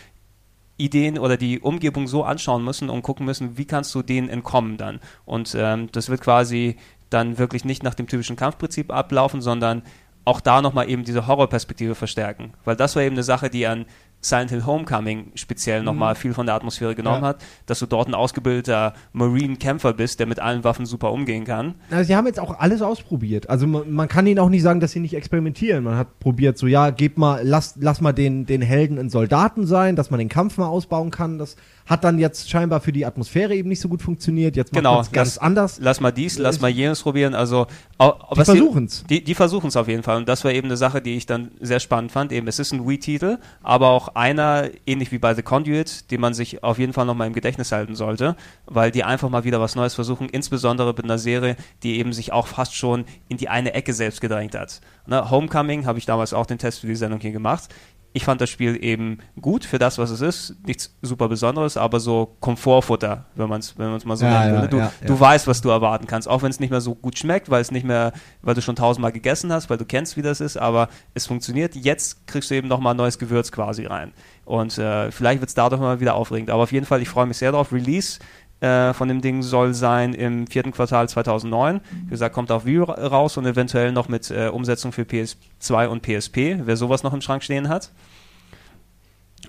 [0.78, 4.78] Ideen oder die Umgebung so anschauen müssen und gucken müssen, wie kannst du denen entkommen
[4.78, 5.00] dann.
[5.26, 6.78] Und ähm, das wird quasi
[7.10, 9.84] dann wirklich nicht nach dem typischen Kampfprinzip ablaufen, sondern
[10.26, 12.54] auch da nochmal eben diese Horrorperspektive verstärken.
[12.66, 13.86] Weil das war eben eine Sache, die an
[14.30, 17.30] Silent Hill Homecoming speziell nochmal viel von der Atmosphäre genommen Ja.
[17.30, 21.76] hat, dass du dort ein ausgebildeter Marine-Kämpfer bist, der mit allen Waffen super umgehen kann.
[21.92, 23.50] Also sie haben jetzt auch alles ausprobiert.
[23.50, 25.84] Also man, man kann ihnen auch nicht sagen, dass sie nicht experimentieren.
[25.84, 29.66] Man hat probiert, so ja, gebt mal, lass, lass mal den, den Helden ein Soldaten
[29.66, 31.38] sein, dass man den Kampf mal ausbauen kann.
[31.38, 31.56] Das
[31.88, 34.56] hat dann jetzt scheinbar für die Atmosphäre eben nicht so gut funktioniert.
[34.56, 35.78] Jetzt macht Genau, es ganz lass- anders.
[35.82, 37.34] Lass mal dies, lass mal jenes probieren.
[37.34, 38.04] Also, Die
[38.38, 39.06] was versuchen's.
[39.10, 40.18] Die, die versuchen es auf jeden Fall.
[40.18, 42.32] Und das war eben eine Sache, die ich dann sehr spannend fand.
[42.32, 46.34] Eben, es ist ein Wii-Titel, aber auch einer, ähnlich wie bei The Conduit, den man
[46.34, 48.36] sich auf jeden Fall nochmal im Gedächtnis halten sollte,
[48.66, 52.34] weil die einfach mal wieder was Neues versuchen, insbesondere mit einer Serie, die eben sich
[52.34, 54.82] auch fast schon in die eine Ecke selbst gedrängt hat.
[55.06, 57.70] Ne, Homecoming habe ich damals auch den Test für die Sendung hier gemacht.
[58.18, 60.56] Ich fand das Spiel eben gut für das, was es ist.
[60.66, 64.62] Nichts super Besonderes, aber so Komfortfutter, wenn man es wenn man's mal so Ja, nennen
[64.64, 64.68] ja.
[64.68, 67.16] Du, ja, du weißt, was du erwarten kannst, auch wenn es nicht mehr so gut
[67.16, 70.24] schmeckt, weil es nicht mehr, weil du schon tausendmal gegessen hast, weil du kennst, wie
[70.24, 71.76] das ist, aber es funktioniert.
[71.76, 74.14] Jetzt kriegst du eben nochmal ein neues Gewürz quasi rein.
[74.46, 76.50] Und äh, vielleicht wird es dadurch mal wieder aufregend.
[76.50, 77.72] Aber auf jeden Fall, ich freue mich sehr drauf.
[77.72, 78.18] Release
[78.60, 81.82] äh, von dem Ding soll sein im vierten Quartal 2009.
[82.06, 85.88] Wie gesagt, kommt auf Wii ra- raus und eventuell noch mit äh, Umsetzung für PS2
[85.88, 87.92] und PSP, wer sowas noch im Schrank stehen hat.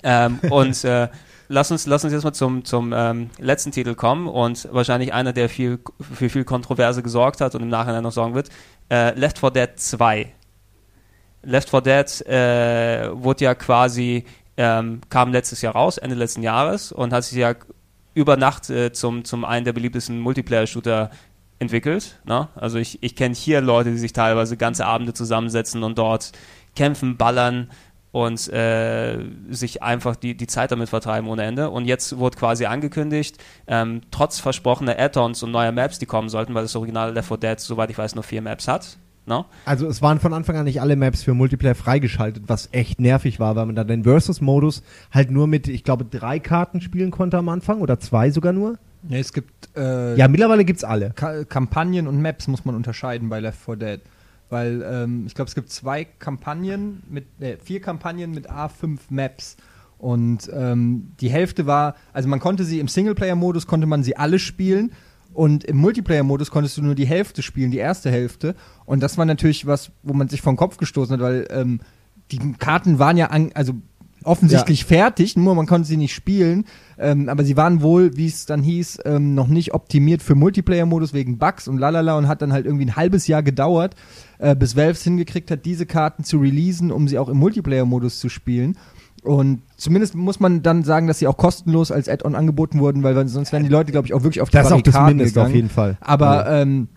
[0.03, 1.09] Ähm, und äh,
[1.49, 5.33] lass, uns, lass uns jetzt mal zum, zum ähm, letzten Titel kommen und wahrscheinlich einer,
[5.33, 8.51] der viel, für viel Kontroverse gesorgt hat und im Nachhinein noch sorgen wird.
[8.91, 10.33] Äh, Left 4 Dead 2.
[11.43, 14.25] Left 4 Dead äh, wurde ja quasi,
[14.57, 17.55] ähm, kam letztes Jahr raus, Ende letzten Jahres und hat sich ja
[18.19, 21.11] über Nacht äh, zum, zum einen der beliebtesten Multiplayer-Shooter
[21.61, 22.19] entwickelt.
[22.25, 22.49] Ne?
[22.57, 26.33] Also ich, ich kenne hier Leute, die sich teilweise ganze Abende zusammensetzen und dort
[26.75, 27.71] kämpfen, ballern
[28.11, 29.19] und äh,
[29.51, 31.71] sich einfach die, die Zeit damit vertreiben ohne Ende.
[31.71, 33.39] Und jetzt wurde quasi angekündigt,
[33.69, 37.37] ähm, trotz versprochener Add-ons und neuer Maps, die kommen sollten, weil das originale Left 4
[37.37, 38.99] Dead, soweit ich weiß, nur vier Maps hat.
[39.29, 39.45] Ne?
[39.67, 43.39] Also es waren von Anfang an nicht alle Maps für Multiplayer freigeschaltet, was echt nervig
[43.39, 47.39] war, weil man dann den Versus-Modus halt nur mit, ich glaube, drei Karten spielen konnte
[47.39, 48.79] am Anfang oder zwei sogar nur.
[49.09, 51.11] Ja, es gibt äh, Ja, mittlerweile gibt's alle.
[51.11, 54.01] Ka Kampagnen und Maps muss man unterscheiden bei Left 4 Dead.
[54.51, 59.57] Weil ähm, ich glaube, es gibt zwei Kampagnen mit, äh, vier Kampagnen mit A5 Maps.
[59.99, 64.39] Und ähm, die Hälfte war, also man konnte sie im Singleplayer-Modus, konnte man sie alle
[64.39, 64.93] spielen.
[65.39, 68.57] Und im Multiplayer-Modus konntest du nur die Hälfte spielen, die erste Hälfte.
[68.87, 71.79] Und das war natürlich was, wo man sich vom Kopf gestoßen hat, weil ähm,
[72.33, 73.75] die Karten waren ja an, also
[74.25, 76.65] offensichtlich fertig, nur man konnte sie nicht spielen.
[76.99, 81.13] Ähm, aber sie waren wohl, wie es dann hieß, ähm, noch nicht optimiert für Multiplayer-Modus
[81.13, 83.95] wegen Bugs und lalala und hat dann halt irgendwie ein halbes Jahr gedauert,
[84.39, 88.19] äh, bis Valve es hingekriegt hat, diese Karten zu releasen, um sie auch im Multiplayer-Modus
[88.19, 88.77] zu spielen.
[89.23, 93.27] Und zumindest muss man dann sagen, dass sie auch kostenlos als Add-on angeboten wurden, weil
[93.29, 95.35] sonst wären die Leute, glaube ich, auch wirklich auf die Das ist auch das gegangen.
[95.37, 95.97] auf jeden Fall.
[96.01, 96.89] Aber ähm,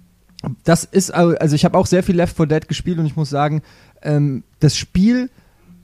[0.64, 3.30] das ist, also ich habe auch sehr viel Left 4 Dead gespielt und ich muss
[3.30, 3.62] sagen,
[4.02, 5.30] ähm, das Spiel,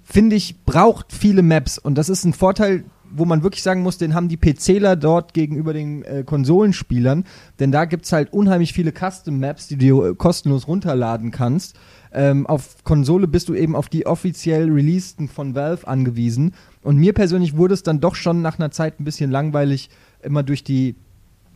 [0.04, 3.98] finde ich, braucht viele Maps und das ist ein Vorteil, wo man wirklich sagen muss,
[3.98, 7.26] den haben die PCler dort gegenüber den äh, Konsolenspielern,
[7.60, 11.78] denn da gibt's halt unheimlich viele Custom-Maps, die du äh, kostenlos runterladen kannst.
[12.18, 17.14] Ähm, auf Konsole bist du eben auf die offiziell releaseden von Valve angewiesen und mir
[17.14, 19.92] persönlich wurde es dann doch schon nach einer Zeit ein bisschen langweilig,
[20.24, 20.96] immer durch die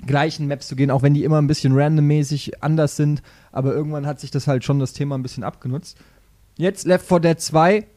[0.06, 3.24] gleichen Maps zu gehen, auch wenn die immer ein bisschen randommäßig anders sind.
[3.52, 5.98] Aber irgendwann hat sich das halt schon das Thema ein bisschen abgenutzt.
[6.58, 7.88] Jetzt Left 4 Dead 2.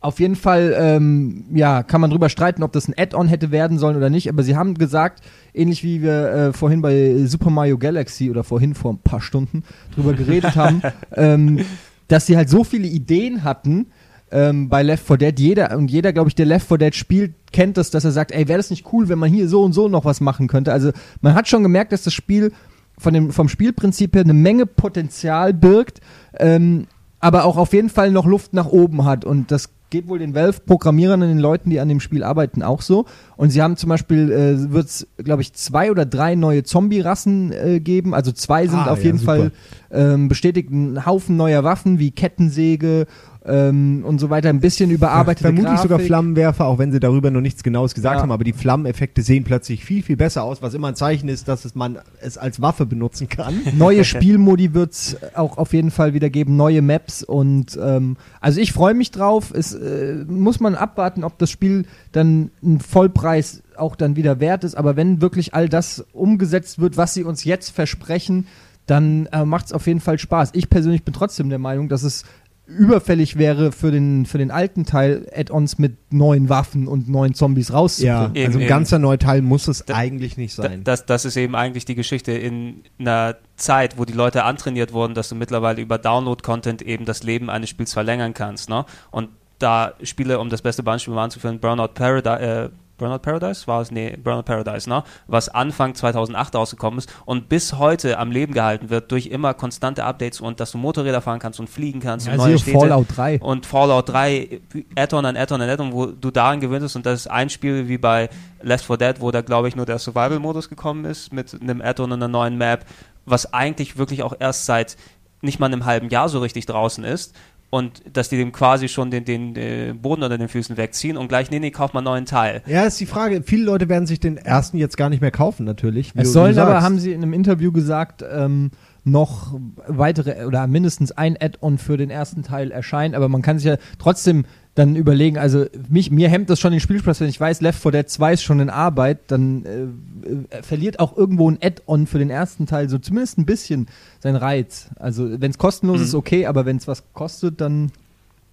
[0.00, 3.78] Auf jeden Fall, ähm, ja, kann man drüber streiten, ob das ein Add-on hätte werden
[3.78, 4.28] sollen oder nicht.
[4.28, 5.22] Aber sie haben gesagt,
[5.54, 9.64] ähnlich wie wir äh, vorhin bei Super Mario Galaxy oder vorhin vor ein paar Stunden
[9.94, 10.82] drüber geredet haben,
[11.16, 11.64] ähm,
[12.08, 13.86] dass sie halt so viele Ideen hatten,
[14.32, 15.38] ähm, bei Left 4 Dead.
[15.38, 18.32] Jeder und jeder, glaube ich, der Left 4 Dead spielt, kennt das, dass er sagt,
[18.32, 20.72] ey, wäre das nicht cool, wenn man hier so und so noch was machen könnte.
[20.72, 22.52] Also man hat schon gemerkt, dass das Spiel
[22.98, 26.00] von dem, vom Spielprinzip her eine Menge Potenzial birgt,
[26.38, 26.86] ähm,
[27.22, 29.24] aber auch auf jeden Fall noch Luft nach oben hat.
[29.24, 32.82] Und das geht wohl den Valve-Programmierern und den Leuten, die an dem Spiel arbeiten, auch
[32.82, 33.04] so.
[33.36, 37.52] Und sie haben zum Beispiel, äh, wird es, glaube ich, zwei oder drei neue Zombie-Rassen
[37.52, 38.12] äh, geben.
[38.12, 39.36] Also zwei sind Ah, auf ja, jeden super.
[39.36, 39.52] Fall
[39.92, 40.70] ähm, bestätigt.
[40.70, 43.06] Ein Haufen neuer Waffen wie Kettensäge
[43.44, 44.48] ähm, und so weiter.
[44.48, 46.06] Ein bisschen überarbeitete Vermutlich sogar Grafik.
[46.06, 48.22] Flammenwerfer, auch wenn sie darüber noch nichts Genaues gesagt Ja.
[48.22, 51.48] haben, aber die Flammeneffekte sehen plötzlich viel, viel besser aus, was immer ein Zeichen ist,
[51.48, 53.54] dass es man es als Waffe benutzen kann.
[53.76, 58.60] Neue Spielmodi wird es auch auf jeden Fall wieder geben, neue Maps und ähm, also
[58.60, 59.52] ich freue mich drauf.
[59.54, 64.64] Es äh, muss man abwarten, ob das Spiel dann ein Vollpreis auch dann wieder wert
[64.64, 64.76] ist.
[64.76, 68.46] Aber wenn wirklich all das umgesetzt wird, was sie uns jetzt versprechen,
[68.86, 70.50] dann äh, macht es auf jeden Fall Spaß.
[70.54, 72.24] Ich persönlich bin trotzdem der Meinung, dass es
[72.66, 77.68] überfällig wäre für den, für den alten Teil Add-ons mit neuen Waffen und neuen Zombies
[77.68, 78.34] Ja, rauszubringen.
[78.36, 78.68] Eben, also ein eben.
[78.68, 80.84] ganzer neuer Teil muss es Da- eigentlich nicht Da, sein.
[80.84, 85.14] das, das ist eben eigentlich die Geschichte in einer Zeit, wo die Leute antrainiert wurden,
[85.14, 88.68] dass du mittlerweile über Download-Content eben das Leben eines Spiels verlängern kannst.
[88.70, 88.84] Ne?
[89.10, 92.68] Und da Spiele, um das beste Beispiel mal anzuführen, Burnout Paradise, äh,
[93.02, 93.90] Burnout Paradise war es?
[93.90, 95.02] Nee, Burnout Paradise, ne?
[95.26, 100.04] Was Anfang 2008 rausgekommen ist und bis heute am Leben gehalten wird durch immer konstante
[100.04, 103.06] Updates und dass du Motorräder fahren kannst und fliegen kannst Ja, und neue Städte Fallout
[103.16, 103.40] 3.
[103.40, 104.60] und Fallout 3
[104.96, 107.88] Add-on an Add-on an Add-on, wo du daran gewöhnt bist und das ist ein Spiel
[107.88, 108.28] wie bei
[108.62, 112.12] Left 4 Dead, wo da glaube ich nur der Survival-Modus gekommen ist mit einem Add-on
[112.12, 112.84] und einer neuen Map,
[113.26, 114.96] was eigentlich wirklich auch erst seit
[115.40, 117.34] nicht mal einem halben Jahr so richtig draußen ist
[117.72, 121.28] und dass die dem quasi schon den, den äh, Boden unter den Füßen wegziehen und
[121.28, 122.60] gleich, nee, nee, kauf mal einen neuen Teil.
[122.66, 123.42] Ja, ist die Frage.
[123.42, 126.12] Viele Leute werden sich den ersten jetzt gar nicht mehr kaufen, natürlich.
[126.14, 128.72] Es sollen aber, haben sie in einem Interview gesagt, ähm,
[129.04, 133.66] noch weitere oder mindestens ein Add-on für den ersten Teil erscheinen, aber man kann sich
[133.66, 134.44] ja trotzdem
[134.74, 137.92] dann überlegen, also mich, mir hemmt das schon den Spielspaß, wenn ich weiß, Left 4
[137.92, 142.18] Dead 2 ist schon in Arbeit, dann äh, äh, verliert auch irgendwo ein Add-on für
[142.18, 143.86] den ersten Teil so zumindest ein bisschen
[144.20, 144.88] seinen Reiz.
[144.96, 146.04] Also wenn es kostenlos Mhm.
[146.04, 147.92] ist, okay, aber wenn es was kostet, dann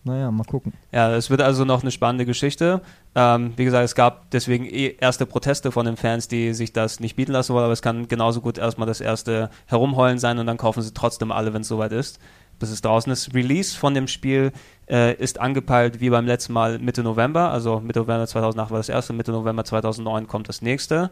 [0.06, 0.74] naja, mal gucken.
[0.94, 2.82] Ja, es wird also noch eine spannende Geschichte.
[3.16, 7.02] Ähm, wie gesagt, es gab deswegen eh erste Proteste von den Fans, die sich das
[7.02, 10.48] nicht bieten lassen wollen, aber es kann genauso gut erstmal das erste Herumheulen sein und
[10.48, 12.20] dann kaufen sie trotzdem alle, wenn es soweit ist,
[12.60, 13.34] bis es draußen ist.
[13.34, 14.52] Release von dem Spiel
[14.90, 18.90] äh, ist angepeilt wie beim letzten Mal Mitte November, also Mitte November 2008 war das
[18.90, 21.10] erste, Mitte November 2009 kommt das nächste.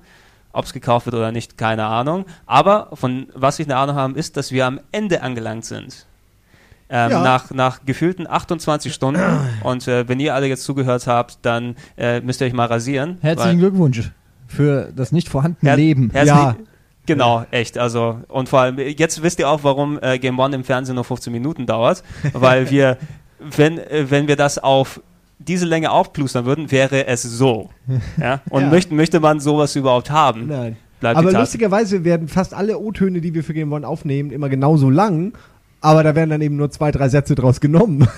[0.53, 2.25] Ob es gekauft wird oder nicht, keine Ahnung.
[2.45, 6.05] Aber von was ich eine Ahnung habe, ist, dass wir am Ende angelangt sind.
[6.89, 7.21] Ähm, Ja.
[7.21, 9.21] nach, nach gefühlten 28 Stunden.
[9.63, 13.17] Und äh, wenn ihr alle jetzt zugehört habt, dann äh, müsst ihr euch mal rasieren.
[13.21, 14.09] Herzlichen Glückwunsch
[14.47, 16.09] für das nicht vorhandene Her Leben.
[16.11, 16.55] Herzlich, Ja.
[17.07, 17.77] Genau, echt.
[17.77, 21.03] Also und vor allem jetzt wisst ihr auch, warum äh, Game One im Fernsehen nur
[21.03, 22.03] 15 Minuten dauert,
[22.33, 22.97] weil wir,
[23.39, 25.01] wenn äh, wenn wir das auf
[25.39, 27.69] diese Länge aufplustern würden, wäre es so.
[28.19, 28.41] Ja?
[28.49, 28.69] Und Ja.
[28.69, 30.47] Möchte, möchte man sowas überhaupt haben?
[30.47, 30.77] Nein.
[30.99, 34.89] Bleibt Aber lustigerweise werden fast alle O-Töne, die wir für Game One aufnehmen, immer genauso
[34.89, 35.33] lang.
[35.79, 38.07] Aber da werden dann eben nur zwei, drei Sätze draus genommen.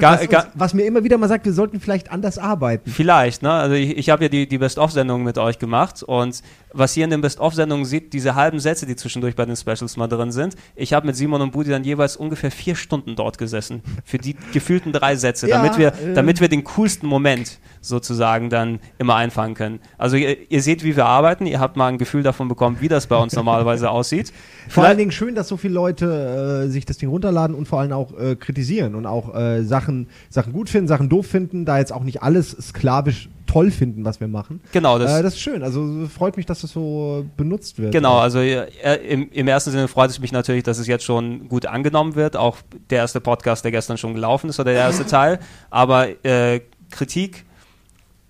[0.00, 2.88] Was, was, was mir immer wieder mal sagt, wir sollten vielleicht anders arbeiten.
[2.88, 3.50] Vielleicht, ne?
[3.50, 6.42] Also ich, ich habe ja die, die Best-of-Sendung mit euch gemacht und
[6.74, 10.08] was ihr in den Best-of-Sendungen seht, diese halben Sätze, die zwischendurch bei den Specials mal
[10.08, 10.56] drin sind.
[10.74, 14.36] Ich habe mit Simon und Budi dann jeweils ungefähr vier Stunden dort gesessen für die
[14.52, 16.14] gefühlten drei Sätze, Ja, damit wir, äh.
[16.14, 19.80] damit wir den coolsten Moment sozusagen dann immer einfangen können.
[19.98, 22.88] Also ihr, ihr seht, wie wir arbeiten, ihr habt mal ein Gefühl davon bekommen, wie
[22.88, 24.32] das bei uns normalerweise aussieht.
[24.68, 27.80] Vor allen Dingen schön, dass so viele Leute äh, sich das Ding runterladen und vor
[27.80, 31.78] allem auch äh, kritisieren und auch äh, Sachen, Sachen gut finden, Sachen doof finden, da
[31.78, 34.60] jetzt auch nicht alles sklavisch toll finden, was wir machen.
[34.72, 35.62] Genau, das, äh, das ist schön.
[35.62, 37.92] Also freut mich, dass das so benutzt wird.
[37.92, 38.66] Genau, also äh,
[39.06, 42.36] im, im ersten Sinne freut es mich natürlich, dass es jetzt schon gut angenommen wird.
[42.36, 42.58] Auch
[42.90, 45.38] der erste Podcast, der gestern schon gelaufen ist, oder der erste Teil.
[45.70, 47.44] Aber äh, Kritik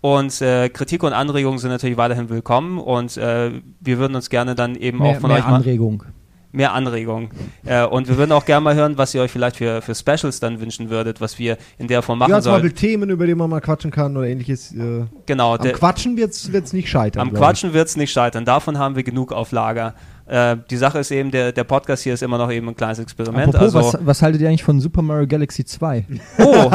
[0.00, 4.56] und äh, Kritik und Anregungen sind natürlich weiterhin willkommen und äh, wir würden uns gerne
[4.56, 6.04] dann eben Mehr, auch von mehr euch mal Anregung.
[6.52, 7.30] Mehr Anregungen.
[7.64, 10.38] Äh, und wir würden auch gerne mal hören, was ihr euch vielleicht für, für Specials
[10.38, 12.62] dann wünschen würdet, was wir in der Form machen Ja, zum sollen.
[12.62, 14.72] Beispiel Themen, über die man mal quatschen kann oder ähnliches.
[14.72, 17.22] Äh, Genau, am Quatschen wird es nicht scheitern.
[17.28, 17.32] Am.
[17.34, 18.44] Quatschen wird es nicht scheitern.
[18.44, 19.94] Davon haben wir genug auf Lager.
[20.26, 22.98] Äh, die Sache ist eben, der, der Podcast hier ist immer noch eben ein kleines
[23.00, 23.54] Experiment.
[23.54, 26.04] Apropos, also, was, was haltet ihr eigentlich von Super Mario Galaxy 2?
[26.38, 26.70] oh,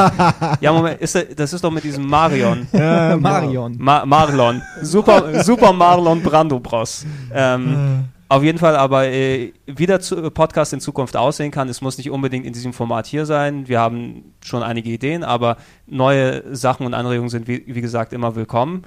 [0.60, 2.66] ja, Moment, ist, das- das ist doch mit diesem Marion.
[2.72, 3.76] Marion.
[3.78, 4.60] Ma Marlon.
[4.82, 7.06] Super, Super Marlon Brando Bros.
[7.32, 9.98] Ähm, auf jeden Fall aber, äh, wie der
[10.30, 13.68] Podcast in Zukunft aussehen kann, es muss nicht unbedingt in diesem Format hier sein.
[13.68, 15.56] Wir haben schon einige Ideen, aber
[15.86, 18.82] neue Sachen und Anregungen sind, wie, wie gesagt, immer willkommen.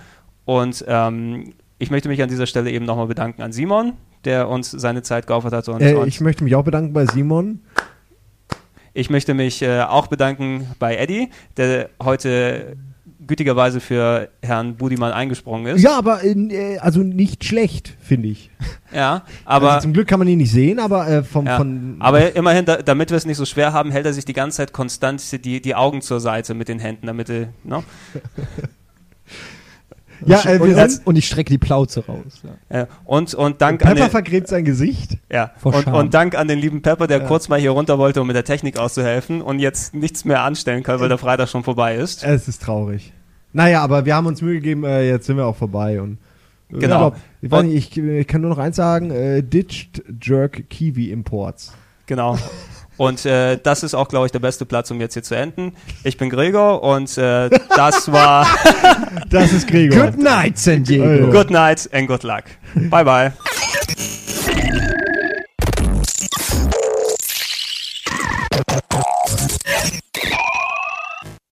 [0.46, 3.94] Und ähm, ich möchte mich an dieser Stelle eben nochmal bedanken an Simon,
[4.26, 5.68] der uns seine Zeit geopfert hat.
[5.70, 7.62] Und, Äh, und ich möchte mich auch bedanken bei Simon.
[8.94, 12.76] ich möchte mich äh, auch bedanken bei Eddie, der heute
[13.32, 15.82] gütigerweise für Herrn Budiman eingesprungen ist.
[15.82, 18.50] Ja, aber äh, also nicht schlecht, finde ich.
[18.94, 21.96] Ja, aber, also zum Glück kann man ihn nicht sehen, aber äh, vom, ja, von
[22.00, 24.58] aber immerhin, da, damit wir es nicht so schwer haben, hält er sich die ganze
[24.58, 27.86] Zeit konstant die, die Augen zur Seite mit den Händen, damit er, no?
[30.26, 32.42] ja, und, äh, wir und, sind, und ich strecke die Plauze raus.
[32.70, 32.82] Ja.
[32.82, 35.20] äh, und, und Dank an Pepper den, vergräbt sein Gesicht.
[35.32, 37.28] ja, Vor und, und Dank an den lieben Pepper, der Ja.
[37.28, 40.84] kurz mal hier runter wollte, um mit der Technik auszuhelfen und jetzt nichts mehr anstellen
[40.84, 42.26] kann, weil der Freitag schon vorbei ist.
[42.26, 43.14] Es ist traurig.
[43.54, 46.14] Naja, aber wir haben uns Mühe gegeben, äh, jetzt sind wir auch vorbei und
[46.72, 46.80] äh, Genau.
[46.82, 50.02] Ich, glaub, ich, weiß Und- nicht, ich, ich kann nur noch eins sagen, äh, ditched
[50.22, 51.74] Jerk Kiwi Imports.
[52.06, 52.38] Genau.
[52.98, 55.74] Und äh, das ist auch, glaube ich, der beste Platz, um jetzt hier zu enden.
[56.04, 58.46] Ich bin Gregor und äh, das war
[59.30, 60.08] Das ist Gregor.
[60.12, 61.32] Good night, San Diego.
[61.32, 62.44] Good night and good luck.
[62.90, 63.32] Bye bye.